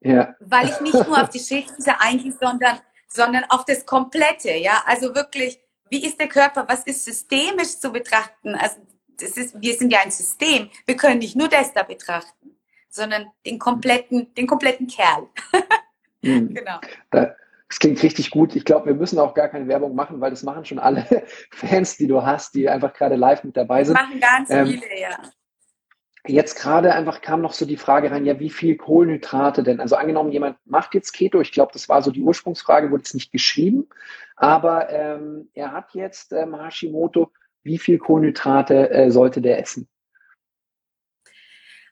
Ja. 0.00 0.34
Weil 0.40 0.68
ich 0.68 0.80
nicht 0.80 0.94
nur 0.94 1.22
auf 1.22 1.30
die 1.30 1.38
Schilddrüse 1.38 2.00
eingehe, 2.00 2.32
sondern, 2.32 2.78
sondern 3.08 3.44
auf 3.48 3.64
das 3.64 3.84
Komplette, 3.84 4.52
ja. 4.54 4.82
Also 4.86 5.14
wirklich, 5.14 5.60
wie 5.90 6.04
ist 6.04 6.18
der 6.18 6.28
Körper, 6.28 6.64
was 6.68 6.84
ist 6.84 7.04
systemisch 7.04 7.78
zu 7.78 7.92
betrachten? 7.92 8.54
Also 8.54 8.76
das 9.20 9.36
ist, 9.36 9.60
wir 9.60 9.74
sind 9.74 9.92
ja 9.92 10.00
ein 10.02 10.10
System. 10.10 10.70
Wir 10.86 10.96
können 10.96 11.18
nicht 11.18 11.36
nur 11.36 11.48
das 11.48 11.72
da 11.74 11.82
betrachten, 11.82 12.56
sondern 12.88 13.26
den 13.44 13.58
kompletten, 13.58 14.32
den 14.34 14.46
kompletten 14.46 14.86
Kerl. 14.86 15.28
mhm. 16.22 16.54
Genau. 16.54 16.80
Das 17.10 17.78
klingt 17.78 18.02
richtig 18.02 18.30
gut. 18.30 18.56
Ich 18.56 18.64
glaube, 18.64 18.86
wir 18.86 18.94
müssen 18.94 19.20
auch 19.20 19.32
gar 19.32 19.48
keine 19.48 19.68
Werbung 19.68 19.94
machen, 19.94 20.20
weil 20.20 20.30
das 20.30 20.42
machen 20.42 20.64
schon 20.64 20.80
alle 20.80 21.06
Fans, 21.52 21.96
die 21.96 22.08
du 22.08 22.22
hast, 22.22 22.54
die 22.54 22.68
einfach 22.68 22.92
gerade 22.92 23.14
live 23.14 23.44
mit 23.44 23.56
dabei 23.56 23.84
sind. 23.84 23.96
Das 23.96 24.02
machen 24.02 24.18
ganz 24.20 24.50
ähm, 24.50 24.66
viele, 24.66 25.00
ja. 25.00 25.18
Jetzt 26.26 26.56
gerade 26.56 26.94
einfach 26.94 27.20
kam 27.20 27.40
noch 27.40 27.52
so 27.52 27.64
die 27.64 27.76
Frage 27.76 28.10
rein, 28.10 28.26
ja, 28.26 28.38
wie 28.38 28.50
viel 28.50 28.76
Kohlenhydrate 28.76 29.62
denn? 29.62 29.80
Also 29.80 29.96
angenommen, 29.96 30.32
jemand 30.32 30.56
macht 30.66 30.94
jetzt 30.94 31.12
Keto, 31.12 31.40
ich 31.40 31.52
glaube, 31.52 31.72
das 31.72 31.88
war 31.88 32.02
so 32.02 32.10
die 32.10 32.22
Ursprungsfrage, 32.22 32.90
wurde 32.90 33.02
jetzt 33.02 33.14
nicht 33.14 33.32
geschrieben, 33.32 33.88
aber 34.36 34.90
ähm, 34.90 35.48
er 35.54 35.72
hat 35.72 35.94
jetzt 35.94 36.32
ähm, 36.32 36.54
Hashimoto, 36.60 37.32
wie 37.62 37.78
viel 37.78 37.98
Kohlenhydrate 37.98 38.90
äh, 38.90 39.10
sollte 39.10 39.40
der 39.40 39.60
essen? 39.60 39.88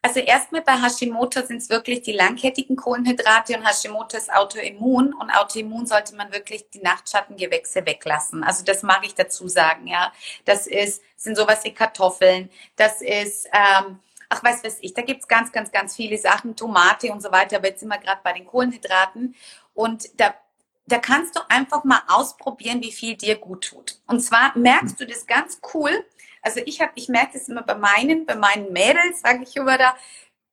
Also 0.01 0.21
erstmal 0.21 0.63
bei 0.63 0.73
Hashimoto 0.81 1.43
sind 1.43 1.59
es 1.59 1.71
wirklich 1.71 2.03
die 2.03 2.13
langkettigen 2.13 2.77
Kohlenhydrate 2.77 3.57
und 3.57 3.67
Hashimoto 3.67 4.17
ist 4.17 4.33
Autoimmun 4.33 5.13
und 5.13 5.31
Autoimmun 5.31 5.87
sollte 5.87 6.15
man 6.15 6.33
wirklich 6.33 6.71
die 6.71 6.81
Nachtschattengewächse 6.81 7.85
weglassen. 7.85 8.45
Also 8.45 8.65
das 8.65 8.83
mag 8.83 9.05
ich 9.05 9.15
dazu 9.15 9.49
sagen, 9.49 9.89
ja. 9.89 10.13
Das 10.45 10.67
ist, 10.67 11.03
sind 11.17 11.37
sowas 11.37 11.65
wie 11.65 11.75
Kartoffeln, 11.75 12.49
das 12.77 13.03
ist, 13.03 13.49
ähm, 13.53 13.99
ach 14.29 14.43
weiß 14.43 14.65
was 14.65 14.79
ich, 14.81 14.95
da 14.95 15.03
gibt's 15.03 15.29
ganz, 15.29 15.53
ganz, 15.53 15.73
ganz 15.73 15.97
viele 15.97 16.19
Sachen, 16.19 16.57
Tomate 16.57 17.13
und 17.13 17.23
so 17.23 17.33
weiter, 17.33 17.57
aber 17.57 17.69
jetzt 17.69 17.81
sind 17.81 17.89
wir 17.89 17.99
gerade 17.99 18.21
bei 18.23 18.33
den 18.33 18.47
Kohlenhydraten 18.47 19.35
und 19.75 20.09
da 20.21 20.35
da 20.89 20.99
kannst 20.99 21.37
du 21.37 21.41
einfach 21.51 21.85
mal 21.85 22.01
ausprobieren, 22.09 22.81
wie 22.83 22.93
viel 22.93 23.15
dir 23.15 23.37
gut 23.37 23.69
tut. 23.69 24.01
Und 24.07 24.21
zwar 24.21 24.57
merkst 24.57 24.99
du 24.99 25.07
das 25.07 25.27
ganz 25.27 25.61
cool, 25.75 25.91
also 26.43 26.61
ich 26.65 26.81
habe, 26.81 26.93
ich 26.95 27.09
merke 27.09 27.35
das 27.35 27.49
immer 27.49 27.63
bei 27.63 27.75
meinen, 27.75 28.25
bei 28.25 28.37
meinen 28.37 28.73
Mädels, 28.73 29.21
sage 29.21 29.43
ich 29.43 29.57
immer 29.57 29.77
da, 29.77 29.95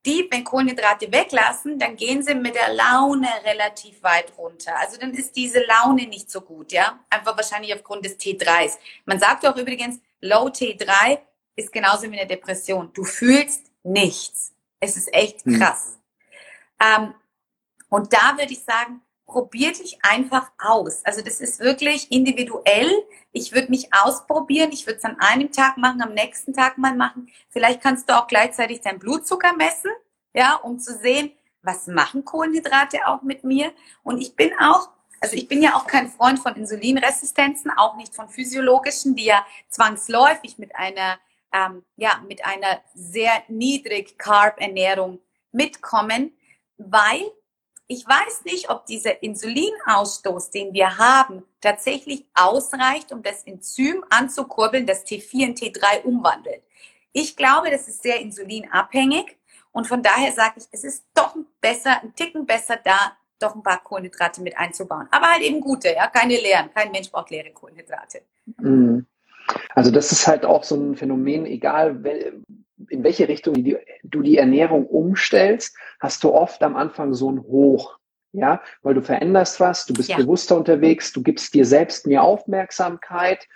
die, 0.05 0.27
wenn 0.29 0.43
Kohlenhydrate 0.43 1.11
weglassen, 1.11 1.79
dann 1.79 1.95
gehen 1.95 2.21
sie 2.21 2.35
mit 2.35 2.53
der 2.55 2.73
Laune 2.73 3.27
relativ 3.43 4.03
weit 4.03 4.33
runter. 4.37 4.77
Also 4.77 4.99
dann 4.99 5.13
ist 5.13 5.35
diese 5.35 5.63
Laune 5.65 6.05
nicht 6.05 6.29
so 6.29 6.41
gut, 6.41 6.71
ja. 6.71 6.99
Einfach 7.09 7.35
wahrscheinlich 7.35 7.73
aufgrund 7.73 8.05
des 8.05 8.19
T3s. 8.19 8.77
Man 9.05 9.19
sagt 9.19 9.47
auch 9.47 9.55
übrigens, 9.55 9.99
Low 10.21 10.47
T3 10.47 11.19
ist 11.55 11.71
genauso 11.71 12.03
wie 12.03 12.19
eine 12.19 12.27
Depression. 12.27 12.91
Du 12.93 13.03
fühlst 13.03 13.64
nichts. 13.85 14.53
Es 14.79 14.97
ist 14.97 15.13
echt 15.13 15.45
hm. 15.45 15.59
krass. 15.59 15.97
Hm. 16.79 17.05
Ähm, 17.05 17.13
und 17.89 18.11
da 18.13 18.37
würde 18.37 18.51
ich 18.51 18.63
sagen, 18.63 19.01
probier 19.25 19.73
dich 19.73 19.99
einfach 20.03 20.51
aus. 20.59 21.03
Also 21.03 21.21
das 21.21 21.39
ist 21.39 21.59
wirklich 21.59 22.11
individuell. 22.11 22.91
Ich 23.31 23.53
würde 23.53 23.69
mich 23.69 23.93
ausprobieren. 23.93 24.71
Ich 24.71 24.85
würde 24.85 24.97
es 24.97 25.03
an 25.03 25.19
einem 25.19 25.51
Tag 25.51 25.77
machen, 25.77 26.01
am 26.01 26.13
nächsten 26.13 26.53
Tag 26.53 26.77
mal 26.77 26.95
machen. 26.95 27.29
Vielleicht 27.49 27.81
kannst 27.81 28.09
du 28.09 28.17
auch 28.17 28.27
gleichzeitig 28.27 28.81
deinen 28.81 28.99
Blutzucker 28.99 29.53
messen, 29.53 29.91
ja, 30.33 30.55
um 30.55 30.79
zu 30.79 30.97
sehen, 30.97 31.31
was 31.61 31.87
machen 31.87 32.23
Kohlenhydrate 32.23 33.07
auch 33.07 33.23
mit 33.23 33.43
mir. 33.43 33.73
Und 34.03 34.21
ich 34.21 34.35
bin 34.35 34.51
auch, 34.59 34.89
also 35.19 35.35
ich 35.35 35.47
bin 35.47 35.61
ja 35.61 35.75
auch 35.75 35.87
kein 35.87 36.09
Freund 36.09 36.39
von 36.39 36.55
Insulinresistenzen, 36.55 37.71
auch 37.71 37.95
nicht 37.95 38.15
von 38.15 38.29
physiologischen, 38.29 39.15
die 39.15 39.25
ja 39.25 39.45
zwangsläufig 39.69 40.59
mit 40.59 40.75
einer, 40.75 41.17
ähm, 41.53 41.83
ja, 41.95 42.21
mit 42.27 42.45
einer 42.45 42.81
sehr 42.93 43.31
niedrig 43.47 44.17
Carb 44.17 44.59
Ernährung 44.59 45.19
mitkommen, 45.51 46.33
weil 46.77 47.23
ich 47.87 48.05
weiß 48.05 48.45
nicht, 48.45 48.69
ob 48.69 48.85
dieser 48.87 49.21
Insulinausstoß, 49.21 50.49
den 50.49 50.73
wir 50.73 50.97
haben, 50.97 51.43
tatsächlich 51.61 52.25
ausreicht, 52.33 53.11
um 53.11 53.21
das 53.21 53.43
Enzym 53.43 54.03
anzukurbeln, 54.09 54.87
das 54.87 55.05
T4 55.05 55.45
in 55.45 55.55
T3 55.55 56.03
umwandelt. 56.03 56.63
Ich 57.13 57.35
glaube, 57.35 57.69
das 57.69 57.87
ist 57.87 58.01
sehr 58.01 58.19
insulinabhängig 58.19 59.37
und 59.71 59.87
von 59.87 60.01
daher 60.01 60.31
sage 60.31 60.55
ich, 60.57 60.65
es 60.71 60.83
ist 60.83 61.05
doch 61.13 61.35
besser, 61.61 62.01
ein 62.01 62.15
Ticken 62.15 62.45
besser 62.45 62.77
da, 62.83 63.17
doch 63.39 63.55
ein 63.55 63.63
paar 63.63 63.83
Kohlenhydrate 63.83 64.41
mit 64.41 64.57
einzubauen. 64.57 65.07
Aber 65.11 65.27
halt 65.27 65.41
eben 65.43 65.61
gute, 65.61 65.93
ja, 65.93 66.07
keine 66.07 66.39
leeren. 66.39 66.73
Kein 66.73 66.91
Mensch 66.91 67.11
braucht 67.11 67.29
leere 67.29 67.51
Kohlenhydrate. 67.51 68.21
Mhm. 68.57 69.05
Also 69.75 69.91
das 69.91 70.11
ist 70.11 70.25
halt 70.25 70.45
auch 70.45 70.63
so 70.63 70.75
ein 70.75 70.95
Phänomen, 70.95 71.45
egal 71.45 72.01
in 72.89 73.03
welche 73.03 73.27
Richtung 73.27 73.55
du 74.03 74.21
die 74.21 74.37
Ernährung 74.37 74.87
umstellst, 74.87 75.75
hast 75.99 76.23
du 76.23 76.33
oft 76.33 76.63
am 76.63 76.75
Anfang 76.75 77.13
so 77.13 77.29
ein 77.31 77.43
Hoch. 77.43 77.99
Ja, 78.31 78.61
weil 78.81 78.95
du 78.95 79.01
veränderst 79.01 79.61
was, 79.61 79.85
du 79.85 79.93
bist 79.93 80.09
ja. 80.09 80.17
bewusster 80.17 80.57
unterwegs, 80.57 81.13
du 81.13 81.23
gibst 81.23 81.53
dir 81.53 81.65
selbst 81.65 82.05
mehr 82.05 82.23
Aufmerksamkeit. 82.23 83.47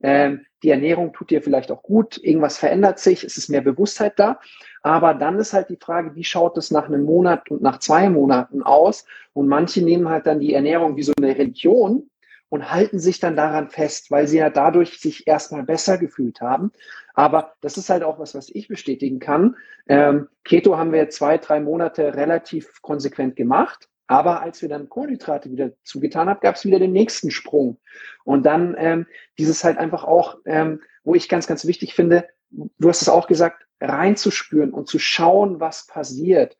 Ähm, 0.00 0.46
die 0.62 0.70
Ernährung 0.70 1.12
tut 1.12 1.30
dir 1.30 1.42
vielleicht 1.42 1.72
auch 1.72 1.82
gut, 1.82 2.20
irgendwas 2.22 2.56
verändert 2.56 3.00
sich, 3.00 3.24
es 3.24 3.36
ist 3.36 3.48
mehr 3.48 3.62
Bewusstheit 3.62 4.16
da. 4.16 4.38
Aber 4.82 5.14
dann 5.14 5.40
ist 5.40 5.54
halt 5.54 5.70
die 5.70 5.78
Frage, 5.80 6.14
wie 6.14 6.22
schaut 6.22 6.56
es 6.56 6.70
nach 6.70 6.86
einem 6.86 7.02
Monat 7.02 7.50
und 7.50 7.62
nach 7.62 7.80
zwei 7.80 8.08
Monaten 8.08 8.62
aus? 8.62 9.04
Und 9.32 9.48
manche 9.48 9.82
nehmen 9.82 10.08
halt 10.08 10.26
dann 10.26 10.38
die 10.38 10.54
Ernährung 10.54 10.96
wie 10.96 11.02
so 11.02 11.12
eine 11.18 11.36
Religion 11.36 12.08
und 12.48 12.70
halten 12.70 12.98
sich 12.98 13.20
dann 13.20 13.36
daran 13.36 13.68
fest, 13.68 14.10
weil 14.10 14.26
sie 14.26 14.38
ja 14.38 14.50
dadurch 14.50 15.00
sich 15.00 15.26
erstmal 15.26 15.62
besser 15.62 15.98
gefühlt 15.98 16.40
haben. 16.40 16.72
Aber 17.14 17.54
das 17.60 17.76
ist 17.76 17.90
halt 17.90 18.02
auch 18.02 18.18
was, 18.18 18.34
was 18.34 18.48
ich 18.48 18.68
bestätigen 18.68 19.18
kann. 19.18 19.56
Ähm, 19.88 20.28
Keto 20.44 20.76
haben 20.76 20.92
wir 20.92 21.10
zwei, 21.10 21.38
drei 21.38 21.60
Monate 21.60 22.14
relativ 22.14 22.80
konsequent 22.80 23.36
gemacht. 23.36 23.88
Aber 24.06 24.40
als 24.40 24.62
wir 24.62 24.70
dann 24.70 24.88
Kohlenhydrate 24.88 25.50
wieder 25.50 25.72
zugetan 25.84 26.28
haben, 26.28 26.40
gab 26.40 26.54
es 26.54 26.64
wieder 26.64 26.78
den 26.78 26.92
nächsten 26.92 27.30
Sprung. 27.30 27.78
Und 28.24 28.46
dann 28.46 28.74
ähm, 28.78 29.06
dieses 29.38 29.62
halt 29.64 29.76
einfach 29.76 30.04
auch, 30.04 30.38
ähm, 30.46 30.80
wo 31.04 31.14
ich 31.14 31.28
ganz, 31.28 31.46
ganz 31.46 31.66
wichtig 31.66 31.94
finde, 31.94 32.26
du 32.50 32.88
hast 32.88 33.02
es 33.02 33.10
auch 33.10 33.26
gesagt, 33.26 33.66
reinzuspüren 33.80 34.72
und 34.72 34.88
zu 34.88 34.98
schauen, 34.98 35.60
was 35.60 35.86
passiert. 35.86 36.56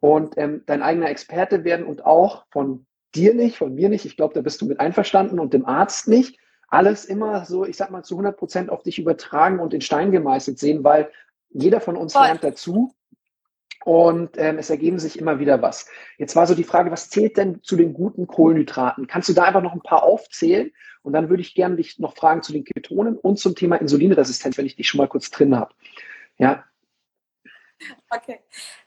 Und 0.00 0.36
ähm, 0.36 0.62
dein 0.66 0.82
eigener 0.82 1.10
Experte 1.10 1.62
werden 1.62 1.86
und 1.86 2.04
auch 2.04 2.46
von 2.50 2.86
dir 3.14 3.34
nicht, 3.34 3.56
von 3.56 3.74
mir 3.74 3.88
nicht, 3.88 4.04
ich 4.04 4.16
glaube, 4.16 4.34
da 4.34 4.40
bist 4.40 4.60
du 4.60 4.66
mit 4.66 4.80
einverstanden 4.80 5.38
und 5.38 5.52
dem 5.52 5.66
Arzt 5.66 6.08
nicht, 6.08 6.38
alles 6.68 7.04
immer 7.04 7.44
so, 7.44 7.64
ich 7.64 7.76
sag 7.76 7.90
mal, 7.90 8.04
zu 8.04 8.14
100 8.14 8.36
Prozent 8.36 8.70
auf 8.70 8.82
dich 8.82 8.98
übertragen 8.98 9.58
und 9.58 9.74
in 9.74 9.80
Stein 9.80 10.12
gemeißelt 10.12 10.58
sehen, 10.58 10.84
weil 10.84 11.10
jeder 11.50 11.80
von 11.80 11.96
uns 11.96 12.12
Voll. 12.12 12.22
lernt 12.22 12.44
dazu 12.44 12.94
und 13.84 14.36
ähm, 14.36 14.58
es 14.58 14.70
ergeben 14.70 14.98
sich 14.98 15.18
immer 15.18 15.40
wieder 15.40 15.62
was. 15.62 15.88
Jetzt 16.18 16.36
war 16.36 16.46
so 16.46 16.54
die 16.54 16.64
Frage, 16.64 16.90
was 16.90 17.10
zählt 17.10 17.36
denn 17.36 17.62
zu 17.62 17.76
den 17.76 17.92
guten 17.92 18.26
Kohlenhydraten? 18.26 19.06
Kannst 19.06 19.28
du 19.28 19.32
da 19.32 19.44
einfach 19.44 19.62
noch 19.62 19.72
ein 19.72 19.82
paar 19.82 20.04
aufzählen? 20.04 20.70
Und 21.02 21.14
dann 21.14 21.30
würde 21.30 21.40
ich 21.40 21.54
gerne 21.54 21.76
dich 21.76 21.98
noch 21.98 22.14
fragen 22.14 22.42
zu 22.42 22.52
den 22.52 22.64
Ketonen 22.64 23.16
und 23.16 23.38
zum 23.38 23.54
Thema 23.54 23.76
Insulinresistenz, 23.76 24.58
wenn 24.58 24.66
ich 24.66 24.76
dich 24.76 24.86
schon 24.86 24.98
mal 24.98 25.08
kurz 25.08 25.30
drin 25.30 25.56
habe. 25.56 25.74
Ja, 26.36 26.64
Okay. 28.10 28.40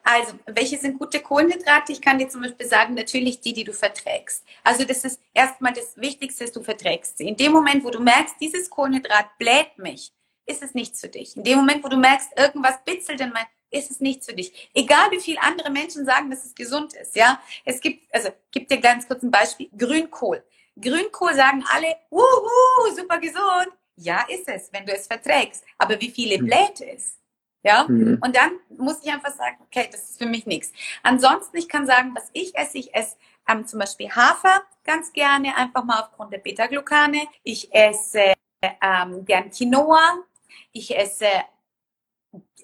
Also, 0.04 0.34
welche 0.46 0.78
sind 0.78 1.00
gute 1.00 1.20
Kohlenhydrate? 1.20 1.92
Ich 1.92 2.02
kann 2.02 2.20
dir 2.20 2.30
zum 2.30 2.42
Beispiel 2.42 2.68
sagen, 2.68 2.94
natürlich 2.94 3.42
die, 3.42 3.54
die 3.54 3.64
du 3.64 3.74
verträgst. 3.74 4.44
Also, 4.64 4.86
das 4.86 5.04
ist 5.04 5.22
erstmal 5.34 5.74
das 5.74 5.98
Wichtigste, 5.98 6.50
du 6.52 6.64
verträgst 6.64 7.18
sie. 7.18 7.28
In 7.28 7.38
dem 7.38 7.52
Moment, 7.52 7.84
wo 7.84 7.90
du 7.90 8.00
merkst, 8.00 8.36
dieses 8.40 8.70
Kohlenhydrat 8.70 9.38
bläht 9.38 9.78
mich, 9.78 10.12
ist 10.46 10.62
es 10.62 10.74
nichts 10.74 11.00
für 11.00 11.08
dich. 11.08 11.36
In 11.38 11.44
dem 11.44 11.60
Moment, 11.60 11.84
wo 11.84 11.88
du 11.88 11.98
merkst, 11.98 12.30
irgendwas 12.38 12.84
bitzelt 12.84 13.22
in 13.22 13.30
mein, 13.30 13.46
ist 13.72 13.90
es 13.90 14.00
nichts 14.00 14.28
für 14.28 14.36
dich. 14.36 14.70
Egal 14.74 15.10
wie 15.12 15.20
viele 15.20 15.42
andere 15.42 15.72
Menschen 15.72 16.06
sagen, 16.06 16.30
dass 16.30 16.46
es 16.46 16.54
gesund 16.54 16.94
ist, 16.94 17.16
ja. 17.16 17.42
Es 17.66 17.80
gibt, 17.82 18.14
also, 18.14 18.30
gib 18.52 18.68
dir 18.68 18.80
ganz 18.80 19.08
kurz 19.08 19.24
ein 19.24 19.32
Beispiel. 19.32 19.70
Grünkohl. 19.76 20.44
Grünkohl 20.80 21.34
sagen 21.34 21.64
alle, 21.72 21.96
uhu, 22.12 22.96
super 22.96 23.20
gesund. 23.20 23.70
Ja, 23.96 24.26
ist 24.28 24.48
es, 24.48 24.72
wenn 24.74 24.86
du 24.86 24.94
es 24.94 25.08
verträgst. 25.08 25.64
Aber 25.78 26.00
wie 26.02 26.10
viele 26.10 26.38
hm. 26.38 26.46
bläht 26.46 26.82
es? 26.82 27.18
Ja, 27.64 27.86
mhm. 27.88 28.20
und 28.22 28.36
dann 28.36 28.52
muss 28.78 29.02
ich 29.04 29.12
einfach 29.12 29.32
sagen, 29.32 29.58
okay, 29.62 29.88
das 29.90 30.10
ist 30.10 30.18
für 30.18 30.26
mich 30.26 30.46
nichts. 30.46 30.74
Ansonsten, 31.02 31.56
ich 31.58 31.70
kann 31.70 31.86
sagen, 31.86 32.14
was 32.14 32.30
ich 32.34 32.56
esse, 32.56 32.78
ich 32.78 32.94
esse 32.94 33.16
ähm, 33.48 33.66
zum 33.66 33.80
Beispiel 33.80 34.10
Hafer 34.10 34.64
ganz 34.84 35.14
gerne, 35.14 35.56
einfach 35.56 35.84
mal 35.84 36.02
aufgrund 36.02 36.34
der 36.34 36.40
Beta-Glucane. 36.40 37.28
Ich 37.44 37.74
esse 37.74 38.34
ähm, 38.62 39.26
gern 39.26 39.50
Quinoa. 39.50 40.24
Ich 40.72 40.96
esse, 40.96 41.28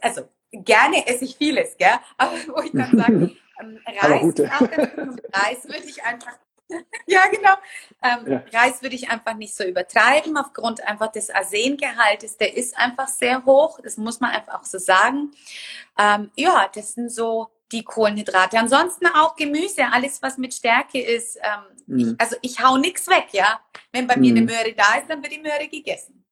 also 0.02 0.30
gerne 0.52 1.08
esse 1.08 1.26
ich 1.26 1.38
vieles, 1.38 1.78
gell? 1.78 1.98
Aber 2.18 2.34
wo 2.48 2.62
ich 2.62 2.72
dann 2.72 2.98
sage, 2.98 3.36
ähm, 3.62 3.80
Reis, 3.86 4.40
Reis 5.34 5.64
würde 5.64 5.86
ich 5.86 6.04
einfach 6.04 6.38
ja, 7.08 7.22
genau. 7.28 7.56
Ähm, 8.02 8.32
ja. 8.32 8.60
Reis 8.60 8.82
würde 8.82 8.96
ich 8.96 9.10
einfach 9.10 9.34
nicht 9.34 9.56
so 9.56 9.64
übertreiben, 9.64 10.38
aufgrund 10.38 10.86
einfach 10.88 11.12
des 11.12 11.30
Arsengehaltes. 11.30 12.38
Der 12.38 12.56
ist 12.56 12.78
einfach 12.78 13.08
sehr 13.08 13.46
hoch, 13.46 13.80
das 13.84 13.98
muss 13.98 14.20
man 14.20 14.32
einfach 14.32 14.62
auch 14.62 14.66
so 14.66 14.78
sagen. 14.78 15.32
Ähm, 15.98 16.32
ja, 16.36 16.70
das 16.74 16.94
sind 16.94 17.12
so 17.12 17.50
die 17.72 17.84
Kohlenhydrate. 17.84 18.58
Ansonsten 18.58 19.08
auch 19.08 19.36
Gemüse, 19.36 19.84
alles 19.92 20.22
was 20.22 20.38
mit 20.38 20.54
Stärke 20.54 21.02
ist. 21.02 21.38
Ähm, 21.38 21.76
mhm. 21.88 22.00
ich, 22.00 22.22
also 22.22 22.36
ich 22.42 22.64
hau 22.64 22.78
nichts 22.78 23.08
weg, 23.08 23.28
ja. 23.32 23.60
Wenn 23.92 24.08
bei 24.08 24.16
mhm. 24.16 24.22
mir 24.22 24.32
eine 24.32 24.42
mhm. 24.42 24.48
Möhre 24.48 24.74
da 24.76 25.00
ist, 25.00 25.10
dann 25.10 25.22
wird 25.22 25.34
die 25.34 25.42
Möhre 25.42 25.68
gegessen. 25.68 26.24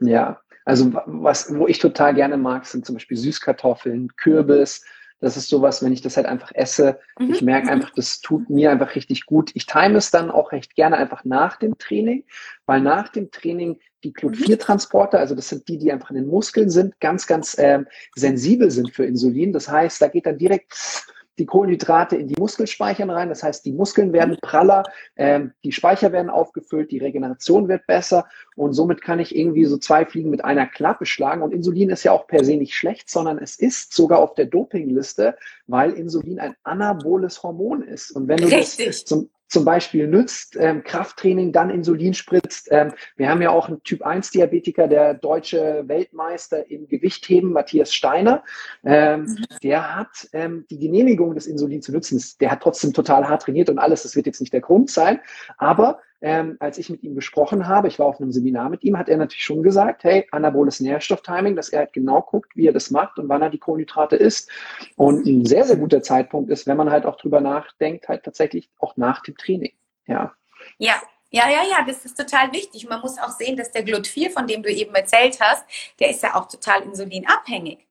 Ja, 0.00 0.40
also 0.64 0.92
was, 1.06 1.54
wo 1.54 1.66
ich 1.66 1.78
total 1.78 2.14
gerne 2.14 2.36
mag, 2.36 2.66
sind 2.66 2.84
zum 2.84 2.96
Beispiel 2.96 3.16
Süßkartoffeln, 3.16 4.14
Kürbis, 4.16 4.84
das 5.20 5.36
ist 5.36 5.48
sowas, 5.48 5.82
wenn 5.82 5.92
ich 5.92 6.02
das 6.02 6.16
halt 6.16 6.26
einfach 6.26 6.52
esse, 6.54 6.98
mhm. 7.18 7.32
ich 7.32 7.42
merke 7.42 7.70
einfach, 7.70 7.90
das 7.90 8.20
tut 8.20 8.50
mir 8.50 8.70
einfach 8.70 8.94
richtig 8.94 9.26
gut. 9.26 9.50
Ich 9.54 9.66
time 9.66 9.96
es 9.96 10.10
dann 10.10 10.30
auch 10.30 10.52
recht 10.52 10.74
gerne 10.74 10.96
einfach 10.96 11.24
nach 11.24 11.56
dem 11.56 11.78
Training, 11.78 12.24
weil 12.66 12.80
nach 12.80 13.08
dem 13.08 13.30
Training 13.30 13.78
die 14.04 14.12
Clot-4-Transporter, 14.12 15.18
also 15.18 15.34
das 15.34 15.48
sind 15.48 15.66
die, 15.68 15.78
die 15.78 15.90
einfach 15.90 16.10
in 16.10 16.16
den 16.16 16.26
Muskeln 16.26 16.70
sind, 16.70 17.00
ganz, 17.00 17.26
ganz 17.26 17.56
ähm, 17.58 17.86
sensibel 18.14 18.70
sind 18.70 18.92
für 18.92 19.04
Insulin. 19.04 19.52
Das 19.52 19.68
heißt, 19.68 20.00
da 20.00 20.08
geht 20.08 20.26
dann 20.26 20.38
direkt 20.38 21.06
die 21.38 21.46
Kohlenhydrate 21.46 22.16
in 22.16 22.28
die 22.28 22.38
Muskelspeichern 22.38 23.10
rein. 23.10 23.28
Das 23.28 23.42
heißt, 23.42 23.64
die 23.64 23.72
Muskeln 23.72 24.12
werden 24.12 24.38
praller, 24.40 24.84
ähm, 25.16 25.52
die 25.64 25.72
Speicher 25.72 26.12
werden 26.12 26.30
aufgefüllt, 26.30 26.90
die 26.90 26.98
Regeneration 26.98 27.68
wird 27.68 27.86
besser 27.86 28.26
und 28.56 28.72
somit 28.72 29.02
kann 29.02 29.18
ich 29.18 29.36
irgendwie 29.36 29.64
so 29.66 29.76
zwei 29.76 30.06
Fliegen 30.06 30.30
mit 30.30 30.44
einer 30.44 30.66
Klappe 30.66 31.06
schlagen. 31.06 31.42
Und 31.42 31.52
Insulin 31.52 31.90
ist 31.90 32.04
ja 32.04 32.12
auch 32.12 32.26
per 32.26 32.44
se 32.44 32.56
nicht 32.56 32.74
schlecht, 32.74 33.10
sondern 33.10 33.38
es 33.38 33.56
ist 33.58 33.94
sogar 33.94 34.18
auf 34.18 34.34
der 34.34 34.46
Dopingliste, 34.46 35.36
weil 35.66 35.92
Insulin 35.92 36.40
ein 36.40 36.56
anaboles 36.62 37.42
Hormon 37.42 37.82
ist. 37.82 38.10
Und 38.10 38.28
wenn 38.28 38.38
du 38.38 38.46
Richtig. 38.46 38.86
das 38.86 39.04
zum, 39.04 39.28
zum 39.48 39.64
Beispiel 39.64 40.08
nützt, 40.08 40.56
ähm, 40.58 40.82
Krafttraining, 40.82 41.52
dann 41.52 41.70
Insulin 41.70 42.14
spritzt. 42.14 42.68
Ähm, 42.70 42.92
wir 43.16 43.28
haben 43.28 43.42
ja 43.42 43.50
auch 43.50 43.68
einen 43.68 43.82
Typ-1-Diabetiker, 43.82 44.88
der 44.88 45.14
deutsche 45.14 45.84
Weltmeister 45.86 46.68
im 46.70 46.88
Gewichtheben, 46.88 47.52
Matthias 47.52 47.94
Steiner. 47.94 48.42
Ähm, 48.84 49.22
mhm. 49.22 49.44
Der 49.62 49.96
hat 49.96 50.28
ähm, 50.32 50.66
die 50.70 50.78
Genehmigung 50.78 51.34
des 51.34 51.46
Insulin 51.46 51.82
zu 51.82 51.92
nutzen. 51.92 52.22
Der 52.40 52.50
hat 52.50 52.62
trotzdem 52.62 52.92
total 52.92 53.28
hart 53.28 53.42
trainiert 53.42 53.70
und 53.70 53.78
alles. 53.78 54.02
Das 54.02 54.16
wird 54.16 54.26
jetzt 54.26 54.40
nicht 54.40 54.52
der 54.52 54.60
Grund 54.60 54.90
sein. 54.90 55.20
Aber 55.58 56.00
ähm, 56.26 56.56
als 56.58 56.76
ich 56.76 56.90
mit 56.90 57.04
ihm 57.04 57.14
gesprochen 57.14 57.68
habe, 57.68 57.86
ich 57.86 58.00
war 58.00 58.06
auf 58.06 58.20
einem 58.20 58.32
Seminar 58.32 58.68
mit 58.68 58.82
ihm, 58.82 58.98
hat 58.98 59.08
er 59.08 59.16
natürlich 59.16 59.44
schon 59.44 59.62
gesagt, 59.62 60.02
hey, 60.02 60.26
anaboles 60.32 60.80
Nährstofftiming, 60.80 61.54
dass 61.54 61.68
er 61.68 61.78
halt 61.78 61.92
genau 61.92 62.20
guckt, 62.20 62.56
wie 62.56 62.66
er 62.66 62.72
das 62.72 62.90
macht 62.90 63.20
und 63.20 63.28
wann 63.28 63.42
er 63.42 63.50
die 63.50 63.60
Kohlenhydrate 63.60 64.16
isst. 64.16 64.50
Und 64.96 65.24
ein 65.24 65.46
sehr, 65.46 65.62
sehr 65.62 65.76
guter 65.76 66.02
Zeitpunkt 66.02 66.50
ist, 66.50 66.66
wenn 66.66 66.76
man 66.76 66.90
halt 66.90 67.06
auch 67.06 67.16
drüber 67.16 67.40
nachdenkt, 67.40 68.08
halt 68.08 68.24
tatsächlich 68.24 68.68
auch 68.80 68.96
nach 68.96 69.22
dem 69.22 69.36
Training. 69.36 69.72
Ja. 70.08 70.34
Ja, 70.78 71.00
ja, 71.30 71.48
ja, 71.48 71.62
ja, 71.70 71.84
das 71.86 72.04
ist 72.04 72.16
total 72.16 72.50
wichtig. 72.52 72.88
Man 72.88 73.00
muss 73.02 73.18
auch 73.18 73.30
sehen, 73.30 73.56
dass 73.56 73.70
der 73.70 73.86
Glut4, 73.86 74.30
von 74.30 74.48
dem 74.48 74.64
du 74.64 74.72
eben 74.72 74.96
erzählt 74.96 75.38
hast, 75.40 75.64
der 76.00 76.10
ist 76.10 76.24
ja 76.24 76.34
auch 76.34 76.48
total 76.48 76.82
insulinabhängig. 76.82 77.86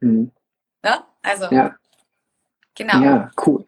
Mhm. 0.00 0.32
Ja? 0.84 1.06
Also 1.22 1.46
ja. 1.54 1.76
Genau. 2.78 3.02
Ja, 3.02 3.30
cool. 3.44 3.64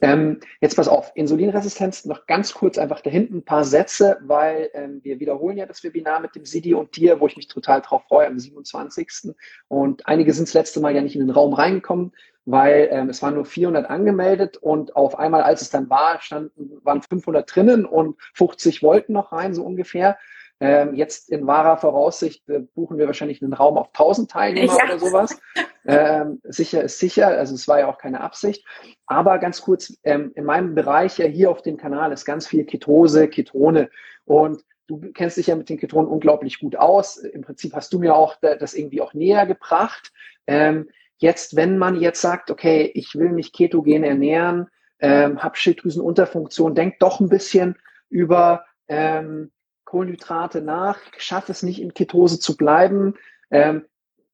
Ähm, 0.00 0.40
jetzt 0.60 0.74
pass 0.74 0.88
auf, 0.88 1.12
Insulinresistenz, 1.14 2.04
noch 2.06 2.26
ganz 2.26 2.52
kurz 2.52 2.76
einfach 2.76 3.00
da 3.00 3.08
hinten 3.08 3.36
ein 3.36 3.44
paar 3.44 3.62
Sätze, 3.62 4.18
weil 4.22 4.68
ähm, 4.74 4.98
wir 5.04 5.20
wiederholen 5.20 5.56
ja 5.56 5.64
das 5.64 5.84
Webinar 5.84 6.18
mit 6.18 6.34
dem 6.34 6.44
Sidi 6.44 6.74
und 6.74 6.96
dir, 6.96 7.20
wo 7.20 7.28
ich 7.28 7.36
mich 7.36 7.46
total 7.46 7.82
drauf 7.82 8.02
freue, 8.08 8.26
am 8.26 8.36
27. 8.36 9.32
Und 9.68 10.08
einige 10.08 10.32
sind 10.32 10.48
das 10.48 10.54
letzte 10.54 10.80
Mal 10.80 10.92
ja 10.92 11.02
nicht 11.02 11.14
in 11.14 11.20
den 11.20 11.30
Raum 11.30 11.54
reingekommen, 11.54 12.12
weil 12.46 12.88
ähm, 12.90 13.08
es 13.10 13.22
waren 13.22 13.34
nur 13.34 13.44
400 13.44 13.88
angemeldet 13.88 14.56
und 14.56 14.96
auf 14.96 15.16
einmal, 15.16 15.42
als 15.42 15.62
es 15.62 15.70
dann 15.70 15.88
war, 15.88 16.20
standen, 16.20 16.80
waren 16.82 17.00
500 17.00 17.54
drinnen 17.54 17.84
und 17.84 18.16
50 18.34 18.82
wollten 18.82 19.12
noch 19.12 19.30
rein, 19.30 19.54
so 19.54 19.62
ungefähr. 19.62 20.18
Ähm, 20.60 20.94
jetzt 20.94 21.30
in 21.30 21.46
wahrer 21.46 21.76
Voraussicht 21.76 22.48
äh, 22.48 22.60
buchen 22.60 22.98
wir 22.98 23.06
wahrscheinlich 23.06 23.42
einen 23.42 23.52
Raum 23.52 23.78
auf 23.78 23.88
1000 23.88 24.30
Teilnehmer 24.30 24.76
ja. 24.76 24.84
oder 24.84 24.98
sowas. 24.98 25.40
Ähm, 25.86 26.40
sicher 26.44 26.82
ist 26.82 26.98
sicher, 26.98 27.28
also 27.28 27.54
es 27.54 27.66
war 27.66 27.78
ja 27.78 27.88
auch 27.88 27.98
keine 27.98 28.20
Absicht. 28.20 28.66
Aber 29.06 29.38
ganz 29.38 29.62
kurz, 29.62 29.96
ähm, 30.02 30.32
in 30.34 30.44
meinem 30.44 30.74
Bereich 30.74 31.16
ja 31.18 31.26
hier 31.26 31.50
auf 31.50 31.62
dem 31.62 31.76
Kanal 31.76 32.12
ist 32.12 32.24
ganz 32.24 32.46
viel 32.46 32.64
Ketose, 32.64 33.28
Ketone 33.28 33.88
und 34.24 34.62
du 34.86 35.00
kennst 35.14 35.36
dich 35.36 35.46
ja 35.46 35.56
mit 35.56 35.68
den 35.68 35.78
Ketonen 35.78 36.08
unglaublich 36.08 36.58
gut 36.58 36.76
aus. 36.76 37.16
Im 37.16 37.42
Prinzip 37.42 37.74
hast 37.74 37.92
du 37.92 37.98
mir 38.00 38.16
auch 38.16 38.36
das 38.40 38.74
irgendwie 38.74 39.00
auch 39.00 39.14
näher 39.14 39.46
gebracht. 39.46 40.12
Ähm, 40.46 40.88
jetzt, 41.18 41.56
wenn 41.56 41.78
man 41.78 42.00
jetzt 42.00 42.20
sagt, 42.20 42.50
okay, 42.50 42.90
ich 42.94 43.14
will 43.14 43.30
mich 43.30 43.52
ketogen 43.52 44.02
ernähren, 44.02 44.68
ähm, 44.98 45.42
habe 45.42 45.56
Schilddrüsenunterfunktion, 45.56 46.74
denk 46.74 46.98
doch 46.98 47.20
ein 47.20 47.28
bisschen 47.28 47.76
über 48.08 48.64
ähm, 48.88 49.52
Kohlenhydrate 49.88 50.60
nach, 50.60 50.98
schaffe 51.16 51.50
es 51.50 51.62
nicht 51.62 51.80
in 51.80 51.94
Ketose 51.94 52.38
zu 52.38 52.58
bleiben. 52.58 53.14
Ähm, 53.50 53.86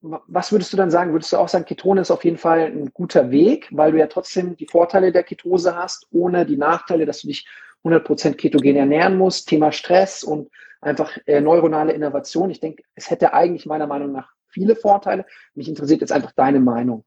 was 0.03 0.51
würdest 0.51 0.73
du 0.73 0.77
dann 0.77 0.91
sagen? 0.91 1.13
Würdest 1.13 1.33
du 1.33 1.37
auch 1.37 1.49
sagen, 1.49 1.65
Ketone 1.65 2.01
ist 2.01 2.11
auf 2.11 2.25
jeden 2.25 2.39
Fall 2.39 2.67
ein 2.67 2.91
guter 2.93 3.31
Weg, 3.31 3.69
weil 3.71 3.93
du 3.93 3.99
ja 3.99 4.09
trotzdem 4.09 4.57
die 4.57 4.67
Vorteile 4.67 5.13
der 5.13 5.23
Ketose 5.23 5.77
hast, 5.77 6.09
ohne 6.11 6.45
die 6.45 6.57
Nachteile, 6.57 7.07
dass 7.07 7.21
du 7.21 7.29
dich 7.29 7.49
100% 7.85 8.35
ketogen 8.35 8.75
ernähren 8.75 9.17
musst, 9.17 9.49
Thema 9.49 9.71
Stress 9.71 10.25
und 10.25 10.51
einfach 10.81 11.17
äh, 11.27 11.41
neuronale 11.41 11.93
Innovation. 11.93 12.51
Ich 12.51 12.59
denke, 12.59 12.83
es 12.97 13.09
hätte 13.09 13.33
eigentlich 13.33 13.65
meiner 13.65 13.87
Meinung 13.87 14.11
nach 14.11 14.33
viele 14.49 14.75
Vorteile. 14.75 15.25
Mich 15.55 15.69
interessiert 15.69 16.01
jetzt 16.01 16.13
einfach 16.13 16.33
deine 16.33 16.59
Meinung. 16.59 17.05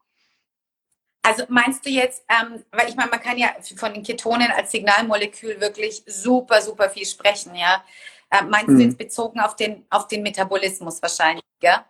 Also 1.28 1.44
meinst 1.50 1.84
du 1.84 1.90
jetzt, 1.90 2.24
ähm, 2.30 2.64
weil 2.72 2.88
ich 2.88 2.96
meine, 2.96 3.10
man 3.10 3.20
kann 3.20 3.36
ja 3.36 3.48
von 3.76 3.92
den 3.92 4.02
Ketonen 4.02 4.48
als 4.56 4.70
Signalmolekül 4.70 5.60
wirklich 5.60 6.02
super, 6.06 6.62
super 6.62 6.88
viel 6.88 7.04
sprechen, 7.04 7.54
ja. 7.54 7.84
Äh, 8.30 8.44
meinst 8.44 8.68
hm. 8.68 8.78
du 8.78 8.84
jetzt 8.84 8.96
bezogen 8.96 9.38
auf 9.38 9.54
den, 9.54 9.84
auf 9.90 10.08
den 10.08 10.22
Metabolismus 10.22 11.02
wahrscheinlich, 11.02 11.44
ja? 11.62 11.84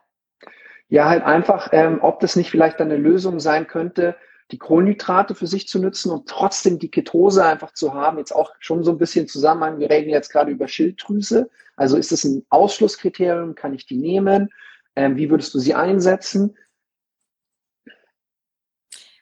Ja, 0.89 1.09
halt 1.09 1.23
einfach, 1.23 1.69
ähm, 1.71 2.01
ob 2.03 2.19
das 2.19 2.35
nicht 2.35 2.51
vielleicht 2.51 2.81
eine 2.81 2.97
Lösung 2.97 3.39
sein 3.39 3.69
könnte, 3.69 4.17
die 4.51 4.59
Kohlenhydrate 4.59 5.37
für 5.37 5.47
sich 5.47 5.69
zu 5.69 5.79
nutzen 5.79 6.11
und 6.11 6.29
trotzdem 6.29 6.81
die 6.81 6.91
Ketose 6.91 7.45
einfach 7.45 7.73
zu 7.75 7.95
haben. 7.95 8.19
Jetzt 8.19 8.35
auch 8.35 8.53
schon 8.59 8.83
so 8.83 8.91
ein 8.91 8.99
bisschen 8.99 9.29
Zusammenhang. 9.29 9.79
Wir 9.79 9.89
reden 9.89 10.11
jetzt 10.11 10.33
gerade 10.33 10.51
über 10.51 10.67
Schilddrüse. 10.67 11.49
Also 11.77 11.97
ist 11.97 12.11
es 12.11 12.25
ein 12.25 12.45
Ausschlusskriterium? 12.49 13.55
Kann 13.55 13.73
ich 13.73 13.87
die 13.87 13.99
nehmen? 13.99 14.49
Ähm, 14.97 15.17
wie 15.17 15.31
würdest 15.31 15.55
du 15.55 15.61
sie 15.61 15.75
einsetzen? 15.75 16.57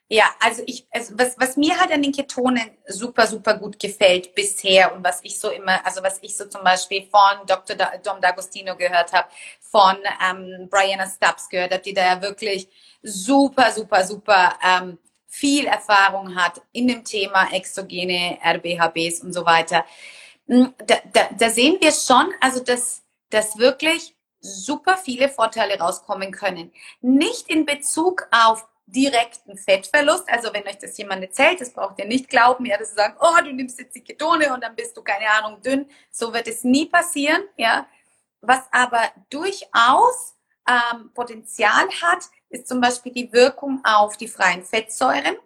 Ja, 0.09 0.24
also 0.38 0.62
ich, 0.66 0.86
also 0.92 1.18
was, 1.18 1.36
was 1.36 1.57
mir 1.57 1.80
halt 1.80 1.90
an 1.90 2.00
den 2.00 2.12
Ketonen 2.12 2.70
super, 2.86 3.26
super 3.26 3.54
gut 3.59 3.80
gefällt 3.80 4.36
bisher 4.36 4.94
und 4.94 5.02
was 5.02 5.20
ich 5.24 5.38
so 5.38 5.50
immer, 5.50 5.84
also 5.84 6.00
was 6.00 6.18
ich 6.22 6.36
so 6.36 6.44
zum 6.44 6.62
Beispiel 6.62 7.09
von 7.11 7.44
Dr. 7.46 7.76
Dom 8.04 8.20
D'Agostino 8.20 8.76
gehört 8.76 9.12
habe, 9.12 9.28
von 9.61 9.96
ähm, 10.24 10.68
Brianna 10.70 11.09
Stubbs 11.09 11.48
gehört 11.48 11.72
habe, 11.72 11.82
die 11.82 11.92
da 11.92 12.04
ja 12.04 12.22
wirklich 12.22 12.68
super, 13.02 13.72
super, 13.72 14.04
super 14.04 14.57
ähm, 14.62 14.98
viel 15.26 15.66
Erfahrung 15.66 16.36
hat 16.36 16.62
in 16.70 16.86
dem 16.86 17.02
Thema 17.04 17.52
exogene 17.52 18.38
RBHBs 18.44 19.22
und 19.22 19.32
so 19.32 19.44
weiter. 19.44 19.84
Hm, 20.46 20.72
da, 20.86 20.96
da, 21.12 21.28
da 21.36 21.50
sehen 21.50 21.78
wir 21.80 21.90
schon, 21.90 22.32
also 22.40 22.62
dass, 22.62 23.02
dass 23.30 23.59
wirklich 23.59 24.14
super 24.40 24.96
viele 24.96 25.28
Vorteile 25.28 25.80
rauskommen 25.80 26.30
können. 26.30 26.72
Nicht 27.00 27.48
in 27.48 27.66
Bezug 27.66 28.28
auf 28.30 28.66
direkten 28.87 29.57
Fettverlust. 29.57 30.28
Also 30.28 30.53
wenn 30.53 30.66
euch 30.66 30.78
das 30.78 30.97
jemand 30.97 31.22
erzählt, 31.22 31.61
das 31.61 31.72
braucht 31.72 31.99
ihr 31.99 32.07
nicht 32.07 32.28
glauben, 32.28 32.64
ja, 32.66 32.78
dass 32.78 32.91
sie 32.91 32.97
sagen, 32.97 33.16
oh, 33.20 33.43
du 33.43 33.53
nimmst 33.53 33.78
jetzt 33.78 33.95
die 33.95 34.05
Ketone 34.05 34.53
und 34.55 34.62
dann 34.62 34.76
bist 34.76 34.97
du, 34.97 35.03
keine 35.03 35.28
Ahnung, 35.30 35.61
dünn. 35.61 35.91
So 36.11 36.32
wird 36.32 36.49
es 36.49 36.64
nie 36.64 36.87
passieren, 36.87 37.43
ja. 37.57 37.87
Was 38.41 38.62
aber 38.70 39.03
durchaus 39.30 40.37
ähm, 40.68 41.11
Potenzial 41.14 41.89
hat, 42.03 42.24
ist 42.49 42.68
zum 42.68 42.80
Beispiel 42.80 43.12
die 43.12 43.32
Wirkung 43.32 43.80
auf 43.84 44.16
die 44.16 44.28
freien 44.28 44.64
Fettsäuren. 44.64 45.37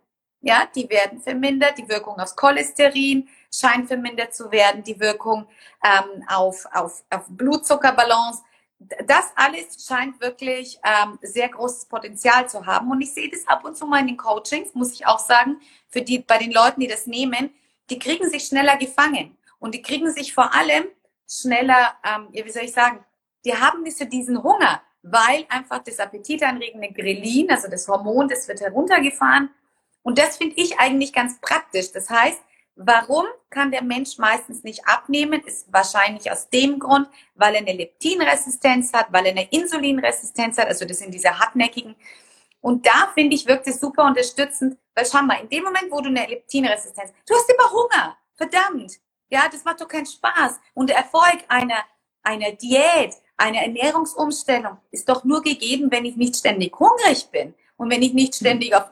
Ja, 0.43 0.67
die 0.75 0.89
werden 0.89 1.21
vermindert, 1.21 1.79
die 1.79 1.89
Wirkung 1.89 2.19
aufs 2.19 2.37
Cholesterin 2.37 3.29
scheint 3.55 3.89
vermindert 3.89 4.35
zu 4.35 4.51
werden, 4.51 4.83
die 4.83 4.99
Wirkung 4.99 5.47
ähm, 5.85 6.25
auf, 6.29 6.67
auf, 6.73 7.03
auf 7.11 7.25
Blutzuckerbalance 7.29 8.43
das 8.81 9.27
alles 9.37 9.87
scheint 9.87 10.21
wirklich 10.21 10.81
ähm, 10.83 11.19
sehr 11.21 11.49
großes 11.51 11.85
Potenzial 11.85 12.49
zu 12.49 12.65
haben. 12.65 12.91
Und 12.91 13.03
ich 13.03 13.13
sehe 13.13 13.29
das 13.29 13.47
ab 13.47 13.65
und 13.65 13.77
zu 13.77 13.87
mal 13.87 14.01
in 14.01 14.07
den 14.07 14.17
Coachings, 14.17 14.75
muss 14.75 14.95
ich 14.95 15.07
auch 15.07 15.19
sagen, 15.19 15.61
für 15.89 16.01
die, 16.01 16.21
bei 16.21 16.39
den 16.39 16.51
Leuten, 16.51 16.81
die 16.81 16.87
das 16.87 17.07
nehmen, 17.07 17.51
die 17.91 17.99
kriegen 17.99 18.29
sich 18.31 18.45
schneller 18.45 18.79
gefangen. 18.79 19.37
Und 19.59 19.75
die 19.75 19.83
kriegen 19.83 20.11
sich 20.11 20.33
vor 20.33 20.55
allem 20.55 20.87
schneller, 21.29 21.95
ähm, 22.05 22.29
ja, 22.33 22.45
wie 22.45 22.51
soll 22.51 22.65
ich 22.65 22.73
sagen, 22.73 23.05
die 23.45 23.55
haben 23.55 23.83
nicht 23.83 23.99
so 23.99 24.07
diesen 24.07 24.43
Hunger, 24.43 24.81
weil 25.03 25.45
einfach 25.51 25.83
das 25.85 25.99
appetitanregende 25.99 26.91
Grelin, 26.93 27.51
also 27.51 27.69
das 27.69 27.87
Hormon, 27.87 28.29
das 28.29 28.49
wird 28.49 28.61
heruntergefahren. 28.61 29.51
Und 30.03 30.19
das 30.19 30.39
finde 30.39 30.57
ich 30.57 30.79
eigentlich 30.79 31.13
ganz 31.13 31.39
praktisch. 31.41 31.93
Das 31.93 32.09
heißt, 32.09 32.41
Warum 32.83 33.27
kann 33.51 33.71
der 33.71 33.83
Mensch 33.83 34.17
meistens 34.17 34.63
nicht 34.63 34.89
abnehmen? 34.89 35.43
Ist 35.43 35.71
wahrscheinlich 35.71 36.33
aus 36.33 36.49
dem 36.49 36.79
Grund, 36.79 37.09
weil 37.35 37.55
er 37.55 37.61
eine 37.61 37.75
Leptinresistenz 37.75 38.95
hat, 38.95 39.13
weil 39.13 39.27
er 39.27 39.33
eine 39.33 39.51
Insulinresistenz 39.51 40.57
hat. 40.57 40.67
Also 40.67 40.87
das 40.87 41.01
sind 41.01 41.13
diese 41.13 41.39
hartnäckigen. 41.39 41.95
Und 42.63 42.87
da 42.87 43.11
finde 43.13 43.37
ich, 43.37 43.47
wirkt 43.47 43.67
es 43.67 43.81
super 43.81 44.05
unterstützend, 44.05 44.79
weil 44.95 45.05
schau 45.05 45.21
mal, 45.21 45.43
in 45.43 45.51
dem 45.51 45.65
Moment, 45.65 45.91
wo 45.91 46.01
du 46.01 46.09
eine 46.09 46.27
Leptinresistenz, 46.27 47.13
du 47.27 47.35
hast 47.35 47.53
immer 47.53 47.71
Hunger. 47.71 48.17
Verdammt. 48.35 48.93
Ja, 49.29 49.47
das 49.53 49.63
macht 49.63 49.83
doch 49.83 49.89
keinen 49.89 50.07
Spaß. 50.07 50.59
Und 50.73 50.89
der 50.89 50.97
Erfolg 50.97 51.45
einer, 51.49 51.85
einer 52.23 52.53
Diät, 52.53 53.15
einer 53.37 53.61
Ernährungsumstellung 53.61 54.79
ist 54.91 55.07
doch 55.07 55.25
nur 55.25 55.43
gegeben, 55.43 55.91
wenn 55.91 56.07
ich 56.07 56.17
nicht 56.17 56.35
ständig 56.35 56.79
hungrig 56.81 57.29
bin. 57.31 57.55
Und 57.77 57.91
wenn 57.91 58.01
ich 58.01 58.15
nicht 58.15 58.37
ständig 58.37 58.75
auf, 58.75 58.85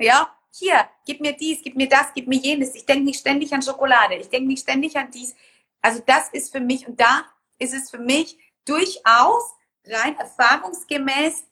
ja, 0.00 0.34
hier, 0.56 0.88
gib 1.04 1.20
mir 1.20 1.32
dies, 1.32 1.62
gib 1.62 1.74
mir 1.74 1.88
das, 1.88 2.12
gib 2.14 2.28
mir 2.28 2.38
jenes. 2.38 2.74
Ich 2.74 2.86
denke 2.86 3.04
nicht 3.04 3.18
ständig 3.18 3.52
an 3.52 3.62
Schokolade. 3.62 4.14
Ich 4.14 4.28
denke 4.28 4.46
nicht 4.46 4.62
ständig 4.62 4.96
an 4.96 5.10
dies. 5.10 5.34
Also 5.80 6.00
das 6.06 6.28
ist 6.28 6.52
für 6.52 6.60
mich, 6.60 6.86
und 6.86 7.00
da 7.00 7.24
ist 7.58 7.74
es 7.74 7.90
für 7.90 7.98
mich 7.98 8.38
durchaus 8.64 9.54
rein 9.84 10.16
erfahrungsgemäß 10.16 11.44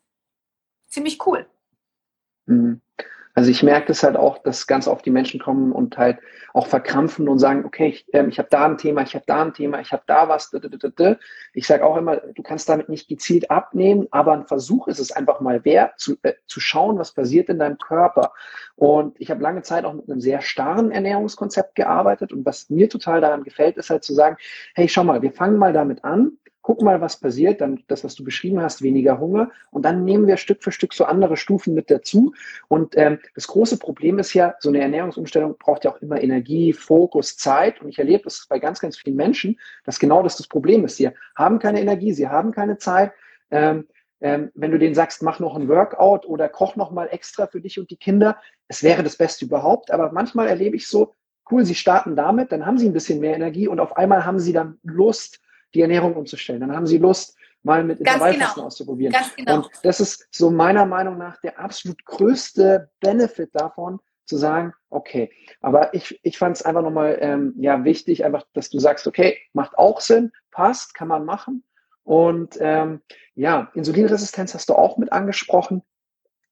ziemlich 0.86 1.26
cool. 1.26 1.48
Mhm. 2.46 2.80
Also 3.34 3.50
ich 3.50 3.62
merke 3.62 3.86
das 3.86 4.02
halt 4.02 4.16
auch, 4.16 4.38
dass 4.38 4.66
ganz 4.66 4.86
oft 4.86 5.06
die 5.06 5.10
Menschen 5.10 5.40
kommen 5.40 5.72
und 5.72 5.96
halt 5.96 6.18
auch 6.52 6.66
verkrampfen 6.66 7.28
und 7.28 7.38
sagen, 7.38 7.64
okay, 7.64 7.88
ich, 7.88 8.06
ähm, 8.12 8.28
ich 8.28 8.38
habe 8.38 8.48
da 8.50 8.66
ein 8.66 8.76
Thema, 8.76 9.02
ich 9.02 9.14
habe 9.14 9.24
da 9.26 9.42
ein 9.42 9.54
Thema, 9.54 9.80
ich 9.80 9.92
habe 9.92 10.02
da 10.06 10.28
was. 10.28 10.52
Ich 11.54 11.66
sage 11.66 11.84
auch 11.84 11.96
immer, 11.96 12.16
du 12.16 12.42
kannst 12.42 12.68
damit 12.68 12.90
nicht 12.90 13.08
gezielt 13.08 13.50
abnehmen, 13.50 14.06
aber 14.10 14.32
ein 14.34 14.46
Versuch 14.46 14.86
ist 14.86 14.98
es 14.98 15.12
einfach 15.12 15.40
mal 15.40 15.64
wert, 15.64 15.98
zu, 15.98 16.16
äh, 16.22 16.34
zu 16.46 16.60
schauen, 16.60 16.98
was 16.98 17.12
passiert 17.12 17.48
in 17.48 17.58
deinem 17.58 17.78
Körper. 17.78 18.32
Und 18.76 19.18
ich 19.18 19.30
habe 19.30 19.42
lange 19.42 19.62
Zeit 19.62 19.86
auch 19.86 19.94
mit 19.94 20.10
einem 20.10 20.20
sehr 20.20 20.42
starren 20.42 20.90
Ernährungskonzept 20.90 21.74
gearbeitet 21.74 22.32
und 22.32 22.44
was 22.44 22.68
mir 22.68 22.90
total 22.90 23.22
daran 23.22 23.44
gefällt, 23.44 23.78
ist 23.78 23.88
halt 23.88 24.04
zu 24.04 24.12
sagen, 24.12 24.36
hey, 24.74 24.88
schau 24.88 25.04
mal, 25.04 25.22
wir 25.22 25.32
fangen 25.32 25.56
mal 25.56 25.72
damit 25.72 26.04
an, 26.04 26.32
guck 26.62 26.80
mal, 26.80 27.00
was 27.00 27.18
passiert, 27.18 27.60
dann 27.60 27.82
das, 27.88 28.04
was 28.04 28.14
du 28.14 28.24
beschrieben 28.24 28.62
hast, 28.62 28.82
weniger 28.82 29.18
Hunger. 29.18 29.50
Und 29.70 29.84
dann 29.84 30.04
nehmen 30.04 30.26
wir 30.26 30.36
Stück 30.36 30.62
für 30.62 30.72
Stück 30.72 30.94
so 30.94 31.04
andere 31.04 31.36
Stufen 31.36 31.74
mit 31.74 31.90
dazu. 31.90 32.32
Und 32.68 32.96
ähm, 32.96 33.18
das 33.34 33.48
große 33.48 33.78
Problem 33.78 34.18
ist 34.18 34.32
ja, 34.32 34.54
so 34.60 34.68
eine 34.68 34.80
Ernährungsumstellung 34.80 35.56
braucht 35.58 35.84
ja 35.84 35.92
auch 35.92 36.00
immer 36.00 36.22
Energie, 36.22 36.72
Fokus, 36.72 37.36
Zeit. 37.36 37.82
Und 37.82 37.88
ich 37.88 37.98
erlebe 37.98 38.24
das 38.24 38.46
bei 38.48 38.58
ganz, 38.58 38.80
ganz 38.80 38.96
vielen 38.96 39.16
Menschen, 39.16 39.58
dass 39.84 39.98
genau 39.98 40.22
das 40.22 40.36
das 40.36 40.46
Problem 40.46 40.84
ist. 40.84 40.96
Sie 40.96 41.10
haben 41.34 41.58
keine 41.58 41.80
Energie, 41.80 42.12
sie 42.12 42.28
haben 42.28 42.52
keine 42.52 42.78
Zeit. 42.78 43.12
Ähm, 43.50 43.86
ähm, 44.20 44.52
wenn 44.54 44.70
du 44.70 44.78
denen 44.78 44.94
sagst, 44.94 45.22
mach 45.22 45.40
noch 45.40 45.56
ein 45.56 45.68
Workout 45.68 46.26
oder 46.26 46.48
koch 46.48 46.76
noch 46.76 46.92
mal 46.92 47.06
extra 47.06 47.48
für 47.48 47.60
dich 47.60 47.80
und 47.80 47.90
die 47.90 47.96
Kinder, 47.96 48.36
es 48.68 48.84
wäre 48.84 49.02
das 49.02 49.16
Beste 49.16 49.44
überhaupt. 49.44 49.90
Aber 49.90 50.12
manchmal 50.12 50.46
erlebe 50.46 50.76
ich 50.76 50.86
so, 50.86 51.14
cool, 51.50 51.64
sie 51.64 51.74
starten 51.74 52.14
damit, 52.14 52.52
dann 52.52 52.64
haben 52.64 52.78
sie 52.78 52.86
ein 52.86 52.92
bisschen 52.92 53.18
mehr 53.18 53.34
Energie 53.34 53.66
und 53.66 53.80
auf 53.80 53.96
einmal 53.96 54.24
haben 54.24 54.38
sie 54.38 54.52
dann 54.52 54.78
Lust, 54.84 55.41
die 55.74 55.80
Ernährung 55.80 56.14
umzustellen. 56.14 56.60
Dann 56.60 56.74
haben 56.74 56.86
sie 56.86 56.98
Lust, 56.98 57.36
mal 57.62 57.84
mit 57.84 58.00
Intervallfasten 58.00 58.54
genau. 58.54 58.66
auszuprobieren. 58.66 59.14
Genau. 59.36 59.56
Und 59.56 59.70
das 59.82 60.00
ist 60.00 60.26
so 60.30 60.50
meiner 60.50 60.86
Meinung 60.86 61.18
nach 61.18 61.40
der 61.40 61.58
absolut 61.58 62.04
größte 62.04 62.90
Benefit 63.00 63.50
davon, 63.52 64.00
zu 64.24 64.36
sagen, 64.36 64.72
okay, 64.88 65.30
aber 65.60 65.94
ich, 65.94 66.18
ich 66.22 66.38
fand 66.38 66.56
es 66.56 66.62
einfach 66.62 66.82
nochmal 66.82 67.18
ähm, 67.20 67.54
ja, 67.58 67.84
wichtig, 67.84 68.24
einfach, 68.24 68.44
dass 68.54 68.70
du 68.70 68.78
sagst, 68.78 69.06
okay, 69.06 69.38
macht 69.52 69.76
auch 69.76 70.00
Sinn, 70.00 70.32
passt, 70.50 70.94
kann 70.94 71.08
man 71.08 71.24
machen. 71.24 71.64
Und 72.04 72.56
ähm, 72.60 73.00
ja, 73.34 73.70
Insulinresistenz 73.74 74.54
hast 74.54 74.68
du 74.68 74.74
auch 74.74 74.96
mit 74.96 75.12
angesprochen. 75.12 75.82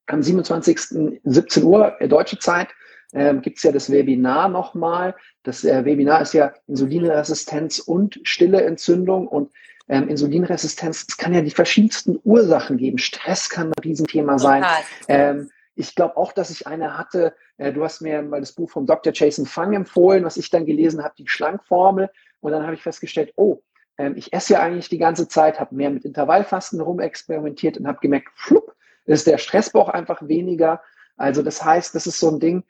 Am 0.07 0.23
27. 0.23 1.21
17 1.25 1.63
Uhr 1.63 2.01
äh, 2.01 2.09
deutsche 2.09 2.39
Zeit 2.39 2.69
ähm, 3.13 3.43
gibt 3.43 3.59
es 3.59 3.63
ja 3.63 3.73
das 3.73 3.91
Webinar 3.91 4.49
nochmal. 4.49 5.15
Das 5.43 5.65
äh, 5.65 5.85
Webinar 5.85 6.23
ist 6.23 6.35
ja 6.35 6.53
Insulinresistenz 6.67 7.79
und 7.79 8.21
stille 8.25 8.63
Entzündung 8.63 9.27
und 9.27 9.51
ähm, 9.89 10.09
Insulinresistenz, 10.09 11.07
es 11.09 11.17
kann 11.17 11.35
ja 11.35 11.41
die 11.41 11.51
verschiedensten 11.51 12.21
Ursachen 12.23 12.77
geben. 12.77 12.99
Stress 12.99 13.51
kann 13.51 13.69
ein 13.69 13.85
Riesenthema 13.85 14.39
sein. 14.39 14.65
Ähm, 15.09 15.51
ich 15.75 15.95
glaube 15.95 16.17
auch, 16.17 16.33
dass 16.33 16.51
ich 16.51 16.67
eine 16.67 16.97
hatte, 16.97 17.35
äh, 17.57 17.73
du 17.73 17.83
hast 17.83 18.01
mir 18.01 18.23
mal 18.23 18.41
das 18.41 18.53
Buch 18.53 18.71
vom 18.71 18.87
Dr. 18.87 19.13
Jason 19.13 19.47
Fung 19.47 19.73
empfohlen, 19.73 20.25
was 20.25 20.37
ich 20.37 20.51
dann 20.51 20.67
gelesen 20.67 21.03
habe, 21.03 21.15
die 21.19 21.27
Schlankformel. 21.27 22.11
Und 22.41 22.53
dann 22.53 22.63
habe 22.63 22.75
ich 22.75 22.83
festgestellt, 22.83 23.33
oh, 23.37 23.63
ähm, 23.99 24.15
ich 24.17 24.33
esse 24.33 24.55
ja 24.55 24.61
eigentlich 24.61 24.89
die 24.89 24.99
ganze 24.99 25.27
Zeit, 25.27 25.59
habe 25.59 25.75
mehr 25.75 25.91
mit 25.91 26.05
Intervallfasten 26.05 26.81
rumexperimentiert 26.81 27.77
und 27.77 27.87
habe 27.87 27.99
gemerkt, 28.01 28.29
flupp, 28.35 28.75
ist 29.07 29.27
der 29.27 29.39
Stressbauch 29.39 29.89
einfach 29.89 30.27
weniger. 30.27 30.83
Also 31.17 31.43
das 31.43 31.65
heißt, 31.65 31.95
das 31.95 32.07
ist 32.07 32.21
so 32.21 32.31
ein 32.31 32.41
Ding, 32.41 32.65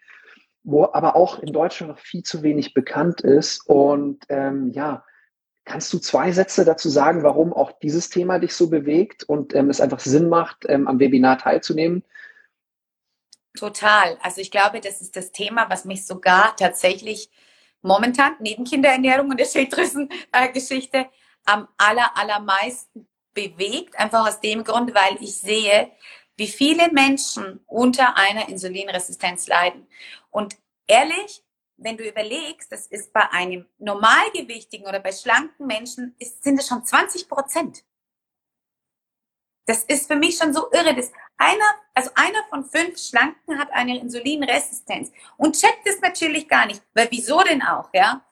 wo 0.63 0.85
aber 0.85 1.17
auch 1.17 1.39
in 1.39 1.53
Deutschland 1.53 1.93
noch 1.93 1.99
viel 1.99 2.23
zu 2.23 2.43
wenig 2.43 2.75
bekannt 2.75 3.21
ist. 3.21 3.67
Und 3.67 4.25
ähm, 4.29 4.71
ja, 4.73 5.05
kannst 5.65 5.93
du 5.93 5.99
zwei 5.99 6.33
Sätze 6.33 6.65
dazu 6.65 6.89
sagen, 6.89 7.23
warum 7.23 7.53
auch 7.53 7.73
dieses 7.81 8.11
Thema 8.11 8.39
dich 8.39 8.55
so 8.55 8.69
bewegt 8.69 9.25
und 9.25 9.55
ähm, 9.55 9.71
es 9.71 9.81
einfach 9.81 10.01
Sinn 10.01 10.29
macht, 10.29 10.65
ähm, 10.69 10.89
am 10.89 10.99
Webinar 10.99 11.39
teilzunehmen? 11.39 12.05
Total. 13.59 14.17
Also 14.23 14.41
ich 14.41 14.51
glaube, 14.51 14.81
das 14.81 15.01
ist 15.01 15.17
das 15.17 15.33
Thema, 15.33 15.69
was 15.71 15.85
mich 15.85 16.07
sogar 16.07 16.55
tatsächlich 16.57 17.31
momentan 17.83 18.35
neben 18.41 18.65
Kinderernährung 18.65 19.31
und 19.31 19.41
der 19.41 19.47
Schilddrüsengeschichte 19.47 20.99
äh, 20.99 21.07
am 21.47 21.69
aller, 21.79 22.17
allermeisten 22.17 23.09
bewegt. 23.35 23.99
Einfach 23.99 24.29
aus 24.29 24.41
dem 24.41 24.65
Grund, 24.65 24.95
weil 24.95 25.17
ich 25.21 25.37
sehe, 25.37 25.91
wie 26.41 26.49
viele 26.49 26.91
Menschen 26.91 27.61
unter 27.67 28.17
einer 28.17 28.49
Insulinresistenz 28.49 29.47
leiden. 29.47 29.87
Und 30.31 30.57
ehrlich, 30.87 31.45
wenn 31.77 31.99
du 31.99 32.09
überlegst, 32.09 32.73
das 32.73 32.87
ist 32.87 33.13
bei 33.13 33.31
einem 33.31 33.67
normalgewichtigen 33.79 34.87
oder 34.87 35.01
bei 35.01 35.13
schlanken 35.13 35.67
Menschen, 35.67 36.17
ist, 36.19 36.43
sind 36.43 36.59
es 36.59 36.67
schon 36.67 36.83
20 36.83 37.29
Prozent. 37.29 37.85
Das 39.67 39.85
ist 39.85 40.07
für 40.07 40.17
mich 40.17 40.39
schon 40.39 40.55
so 40.55 40.73
irre. 40.73 40.95
dass 40.95 41.13
einer, 41.37 41.65
also 41.95 42.11
einer 42.15 42.43
von 42.49 42.65
fünf 42.65 42.99
Schlanken 42.99 43.59
hat 43.59 43.71
eine 43.73 44.01
Insulinresistenz 44.01 45.13
und 45.37 45.61
checkt 45.61 45.87
es 45.87 46.01
natürlich 46.01 46.49
gar 46.49 46.65
nicht. 46.65 46.83
Weil 46.95 47.09
wieso 47.11 47.43
denn 47.43 47.63
auch, 47.63 47.91
ja? 47.93 48.25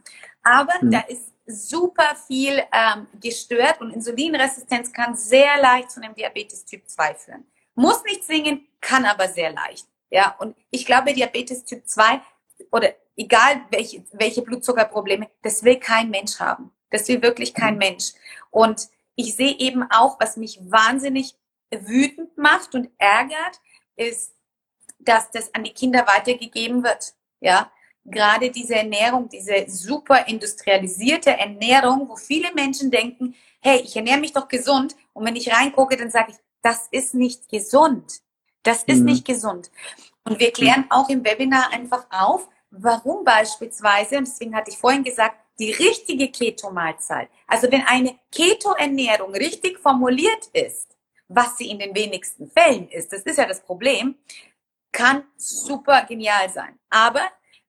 Aber 0.43 0.81
hm. 0.81 0.91
da 0.91 1.01
ist 1.01 1.35
super 1.45 2.17
viel 2.27 2.63
ähm, 2.73 3.07
gestört 3.21 3.83
und 3.83 3.91
Insulinresistenz 3.91 4.95
kann 4.95 5.15
sehr 5.15 5.61
leicht 5.61 5.91
zu 5.91 6.01
einem 6.01 6.15
Diabetes 6.15 6.65
Typ 6.65 6.89
2 6.89 7.15
führen. 7.15 7.45
Muss 7.79 8.03
nicht 8.03 8.25
zwingen, 8.25 8.67
kann 8.81 9.05
aber 9.05 9.29
sehr 9.29 9.53
leicht. 9.53 9.87
Ja, 10.11 10.35
und 10.41 10.57
ich 10.71 10.85
glaube, 10.85 11.13
Diabetes 11.13 11.65
Typ 11.65 11.87
2 11.87 12.21
oder 12.73 12.93
egal 13.17 13.61
welche, 13.71 14.03
welche 14.15 14.43
Blutzuckerprobleme, 14.43 15.31
das 15.43 15.63
will 15.63 15.77
kein 15.79 16.11
Mensch 16.11 16.41
haben. 16.41 16.73
Das 16.91 17.07
will 17.07 17.23
wirklich 17.23 17.55
kein 17.55 17.75
mhm. 17.75 17.79
Mensch. 17.79 18.15
Und 18.51 18.89
ich 19.15 19.37
sehe 19.37 19.57
eben 19.61 19.85
auch, 19.93 20.19
was 20.19 20.37
mich 20.37 20.59
wahnsinnig 20.61 21.37
wütend 21.71 22.37
macht 22.37 22.75
und 22.75 22.91
ärgert, 22.99 23.61
ist, 23.95 24.35
dass 24.99 25.31
das 25.31 25.55
an 25.55 25.63
die 25.63 25.73
Kinder 25.73 26.05
weitergegeben 26.05 26.83
wird. 26.83 27.15
Ja, 27.39 27.71
gerade 28.05 28.51
diese 28.51 28.75
Ernährung, 28.75 29.29
diese 29.29 29.67
super 29.69 30.27
industrialisierte 30.27 31.31
Ernährung, 31.31 32.09
wo 32.09 32.17
viele 32.17 32.53
Menschen 32.55 32.91
denken, 32.91 33.37
hey, 33.61 33.81
ich 33.85 33.95
ernähre 33.95 34.19
mich 34.19 34.33
doch 34.33 34.49
gesund. 34.49 34.97
Und 35.13 35.25
wenn 35.25 35.37
ich 35.37 35.55
reingucke, 35.55 35.97
dann 35.97 36.11
sage 36.11 36.33
ich, 36.33 36.39
das 36.63 36.89
ist 36.91 37.15
nicht 37.15 37.49
gesund. 37.49 38.21
Das 38.63 38.83
ist 38.85 39.01
mhm. 39.01 39.07
nicht 39.07 39.25
gesund. 39.25 39.71
Und 40.25 40.41
wir 40.41 40.53
klären 40.53 40.83
mhm. 40.83 40.91
auch 40.91 41.09
im 41.09 41.25
Webinar 41.25 41.73
einfach 41.73 42.07
auf, 42.11 42.49
warum 42.71 43.25
beispielsweise, 43.25 44.19
und 44.19 44.27
deswegen 44.27 44.55
hatte 44.55 44.71
ich 44.71 44.79
vorhin 44.79 45.05
gesagt, 45.05 45.37
die 45.59 45.73
richtige 45.73 46.31
Keto-Mahlzeit, 46.31 47.29
also 47.47 47.71
wenn 47.73 47.83
eine 47.83 48.19
Keto-Ernährung 48.31 49.35
richtig 49.35 49.79
formuliert 49.79 50.47
ist, 50.53 50.97
was 51.29 51.57
sie 51.57 51.71
in 51.71 51.79
den 51.79 51.95
wenigsten 51.95 52.51
Fällen 52.51 52.89
ist, 52.89 53.13
das 53.13 53.23
ist 53.23 53.39
ja 53.39 53.47
das 53.47 53.63
Problem, 53.63 54.17
kann 54.93 55.25
super 55.37 56.05
genial 56.05 56.49
sein. 56.49 56.79
Aber 56.91 57.23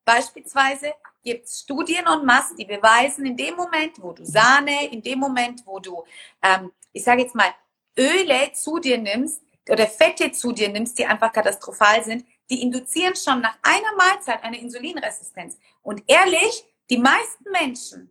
beispielsweise 0.06 0.94
gibt 1.24 1.46
es 1.46 1.62
Studien 1.62 2.08
und 2.08 2.26
Mass, 2.26 2.56
die 2.56 2.66
beweisen, 2.66 3.26
in 3.26 3.36
dem 3.36 3.56
Moment, 3.56 4.02
wo 4.02 4.14
du 4.14 4.26
Sahne, 4.26 4.88
in 4.92 5.02
dem 5.02 5.20
Moment, 5.20 5.66
wo 5.66 5.80
du, 5.80 6.04
ähm, 6.42 6.72
ich 6.94 7.04
sage 7.04 7.24
jetzt 7.24 7.36
mal, 7.36 7.54
Öle 8.00 8.54
zu 8.54 8.80
dir 8.80 8.98
nimmst 8.98 9.44
oder 9.70 9.86
Fette 9.86 10.32
zu 10.32 10.54
dir 10.54 10.70
nimmst, 10.70 10.98
die 10.98 11.06
einfach 11.06 11.34
katastrophal 11.34 12.04
sind, 12.04 12.26
die 12.50 12.62
induzieren 12.62 13.16
schon 13.16 13.42
nach 13.42 13.58
einer 13.62 13.96
Mahlzeit 13.98 14.42
eine 14.44 14.60
Insulinresistenz. 14.60 15.58
Und 15.84 16.04
ehrlich, 16.08 16.66
die 16.90 16.98
meisten 16.98 17.52
Menschen 17.52 18.10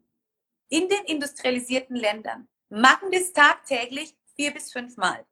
in 0.68 0.88
den 0.88 1.04
industrialisierten 1.06 1.96
Ländern 1.96 2.46
machen 2.68 3.10
das 3.10 3.32
tagtäglich 3.32 4.14
vier 4.36 4.52
bis 4.52 4.70
fünf 4.70 4.96
Mal. 4.96 5.24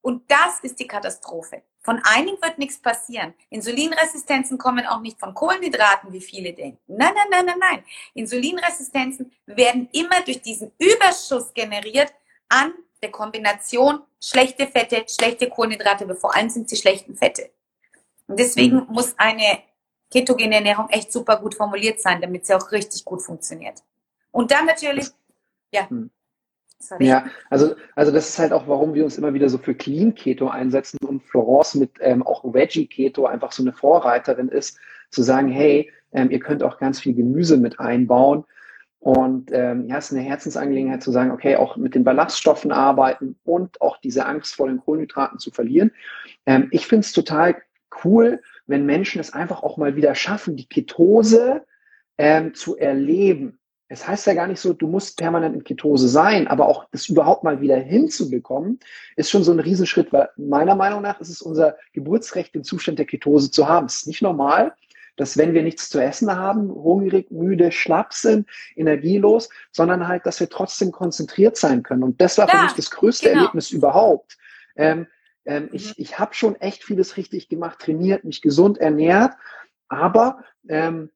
Und 0.00 0.30
das 0.30 0.60
ist 0.60 0.78
die 0.78 0.86
Katastrophe. 0.86 1.64
Von 1.80 2.00
einigen 2.04 2.40
wird 2.40 2.58
nichts 2.58 2.80
passieren. 2.80 3.34
Insulinresistenzen 3.50 4.56
kommen 4.56 4.86
auch 4.86 5.00
nicht 5.00 5.18
von 5.18 5.34
Kohlenhydraten, 5.34 6.12
wie 6.12 6.20
viele 6.20 6.52
denken. 6.52 6.80
Nein, 6.86 7.12
nein, 7.14 7.26
nein, 7.30 7.46
nein, 7.46 7.58
nein. 7.58 7.84
Insulinresistenzen 8.14 9.32
werden 9.46 9.88
immer 9.92 10.20
durch 10.22 10.40
diesen 10.42 10.72
Überschuss 10.78 11.52
generiert 11.52 12.12
an 12.48 12.72
der 13.06 13.12
Kombination 13.12 14.00
schlechte 14.20 14.66
Fette, 14.66 15.04
schlechte 15.08 15.48
Kohlenhydrate, 15.48 16.04
aber 16.04 16.16
vor 16.16 16.34
allem 16.34 16.50
sind 16.50 16.68
sie 16.68 16.76
schlechten 16.76 17.14
Fette. 17.14 17.50
Und 18.26 18.38
deswegen 18.38 18.76
mhm. 18.76 18.86
muss 18.88 19.14
eine 19.16 19.60
ketogene 20.10 20.56
Ernährung 20.56 20.88
echt 20.90 21.12
super 21.12 21.36
gut 21.36 21.54
formuliert 21.54 22.00
sein, 22.00 22.20
damit 22.20 22.46
sie 22.46 22.54
auch 22.54 22.72
richtig 22.72 23.04
gut 23.04 23.22
funktioniert. 23.22 23.82
Und 24.32 24.50
dann 24.50 24.66
natürlich, 24.66 25.06
ja. 25.72 25.86
Mhm. 25.88 26.10
Sorry. 26.78 27.06
Ja, 27.06 27.24
also, 27.48 27.74
also 27.94 28.12
das 28.12 28.28
ist 28.28 28.38
halt 28.38 28.52
auch, 28.52 28.68
warum 28.68 28.92
wir 28.92 29.04
uns 29.04 29.16
immer 29.16 29.32
wieder 29.32 29.48
so 29.48 29.56
für 29.56 29.74
Clean 29.74 30.14
Keto 30.14 30.48
einsetzen 30.48 30.98
und 31.06 31.22
Florence 31.22 31.74
mit 31.74 31.92
ähm, 32.00 32.22
auch 32.22 32.44
Veggie 32.44 32.86
Keto 32.86 33.24
einfach 33.24 33.52
so 33.52 33.62
eine 33.62 33.72
Vorreiterin 33.72 34.48
ist, 34.48 34.78
zu 35.10 35.22
sagen, 35.22 35.48
hey, 35.48 35.90
ähm, 36.12 36.30
ihr 36.30 36.38
könnt 36.38 36.62
auch 36.62 36.78
ganz 36.78 37.00
viel 37.00 37.14
Gemüse 37.14 37.56
mit 37.56 37.80
einbauen 37.80 38.44
und 39.00 39.50
ähm, 39.52 39.86
ja, 39.88 39.98
es 39.98 40.06
ist 40.06 40.16
eine 40.16 40.26
Herzensangelegenheit 40.26 41.02
zu 41.02 41.12
sagen, 41.12 41.30
okay, 41.30 41.56
auch 41.56 41.76
mit 41.76 41.94
den 41.94 42.04
Ballaststoffen 42.04 42.72
arbeiten 42.72 43.36
und 43.44 43.80
auch 43.80 43.98
diese 43.98 44.26
Angst 44.26 44.54
vor 44.54 44.66
den 44.66 44.80
Kohlenhydraten 44.80 45.38
zu 45.38 45.50
verlieren. 45.50 45.92
Ähm, 46.46 46.68
ich 46.70 46.86
finde 46.86 47.04
es 47.04 47.12
total 47.12 47.56
cool, 48.04 48.42
wenn 48.66 48.86
Menschen 48.86 49.20
es 49.20 49.32
einfach 49.32 49.62
auch 49.62 49.76
mal 49.76 49.96
wieder 49.96 50.14
schaffen, 50.14 50.56
die 50.56 50.68
Ketose 50.68 51.64
ähm, 52.18 52.54
zu 52.54 52.76
erleben. 52.76 53.58
es 53.88 54.08
heißt 54.08 54.26
ja 54.26 54.34
gar 54.34 54.48
nicht 54.48 54.58
so, 54.58 54.72
du 54.72 54.88
musst 54.88 55.16
permanent 55.18 55.54
in 55.54 55.62
Ketose 55.62 56.08
sein, 56.08 56.48
aber 56.48 56.66
auch 56.66 56.86
das 56.90 57.08
überhaupt 57.08 57.44
mal 57.44 57.60
wieder 57.60 57.76
hinzubekommen, 57.76 58.80
ist 59.14 59.30
schon 59.30 59.44
so 59.44 59.52
ein 59.52 59.60
Riesenschritt, 59.60 60.12
weil 60.12 60.30
meiner 60.36 60.74
Meinung 60.74 61.02
nach 61.02 61.20
ist 61.20 61.28
es 61.28 61.42
unser 61.42 61.76
Geburtsrecht, 61.92 62.54
den 62.54 62.64
Zustand 62.64 62.98
der 62.98 63.06
Ketose 63.06 63.50
zu 63.50 63.68
haben. 63.68 63.86
Es 63.86 63.98
ist 63.98 64.06
nicht 64.08 64.22
normal, 64.22 64.74
dass 65.16 65.36
wenn 65.36 65.54
wir 65.54 65.62
nichts 65.62 65.88
zu 65.88 65.98
essen 65.98 66.34
haben, 66.34 66.68
hungrig, 66.68 67.30
müde, 67.30 67.72
schlapp 67.72 68.12
sind, 68.12 68.48
energielos, 68.76 69.48
sondern 69.72 70.08
halt, 70.08 70.26
dass 70.26 70.40
wir 70.40 70.48
trotzdem 70.48 70.92
konzentriert 70.92 71.56
sein 71.56 71.82
können. 71.82 72.02
Und 72.02 72.20
das 72.20 72.38
war 72.38 72.48
ja, 72.48 72.56
für 72.56 72.64
mich 72.64 72.74
das 72.74 72.90
größte 72.90 73.28
genau. 73.28 73.40
Erlebnis 73.40 73.70
überhaupt. 73.70 74.36
Ähm, 74.76 75.06
ähm, 75.46 75.64
mhm. 75.64 75.68
Ich, 75.72 75.98
ich 75.98 76.18
habe 76.18 76.34
schon 76.34 76.56
echt 76.56 76.84
vieles 76.84 77.16
richtig 77.16 77.48
gemacht, 77.48 77.78
trainiert, 77.78 78.24
mich 78.24 78.42
gesund 78.42 78.78
ernährt, 78.78 79.34
aber 79.88 80.44
ähm, 80.68 81.10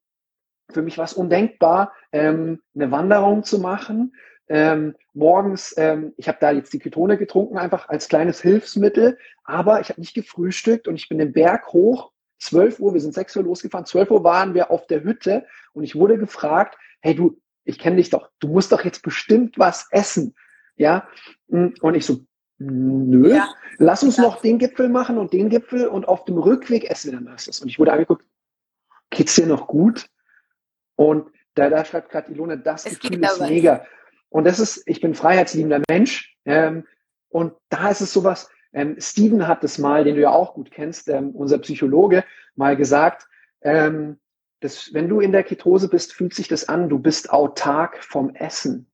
für 0.71 0.81
mich 0.81 0.97
war 0.97 1.05
es 1.05 1.13
undenkbar, 1.13 1.93
ähm, 2.11 2.61
eine 2.73 2.91
Wanderung 2.91 3.43
zu 3.43 3.59
machen. 3.59 4.15
Ähm, 4.47 4.95
morgens, 5.13 5.73
ähm, 5.77 6.13
ich 6.17 6.27
habe 6.27 6.37
da 6.41 6.51
jetzt 6.51 6.73
die 6.73 6.79
Ketone 6.79 7.17
getrunken, 7.17 7.57
einfach 7.57 7.89
als 7.89 8.07
kleines 8.07 8.41
Hilfsmittel, 8.41 9.17
aber 9.43 9.81
ich 9.81 9.89
habe 9.89 10.01
nicht 10.01 10.13
gefrühstückt 10.13 10.87
und 10.87 10.95
ich 10.95 11.09
bin 11.09 11.17
den 11.17 11.33
Berg 11.33 11.71
hoch, 11.73 12.10
12 12.41 12.79
Uhr, 12.79 12.93
wir 12.93 13.01
sind 13.01 13.13
6 13.13 13.37
Uhr 13.37 13.43
losgefahren, 13.43 13.85
12 13.85 14.11
Uhr 14.11 14.23
waren 14.23 14.53
wir 14.53 14.71
auf 14.71 14.87
der 14.87 15.03
Hütte 15.03 15.45
und 15.73 15.83
ich 15.83 15.95
wurde 15.95 16.17
gefragt, 16.17 16.77
hey 17.01 17.15
du, 17.15 17.39
ich 17.63 17.77
kenne 17.77 17.97
dich 17.97 18.09
doch, 18.09 18.29
du 18.39 18.47
musst 18.47 18.71
doch 18.71 18.83
jetzt 18.83 19.03
bestimmt 19.03 19.59
was 19.59 19.87
essen. 19.91 20.35
Ja, 20.75 21.07
und 21.47 21.95
ich 21.95 22.05
so, 22.05 22.25
nö, 22.57 23.35
ja. 23.35 23.53
lass 23.77 24.03
uns 24.03 24.17
noch 24.17 24.41
den 24.41 24.57
Gipfel 24.57 24.89
machen 24.89 25.17
und 25.17 25.33
den 25.33 25.49
Gipfel 25.49 25.87
und 25.87 26.07
auf 26.07 26.25
dem 26.25 26.37
Rückweg 26.37 26.89
essen 26.89 27.11
wir 27.11 27.19
dann 27.19 27.27
das. 27.27 27.59
Und 27.59 27.69
ich 27.69 27.77
wurde 27.77 27.93
angeguckt, 27.93 28.25
geht's 29.11 29.35
dir 29.35 29.45
noch 29.45 29.67
gut? 29.67 30.09
Und 30.95 31.29
da, 31.53 31.69
da 31.69 31.85
schreibt 31.85 32.09
gerade 32.09 32.31
Ilona, 32.31 32.55
das 32.55 32.85
es 32.85 32.99
Gefühl 32.99 33.23
ist 33.23 33.39
mega. 33.41 33.85
Und 34.29 34.45
das 34.45 34.59
ist, 34.59 34.83
ich 34.87 35.01
bin 35.01 35.13
freiheitsliebender 35.13 35.81
Mensch. 35.89 36.35
Ähm, 36.45 36.87
und 37.29 37.53
da 37.69 37.89
ist 37.89 38.01
es 38.01 38.13
sowas, 38.13 38.49
ähm, 38.73 38.95
Steven 38.99 39.47
hat 39.47 39.63
das 39.63 39.77
mal, 39.77 40.03
den 40.03 40.15
du 40.15 40.21
ja 40.21 40.31
auch 40.31 40.53
gut 40.53 40.71
kennst, 40.71 41.09
ähm, 41.09 41.31
unser 41.31 41.59
Psychologe, 41.59 42.23
mal 42.55 42.75
gesagt, 42.75 43.27
ähm, 43.61 44.17
dass, 44.59 44.93
wenn 44.93 45.09
du 45.09 45.19
in 45.19 45.31
der 45.31 45.43
Ketose 45.43 45.89
bist, 45.89 46.13
fühlt 46.13 46.33
sich 46.33 46.47
das 46.47 46.69
an, 46.69 46.89
du 46.89 46.99
bist 46.99 47.31
autark 47.31 48.03
vom 48.03 48.33
Essen. 48.35 48.87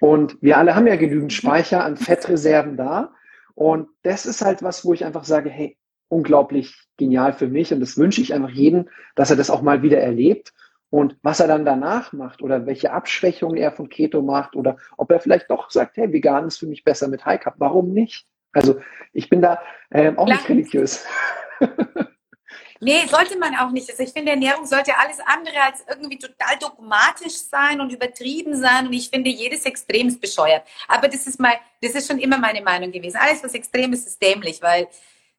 Und 0.00 0.36
wir 0.42 0.58
alle 0.58 0.74
haben 0.74 0.86
ja 0.86 0.96
genügend. 0.96 1.32
Speicher 1.32 1.84
an 1.84 1.96
Fettreserven 1.96 2.76
da. 2.76 3.14
Und 3.54 3.88
das 4.02 4.26
ist 4.26 4.44
halt 4.44 4.62
was, 4.62 4.84
wo 4.84 4.92
ich 4.92 5.04
einfach 5.04 5.24
sage, 5.24 5.48
hey, 5.48 5.78
unglaublich 6.08 6.74
genial 6.96 7.32
für 7.32 7.48
mich. 7.48 7.72
Und 7.72 7.80
das 7.80 7.96
wünsche 7.96 8.20
ich 8.20 8.34
einfach 8.34 8.50
jedem, 8.50 8.88
dass 9.14 9.30
er 9.30 9.36
das 9.36 9.50
auch 9.50 9.62
mal 9.62 9.82
wieder 9.82 10.00
erlebt. 10.00 10.52
Und 10.90 11.16
was 11.22 11.40
er 11.40 11.48
dann 11.48 11.64
danach 11.64 12.12
macht 12.12 12.42
oder 12.42 12.66
welche 12.66 12.92
Abschwächungen 12.92 13.56
er 13.56 13.72
von 13.72 13.88
Keto 13.88 14.22
macht 14.22 14.54
oder 14.54 14.76
ob 14.96 15.10
er 15.10 15.20
vielleicht 15.20 15.50
doch 15.50 15.70
sagt, 15.70 15.96
hey, 15.96 16.12
vegan 16.12 16.46
ist 16.46 16.58
für 16.58 16.66
mich 16.66 16.84
besser 16.84 17.08
mit 17.08 17.24
High 17.24 17.40
Carb. 17.40 17.54
Warum 17.58 17.92
nicht? 17.92 18.26
Also 18.54 18.80
ich 19.12 19.28
bin 19.28 19.42
da 19.42 19.60
ähm, 19.90 20.18
auch 20.18 20.26
Lang 20.26 20.38
nicht 20.38 20.48
religiös. 20.48 21.04
Nee, 22.80 23.06
sollte 23.06 23.38
man 23.38 23.56
auch 23.56 23.70
nicht. 23.70 23.88
Also 23.88 24.02
ich 24.02 24.10
finde, 24.10 24.32
Ernährung 24.32 24.66
sollte 24.66 24.98
alles 24.98 25.18
andere 25.24 25.62
als 25.62 25.84
irgendwie 25.88 26.18
total 26.18 26.58
dogmatisch 26.60 27.32
sein 27.32 27.80
und 27.80 27.90
übertrieben 27.90 28.54
sein. 28.54 28.86
Und 28.86 28.92
ich 28.92 29.08
finde, 29.08 29.30
jedes 29.30 29.64
Extrem 29.64 30.08
ist 30.08 30.20
bescheuert. 30.20 30.66
Aber 30.86 31.08
das 31.08 31.26
ist 31.26 31.40
mal, 31.40 31.54
das 31.80 31.92
ist 31.92 32.08
schon 32.08 32.18
immer 32.18 32.36
meine 32.36 32.60
Meinung 32.60 32.92
gewesen. 32.92 33.16
Alles, 33.16 33.42
was 33.42 33.54
extrem 33.54 33.94
ist, 33.94 34.06
ist 34.06 34.20
dämlich, 34.20 34.60
weil 34.60 34.88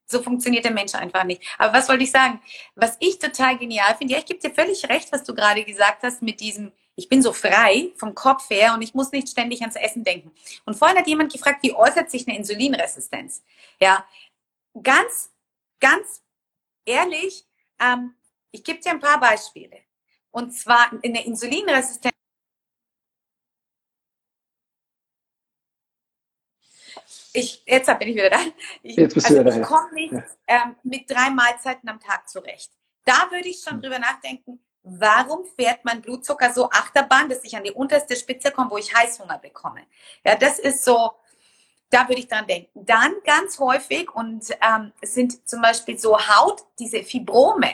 so 0.08 0.24
funktioniert 0.24 0.66
der 0.66 0.72
Mensch 0.72 0.96
einfach 0.96 1.24
nicht. 1.24 1.44
Aber 1.60 1.74
was 1.74 1.88
wollte 1.88 2.04
ich 2.04 2.12
sagen? 2.12 2.42
Was 2.74 2.98
ich 3.00 3.20
total 3.20 3.60
genial 3.60 3.96
finde, 3.96 4.14
ja, 4.14 4.20
ich 4.20 4.26
gebe 4.26 4.40
dir 4.40 4.52
völlig 4.52 4.88
recht, 4.90 5.12
was 5.12 5.24
du 5.24 5.36
gerade 5.36 5.64
gesagt 5.64 6.02
hast 6.02 6.24
mit 6.24 6.40
diesem, 6.40 6.72
ich 6.96 7.10
bin 7.10 7.22
so 7.22 7.34
frei 7.34 7.92
vom 7.98 8.16
Kopf 8.16 8.50
her 8.50 8.74
und 8.74 8.82
ich 8.82 8.94
muss 8.94 9.12
nicht 9.12 9.30
ständig 9.30 9.62
ans 9.62 9.76
Essen 9.76 10.04
denken. 10.04 10.32
Und 10.66 10.76
vorhin 10.76 10.98
hat 10.98 11.08
jemand 11.08 11.32
gefragt, 11.32 11.62
wie 11.64 11.74
äußert 11.74 12.10
sich 12.10 12.28
eine 12.28 12.38
Insulinresistenz? 12.38 13.44
Ja, 13.80 14.08
ganz, 14.82 15.32
ganz 15.80 16.24
ehrlich, 16.86 17.46
ähm, 17.80 18.16
ich 18.52 18.64
gebe 18.64 18.80
dir 18.80 18.92
ein 18.92 19.00
paar 19.00 19.20
Beispiele. 19.20 19.78
Und 20.32 20.52
zwar 20.52 20.92
in 21.02 21.14
der 21.14 21.26
Insulinresistenz 21.26 22.14
ich, 27.34 27.62
jetzt 27.66 27.88
bin 28.00 28.08
ich 28.08 28.16
wieder 28.16 28.30
da. 28.30 28.40
Ich, 28.82 28.96
jetzt 28.96 29.14
bist 29.14 29.26
also 29.28 29.44
du 29.44 29.46
wieder 29.46 29.62
ich 29.62 29.68
komme 29.68 29.94
nicht 29.94 30.14
ähm, 30.48 30.76
mit 30.84 31.10
drei 31.10 31.30
Mahlzeiten 31.30 31.90
am 31.90 32.00
Tag 32.00 32.30
zurecht. 32.30 32.72
Da 33.04 33.30
würde 33.30 33.50
ich 33.50 33.62
schon 33.62 33.74
hm. 33.74 33.82
drüber 33.82 34.00
nachdenken, 34.00 34.60
warum 34.86 35.46
fährt 35.58 35.84
mein 35.84 36.02
Blutzucker 36.02 36.54
so 36.54 36.70
Achterbahn, 36.70 37.28
dass 37.28 37.44
ich 37.44 37.58
an 37.58 37.64
die 37.64 37.72
unterste 37.72 38.16
Spitze 38.16 38.52
komme, 38.52 38.72
wo 38.72 38.78
ich 38.78 38.96
Heißhunger 38.96 39.40
bekomme. 39.40 39.82
Ja, 40.24 40.36
das 40.36 40.60
ist 40.60 40.86
so, 40.86 41.12
da 41.90 42.08
würde 42.08 42.22
ich 42.22 42.28
dran 42.28 42.48
denken. 42.48 42.86
Dann 42.86 43.14
ganz 43.26 43.60
häufig 43.60 44.14
und 44.14 44.46
ähm, 44.62 44.94
sind 45.02 45.48
zum 45.48 45.62
Beispiel 45.62 45.98
so 45.98 46.18
Haut, 46.18 46.62
diese 46.80 47.04
Fibrome. 47.04 47.72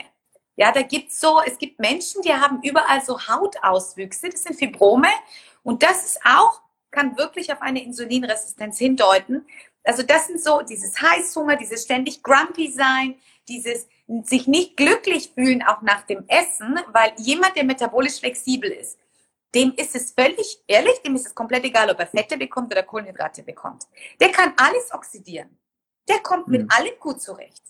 Ja, 0.56 0.72
da 0.72 0.82
gibt's 0.82 1.20
so, 1.20 1.40
es 1.46 1.58
gibt 1.58 1.78
Menschen, 1.78 2.22
die 2.22 2.32
haben 2.32 2.60
überall 2.62 3.02
so 3.02 3.18
Hautauswüchse, 3.28 4.30
das 4.30 4.42
sind 4.42 4.56
Fibrome. 4.56 5.08
Und 5.62 5.82
das 5.82 6.04
ist 6.04 6.20
auch 6.24 6.62
kann 6.92 7.16
wirklich 7.16 7.52
auf 7.52 7.60
eine 7.60 7.82
Insulinresistenz 7.82 8.78
hindeuten. 8.78 9.46
Also 9.82 10.04
das 10.04 10.28
sind 10.28 10.40
so 10.40 10.62
dieses 10.62 11.00
Heißhunger, 11.00 11.56
dieses 11.56 11.82
ständig 11.82 12.22
grumpy 12.22 12.70
sein, 12.70 13.16
dieses 13.48 13.88
sich 14.24 14.46
nicht 14.46 14.76
glücklich 14.76 15.32
fühlen 15.34 15.62
auch 15.62 15.82
nach 15.82 16.02
dem 16.02 16.24
Essen, 16.28 16.78
weil 16.88 17.12
jemand, 17.16 17.56
der 17.56 17.64
metabolisch 17.64 18.20
flexibel 18.20 18.70
ist, 18.70 18.98
dem 19.54 19.74
ist 19.74 19.94
es 19.94 20.12
völlig 20.12 20.62
ehrlich, 20.66 21.00
dem 21.02 21.14
ist 21.14 21.26
es 21.26 21.34
komplett 21.34 21.64
egal, 21.64 21.90
ob 21.90 21.98
er 21.98 22.06
Fette 22.06 22.36
bekommt 22.36 22.72
oder 22.72 22.82
Kohlenhydrate 22.82 23.42
bekommt. 23.42 23.84
Der 24.20 24.30
kann 24.30 24.54
alles 24.56 24.92
oxidieren. 24.92 25.58
Der 26.08 26.20
kommt 26.20 26.48
mit 26.48 26.62
mhm. 26.62 26.68
allem 26.70 26.94
gut 26.98 27.20
zurecht. 27.20 27.62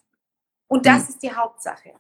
Und 0.68 0.86
das 0.86 1.04
mhm. 1.04 1.08
ist 1.08 1.22
die 1.22 1.34
Hauptsache, 1.34 1.92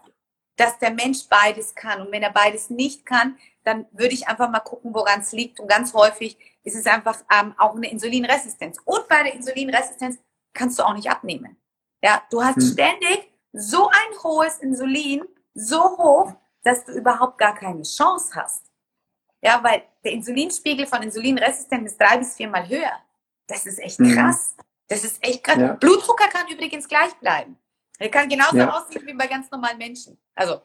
dass 0.56 0.78
der 0.78 0.92
Mensch 0.92 1.28
beides 1.28 1.74
kann. 1.74 2.00
Und 2.00 2.12
wenn 2.12 2.22
er 2.22 2.32
beides 2.32 2.70
nicht 2.70 3.04
kann, 3.04 3.36
dann 3.64 3.86
würde 3.90 4.14
ich 4.14 4.28
einfach 4.28 4.50
mal 4.50 4.60
gucken, 4.60 4.94
woran 4.94 5.20
es 5.20 5.32
liegt. 5.32 5.60
Und 5.60 5.68
ganz 5.68 5.92
häufig 5.94 6.38
ist 6.62 6.76
es 6.76 6.86
einfach 6.86 7.20
ähm, 7.32 7.54
auch 7.58 7.74
eine 7.74 7.90
Insulinresistenz. 7.90 8.78
Und 8.84 9.08
bei 9.08 9.24
der 9.24 9.34
Insulinresistenz 9.34 10.18
kannst 10.52 10.78
du 10.78 10.84
auch 10.84 10.94
nicht 10.94 11.10
abnehmen. 11.10 11.56
Ja, 12.02 12.22
du 12.30 12.42
hast 12.42 12.56
hm. 12.56 12.72
ständig 12.72 13.31
so 13.52 13.88
ein 13.88 14.22
hohes 14.22 14.58
Insulin, 14.58 15.22
so 15.54 15.82
hoch, 15.98 16.32
dass 16.62 16.84
du 16.84 16.92
überhaupt 16.92 17.38
gar 17.38 17.54
keine 17.54 17.82
Chance 17.82 18.34
hast. 18.34 18.66
Ja, 19.42 19.62
weil 19.62 19.82
der 20.04 20.12
Insulinspiegel 20.12 20.86
von 20.86 21.02
Insulinresistent 21.02 21.86
ist 21.86 22.00
drei 22.00 22.18
bis 22.18 22.36
viermal 22.36 22.68
höher. 22.68 22.92
Das 23.48 23.66
ist 23.66 23.78
echt 23.78 23.98
hm. 23.98 24.14
krass. 24.14 24.56
Das 24.88 25.04
ist 25.04 25.24
echt 25.26 25.42
krass. 25.42 25.58
Ja. 25.58 25.72
Blutdrucker 25.74 26.28
kann 26.28 26.46
übrigens 26.50 26.88
gleich 26.88 27.12
bleiben. 27.14 27.58
Er 27.98 28.08
kann 28.08 28.28
genauso 28.28 28.56
ja. 28.56 28.70
aussehen 28.70 29.06
wie 29.06 29.14
bei 29.14 29.26
ganz 29.26 29.50
normalen 29.50 29.78
Menschen. 29.78 30.18
Also 30.34 30.60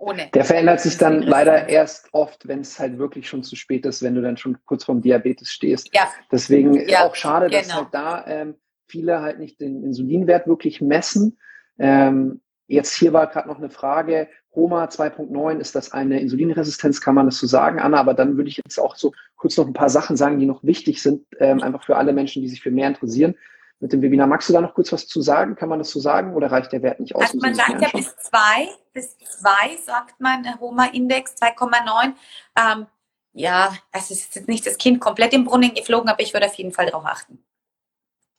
ohne. 0.00 0.30
Der 0.32 0.44
verändert 0.44 0.80
sich 0.80 0.96
dann 0.96 1.22
leider 1.22 1.68
erst 1.68 2.08
oft, 2.12 2.48
wenn 2.48 2.60
es 2.60 2.78
halt 2.78 2.98
wirklich 2.98 3.28
schon 3.28 3.42
zu 3.42 3.54
spät 3.54 3.84
ist, 3.84 4.02
wenn 4.02 4.14
du 4.14 4.22
dann 4.22 4.36
schon 4.36 4.58
kurz 4.64 4.84
vorm 4.84 5.02
Diabetes 5.02 5.50
stehst. 5.50 5.94
Ja. 5.94 6.10
Deswegen 6.32 6.88
ja, 6.88 7.06
auch 7.06 7.14
schade, 7.14 7.48
genau. 7.48 7.60
dass 7.60 7.74
halt 7.74 7.88
da 7.92 8.26
ähm, 8.26 8.54
viele 8.88 9.20
halt 9.20 9.38
nicht 9.38 9.60
den 9.60 9.84
Insulinwert 9.84 10.46
wirklich 10.46 10.80
messen. 10.80 11.38
Ähm, 11.80 12.40
jetzt 12.68 12.94
hier 12.94 13.12
war 13.12 13.26
gerade 13.26 13.48
noch 13.48 13.58
eine 13.58 13.70
Frage, 13.70 14.28
Roma 14.54 14.84
2.9, 14.84 15.58
ist 15.58 15.74
das 15.74 15.92
eine 15.92 16.20
Insulinresistenz? 16.20 17.00
Kann 17.00 17.14
man 17.14 17.26
das 17.26 17.38
so 17.38 17.46
sagen, 17.46 17.80
Anna? 17.80 17.98
Aber 17.98 18.14
dann 18.14 18.36
würde 18.36 18.48
ich 18.48 18.58
jetzt 18.58 18.78
auch 18.78 18.96
so 18.96 19.12
kurz 19.36 19.56
noch 19.56 19.66
ein 19.66 19.72
paar 19.72 19.88
Sachen 19.88 20.16
sagen, 20.16 20.38
die 20.38 20.46
noch 20.46 20.62
wichtig 20.62 21.02
sind, 21.02 21.26
ähm, 21.38 21.62
einfach 21.62 21.84
für 21.84 21.96
alle 21.96 22.12
Menschen, 22.12 22.42
die 22.42 22.48
sich 22.48 22.62
für 22.62 22.70
mehr 22.70 22.88
interessieren 22.88 23.34
mit 23.80 23.92
dem 23.92 24.02
Webinar. 24.02 24.26
Magst 24.26 24.48
du 24.48 24.52
da 24.52 24.60
noch 24.60 24.74
kurz 24.74 24.92
was 24.92 25.06
zu 25.06 25.22
sagen? 25.22 25.56
Kann 25.56 25.68
man 25.68 25.78
das 25.78 25.90
so 25.90 26.00
sagen 26.00 26.34
oder 26.34 26.50
reicht 26.52 26.72
der 26.72 26.82
Wert 26.82 27.00
nicht 27.00 27.16
aus? 27.16 27.22
Also 27.22 27.38
man 27.38 27.54
sagt 27.54 27.80
ja 27.80 27.88
bis 27.92 28.14
zwei, 28.16 28.68
bis 28.92 29.16
zwei 29.18 29.76
sagt 29.84 30.20
man 30.20 30.60
Homa-Index 30.60 31.36
2,9. 31.36 32.12
Ähm, 32.56 32.86
ja, 33.32 33.72
es 33.92 34.10
ist 34.10 34.34
jetzt 34.34 34.48
nicht 34.48 34.66
das 34.66 34.76
Kind 34.76 35.00
komplett 35.00 35.32
im 35.32 35.44
Brunnen 35.44 35.72
geflogen, 35.72 36.10
aber 36.10 36.20
ich 36.20 36.34
würde 36.34 36.46
auf 36.46 36.54
jeden 36.54 36.72
Fall 36.72 36.86
darauf 36.86 37.06
achten. 37.06 37.42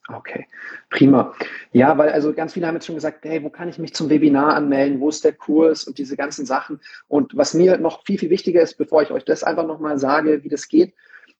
Okay, 0.08 0.48
prima. 0.90 1.32
Ja, 1.70 1.96
weil 1.96 2.10
also 2.10 2.32
ganz 2.32 2.54
viele 2.54 2.66
haben 2.66 2.74
jetzt 2.74 2.86
schon 2.86 2.96
gesagt, 2.96 3.24
hey, 3.24 3.42
wo 3.44 3.50
kann 3.50 3.68
ich 3.68 3.78
mich 3.78 3.94
zum 3.94 4.10
Webinar 4.10 4.54
anmelden? 4.54 5.00
Wo 5.00 5.08
ist 5.08 5.24
der 5.24 5.32
Kurs 5.32 5.84
und 5.84 5.98
diese 5.98 6.16
ganzen 6.16 6.44
Sachen? 6.44 6.80
Und 7.06 7.36
was 7.36 7.54
mir 7.54 7.78
noch 7.78 8.04
viel, 8.04 8.18
viel 8.18 8.30
wichtiger 8.30 8.62
ist, 8.62 8.74
bevor 8.78 9.02
ich 9.02 9.12
euch 9.12 9.24
das 9.24 9.44
einfach 9.44 9.66
nochmal 9.66 9.98
sage, 9.98 10.42
wie 10.42 10.48
das 10.48 10.68
geht, 10.68 10.94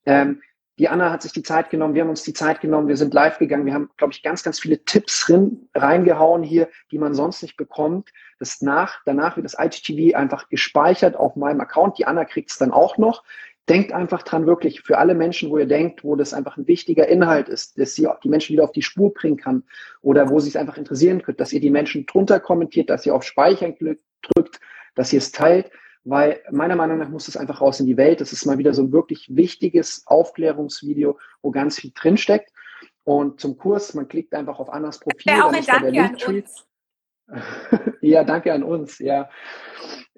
ähm, 0.06 0.40
die 0.78 0.88
Anna 0.88 1.10
hat 1.10 1.22
sich 1.22 1.32
die 1.32 1.42
Zeit 1.42 1.70
genommen, 1.70 1.94
wir 1.94 2.02
haben 2.02 2.08
uns 2.08 2.22
die 2.22 2.32
Zeit 2.32 2.60
genommen, 2.60 2.88
wir 2.88 2.96
sind 2.96 3.12
live 3.12 3.38
gegangen, 3.38 3.66
wir 3.66 3.74
haben, 3.74 3.90
glaube 3.98 4.14
ich, 4.14 4.22
ganz, 4.22 4.42
ganz 4.42 4.58
viele 4.58 4.82
Tipps 4.84 5.26
drin, 5.26 5.68
reingehauen 5.74 6.42
hier, 6.42 6.68
die 6.90 6.98
man 6.98 7.14
sonst 7.14 7.42
nicht 7.42 7.56
bekommt. 7.56 8.10
Das 8.38 8.62
nach, 8.62 9.00
danach 9.04 9.36
wird 9.36 9.44
das 9.44 9.56
IGTV 9.58 10.16
einfach 10.16 10.48
gespeichert 10.48 11.14
auf 11.14 11.36
meinem 11.36 11.60
Account. 11.60 11.98
Die 11.98 12.06
Anna 12.06 12.24
kriegt 12.24 12.50
es 12.50 12.58
dann 12.58 12.72
auch 12.72 12.96
noch. 12.96 13.22
Denkt 13.68 13.92
einfach 13.92 14.22
dran, 14.22 14.46
wirklich 14.46 14.82
für 14.82 14.98
alle 14.98 15.14
Menschen, 15.14 15.50
wo 15.50 15.58
ihr 15.58 15.66
denkt, 15.66 16.02
wo 16.02 16.16
das 16.16 16.34
einfach 16.34 16.56
ein 16.56 16.66
wichtiger 16.66 17.06
Inhalt 17.08 17.48
ist, 17.48 17.78
dass 17.78 17.94
sie 17.94 18.08
die 18.22 18.28
Menschen 18.28 18.54
wieder 18.54 18.64
auf 18.64 18.72
die 18.72 18.82
Spur 18.82 19.14
bringen 19.14 19.36
kann 19.36 19.62
oder 20.00 20.28
wo 20.28 20.40
sie 20.40 20.48
es 20.48 20.56
einfach 20.56 20.76
interessieren 20.76 21.22
könnt, 21.22 21.40
dass 21.40 21.52
ihr 21.52 21.60
die 21.60 21.70
Menschen 21.70 22.06
drunter 22.06 22.40
kommentiert, 22.40 22.90
dass 22.90 23.06
ihr 23.06 23.14
auf 23.14 23.22
Speichern 23.22 23.76
drückt, 23.76 24.60
dass 24.94 25.12
ihr 25.12 25.18
es 25.18 25.30
teilt, 25.30 25.70
weil 26.04 26.42
meiner 26.50 26.74
Meinung 26.74 26.98
nach 26.98 27.08
muss 27.08 27.28
es 27.28 27.36
einfach 27.36 27.60
raus 27.60 27.78
in 27.78 27.86
die 27.86 27.96
Welt. 27.96 28.20
Das 28.20 28.32
ist 28.32 28.44
mal 28.46 28.58
wieder 28.58 28.74
so 28.74 28.82
ein 28.82 28.92
wirklich 28.92 29.28
wichtiges 29.36 30.02
Aufklärungsvideo, 30.06 31.18
wo 31.42 31.50
ganz 31.52 31.78
viel 31.78 31.92
drinsteckt. 31.94 32.50
Und 33.04 33.40
zum 33.40 33.56
Kurs, 33.56 33.94
man 33.94 34.08
klickt 34.08 34.34
einfach 34.34 34.58
auf 34.58 34.72
Annas 34.72 34.98
Profil. 34.98 35.32
Ja, 35.32 35.44
auch 35.44 35.52
ein 35.52 35.64
Danke 35.64 36.02
an 36.02 36.34
uns. 36.34 36.66
ja, 38.00 38.24
danke 38.24 38.52
an 38.52 38.62
uns, 38.62 38.98
ja. 38.98 39.28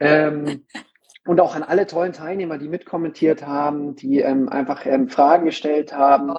Ähm, 0.01 0.65
und 1.27 1.41
auch 1.41 1.55
an 1.55 1.63
alle 1.63 1.87
tollen 1.87 2.13
Teilnehmer, 2.13 2.59
die 2.59 2.69
mitkommentiert 2.69 3.47
haben, 3.47 3.97
die 3.97 4.21
ähm, 4.21 4.49
einfach 4.49 4.85
ähm, 4.87 5.09
Fragen 5.09 5.47
gestellt 5.47 5.95
haben. 5.95 6.35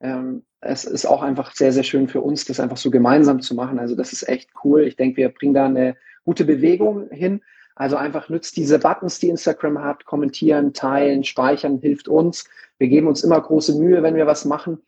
Ähm, 0.00 0.44
es 0.60 0.84
ist 0.84 1.06
auch 1.06 1.22
einfach 1.22 1.54
sehr, 1.54 1.72
sehr 1.72 1.82
schön 1.82 2.08
für 2.08 2.20
uns, 2.20 2.44
das 2.44 2.60
einfach 2.60 2.76
so 2.76 2.90
gemeinsam 2.90 3.40
zu 3.40 3.54
machen. 3.54 3.78
Also 3.78 3.94
das 3.94 4.12
ist 4.12 4.28
echt 4.28 4.50
cool. 4.64 4.82
Ich 4.82 4.96
denke, 4.96 5.16
wir 5.18 5.28
bringen 5.28 5.54
da 5.54 5.66
eine 5.66 5.96
gute 6.24 6.44
Bewegung 6.44 7.08
hin. 7.10 7.42
Also 7.74 7.96
einfach 7.96 8.28
nützt 8.28 8.56
diese 8.56 8.78
Buttons, 8.78 9.20
die 9.20 9.28
Instagram 9.28 9.80
hat, 9.80 10.04
kommentieren, 10.04 10.72
teilen, 10.72 11.22
speichern, 11.22 11.78
hilft 11.78 12.08
uns. 12.08 12.44
Wir 12.78 12.88
geben 12.88 13.06
uns 13.06 13.22
immer 13.22 13.40
große 13.40 13.78
Mühe, 13.78 14.02
wenn 14.02 14.16
wir 14.16 14.26
was 14.26 14.44
machen. 14.44 14.80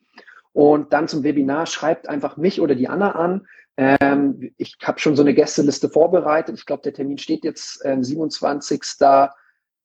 Und 0.53 0.91
dann 0.91 1.07
zum 1.07 1.23
Webinar 1.23 1.65
schreibt 1.67 2.09
einfach 2.09 2.35
mich 2.35 2.59
oder 2.59 2.75
die 2.75 2.89
Anna 2.89 3.11
an. 3.11 3.47
Ähm, 3.77 4.51
ich 4.57 4.77
habe 4.83 4.99
schon 4.99 5.15
so 5.15 5.21
eine 5.21 5.33
Gästeliste 5.33 5.89
vorbereitet. 5.89 6.57
Ich 6.57 6.65
glaube, 6.65 6.83
der 6.83 6.93
Termin 6.93 7.17
steht 7.17 7.45
jetzt 7.45 7.81
ähm, 7.85 8.03
27. 8.03 8.81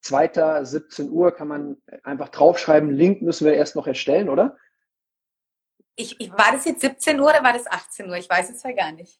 2. 0.01 0.63
17 0.63 1.09
Uhr 1.09 1.31
kann 1.31 1.47
man 1.47 1.81
einfach 2.03 2.29
draufschreiben. 2.29 2.91
Link 2.91 3.21
müssen 3.21 3.45
wir 3.45 3.53
erst 3.53 3.75
noch 3.75 3.87
erstellen, 3.87 4.29
oder? 4.29 4.57
Ich, 5.95 6.19
ich, 6.19 6.31
war 6.31 6.51
das 6.51 6.65
jetzt 6.65 6.81
17 6.81 7.19
Uhr 7.19 7.27
oder 7.27 7.43
war 7.43 7.53
das 7.53 7.67
18 7.67 8.09
Uhr? 8.09 8.17
Ich 8.17 8.29
weiß 8.29 8.49
es 8.49 8.63
ja 8.63 8.71
gar 8.71 8.91
nicht. 8.91 9.19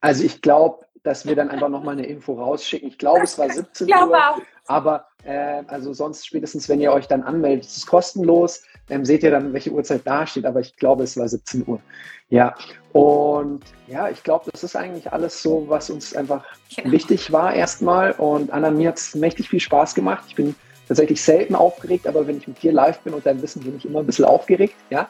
Also 0.00 0.24
ich 0.24 0.40
glaube, 0.40 0.86
dass 1.02 1.26
wir 1.26 1.34
dann 1.36 1.50
einfach 1.50 1.68
nochmal 1.68 1.94
eine 1.94 2.06
Info 2.06 2.34
rausschicken. 2.34 2.88
Ich 2.88 2.98
glaube, 2.98 3.22
es 3.22 3.38
war 3.38 3.48
17 3.50 3.88
Uhr. 3.88 4.16
Auch. 4.16 4.40
Aber 4.66 5.06
äh, 5.24 5.62
also 5.66 5.92
sonst 5.92 6.26
spätestens, 6.26 6.68
wenn 6.68 6.80
ihr 6.80 6.92
euch 6.92 7.08
dann 7.08 7.22
anmeldet, 7.22 7.66
ist 7.66 7.76
es 7.76 7.86
kostenlos. 7.86 8.62
Ähm, 8.88 9.04
seht 9.04 9.22
ihr 9.22 9.30
dann, 9.30 9.52
welche 9.52 9.70
Uhrzeit 9.70 10.02
da 10.04 10.26
steht. 10.26 10.46
Aber 10.46 10.60
ich 10.60 10.76
glaube, 10.76 11.04
es 11.04 11.16
war 11.16 11.28
17 11.28 11.64
Uhr. 11.66 11.80
Ja. 12.28 12.54
Und 12.92 13.62
ja, 13.88 14.08
ich 14.08 14.22
glaube, 14.22 14.50
das 14.50 14.62
ist 14.62 14.76
eigentlich 14.76 15.12
alles 15.12 15.42
so, 15.42 15.66
was 15.68 15.90
uns 15.90 16.14
einfach 16.14 16.44
genau. 16.74 16.92
wichtig 16.92 17.32
war 17.32 17.54
erstmal. 17.54 18.12
Und 18.12 18.52
Anna, 18.52 18.70
mir 18.70 18.88
hat 18.88 18.98
es 18.98 19.14
mächtig 19.14 19.48
viel 19.48 19.60
Spaß 19.60 19.94
gemacht. 19.94 20.24
Ich 20.28 20.36
bin 20.36 20.54
tatsächlich 20.88 21.22
selten 21.22 21.54
aufgeregt, 21.54 22.06
aber 22.06 22.26
wenn 22.26 22.38
ich 22.38 22.48
mit 22.48 22.62
dir 22.62 22.72
live 22.72 22.98
bin 23.00 23.14
und 23.14 23.24
dein 23.24 23.40
Wissen, 23.42 23.62
bin 23.62 23.76
ich 23.76 23.84
immer 23.84 24.00
ein 24.00 24.06
bisschen 24.06 24.24
aufgeregt. 24.24 24.74
Ja. 24.90 25.08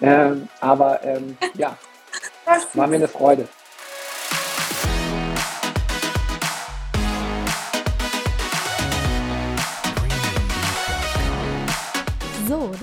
Ähm, 0.00 0.48
aber 0.60 1.04
ähm, 1.04 1.36
ja, 1.54 1.76
war 2.74 2.86
mir 2.86 2.96
eine 2.96 3.08
Freude. 3.08 3.46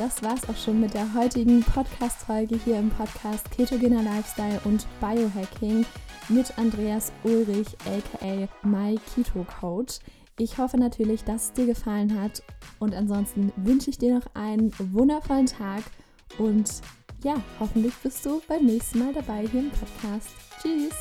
Das 0.05 0.21
war's 0.21 0.47
auch 0.47 0.55
schon 0.55 0.79
mit 0.79 0.93
der 0.93 1.15
heutigen 1.15 1.63
Podcast-Folge 1.63 2.59
hier 2.63 2.77
im 2.77 2.91
Podcast 2.91 3.49
Ketogener 3.49 4.03
Lifestyle 4.03 4.61
und 4.63 4.85
Biohacking 5.01 5.83
mit 6.29 6.55
Andreas 6.59 7.11
Ulrich, 7.23 7.75
aka 7.87 8.47
My 8.61 8.99
Keto 9.15 9.47
Coach. 9.59 9.97
Ich 10.37 10.59
hoffe 10.59 10.77
natürlich, 10.77 11.23
dass 11.23 11.45
es 11.45 11.53
dir 11.53 11.65
gefallen 11.65 12.21
hat 12.21 12.43
und 12.77 12.93
ansonsten 12.93 13.51
wünsche 13.55 13.89
ich 13.89 13.97
dir 13.97 14.13
noch 14.13 14.27
einen 14.35 14.71
wundervollen 14.77 15.47
Tag 15.47 15.81
und 16.37 16.69
ja, 17.23 17.41
hoffentlich 17.59 17.95
bist 18.03 18.23
du 18.27 18.43
beim 18.47 18.63
nächsten 18.63 18.99
Mal 18.99 19.11
dabei 19.11 19.47
hier 19.47 19.61
im 19.61 19.71
Podcast. 19.71 20.29
Tschüss! 20.61 20.93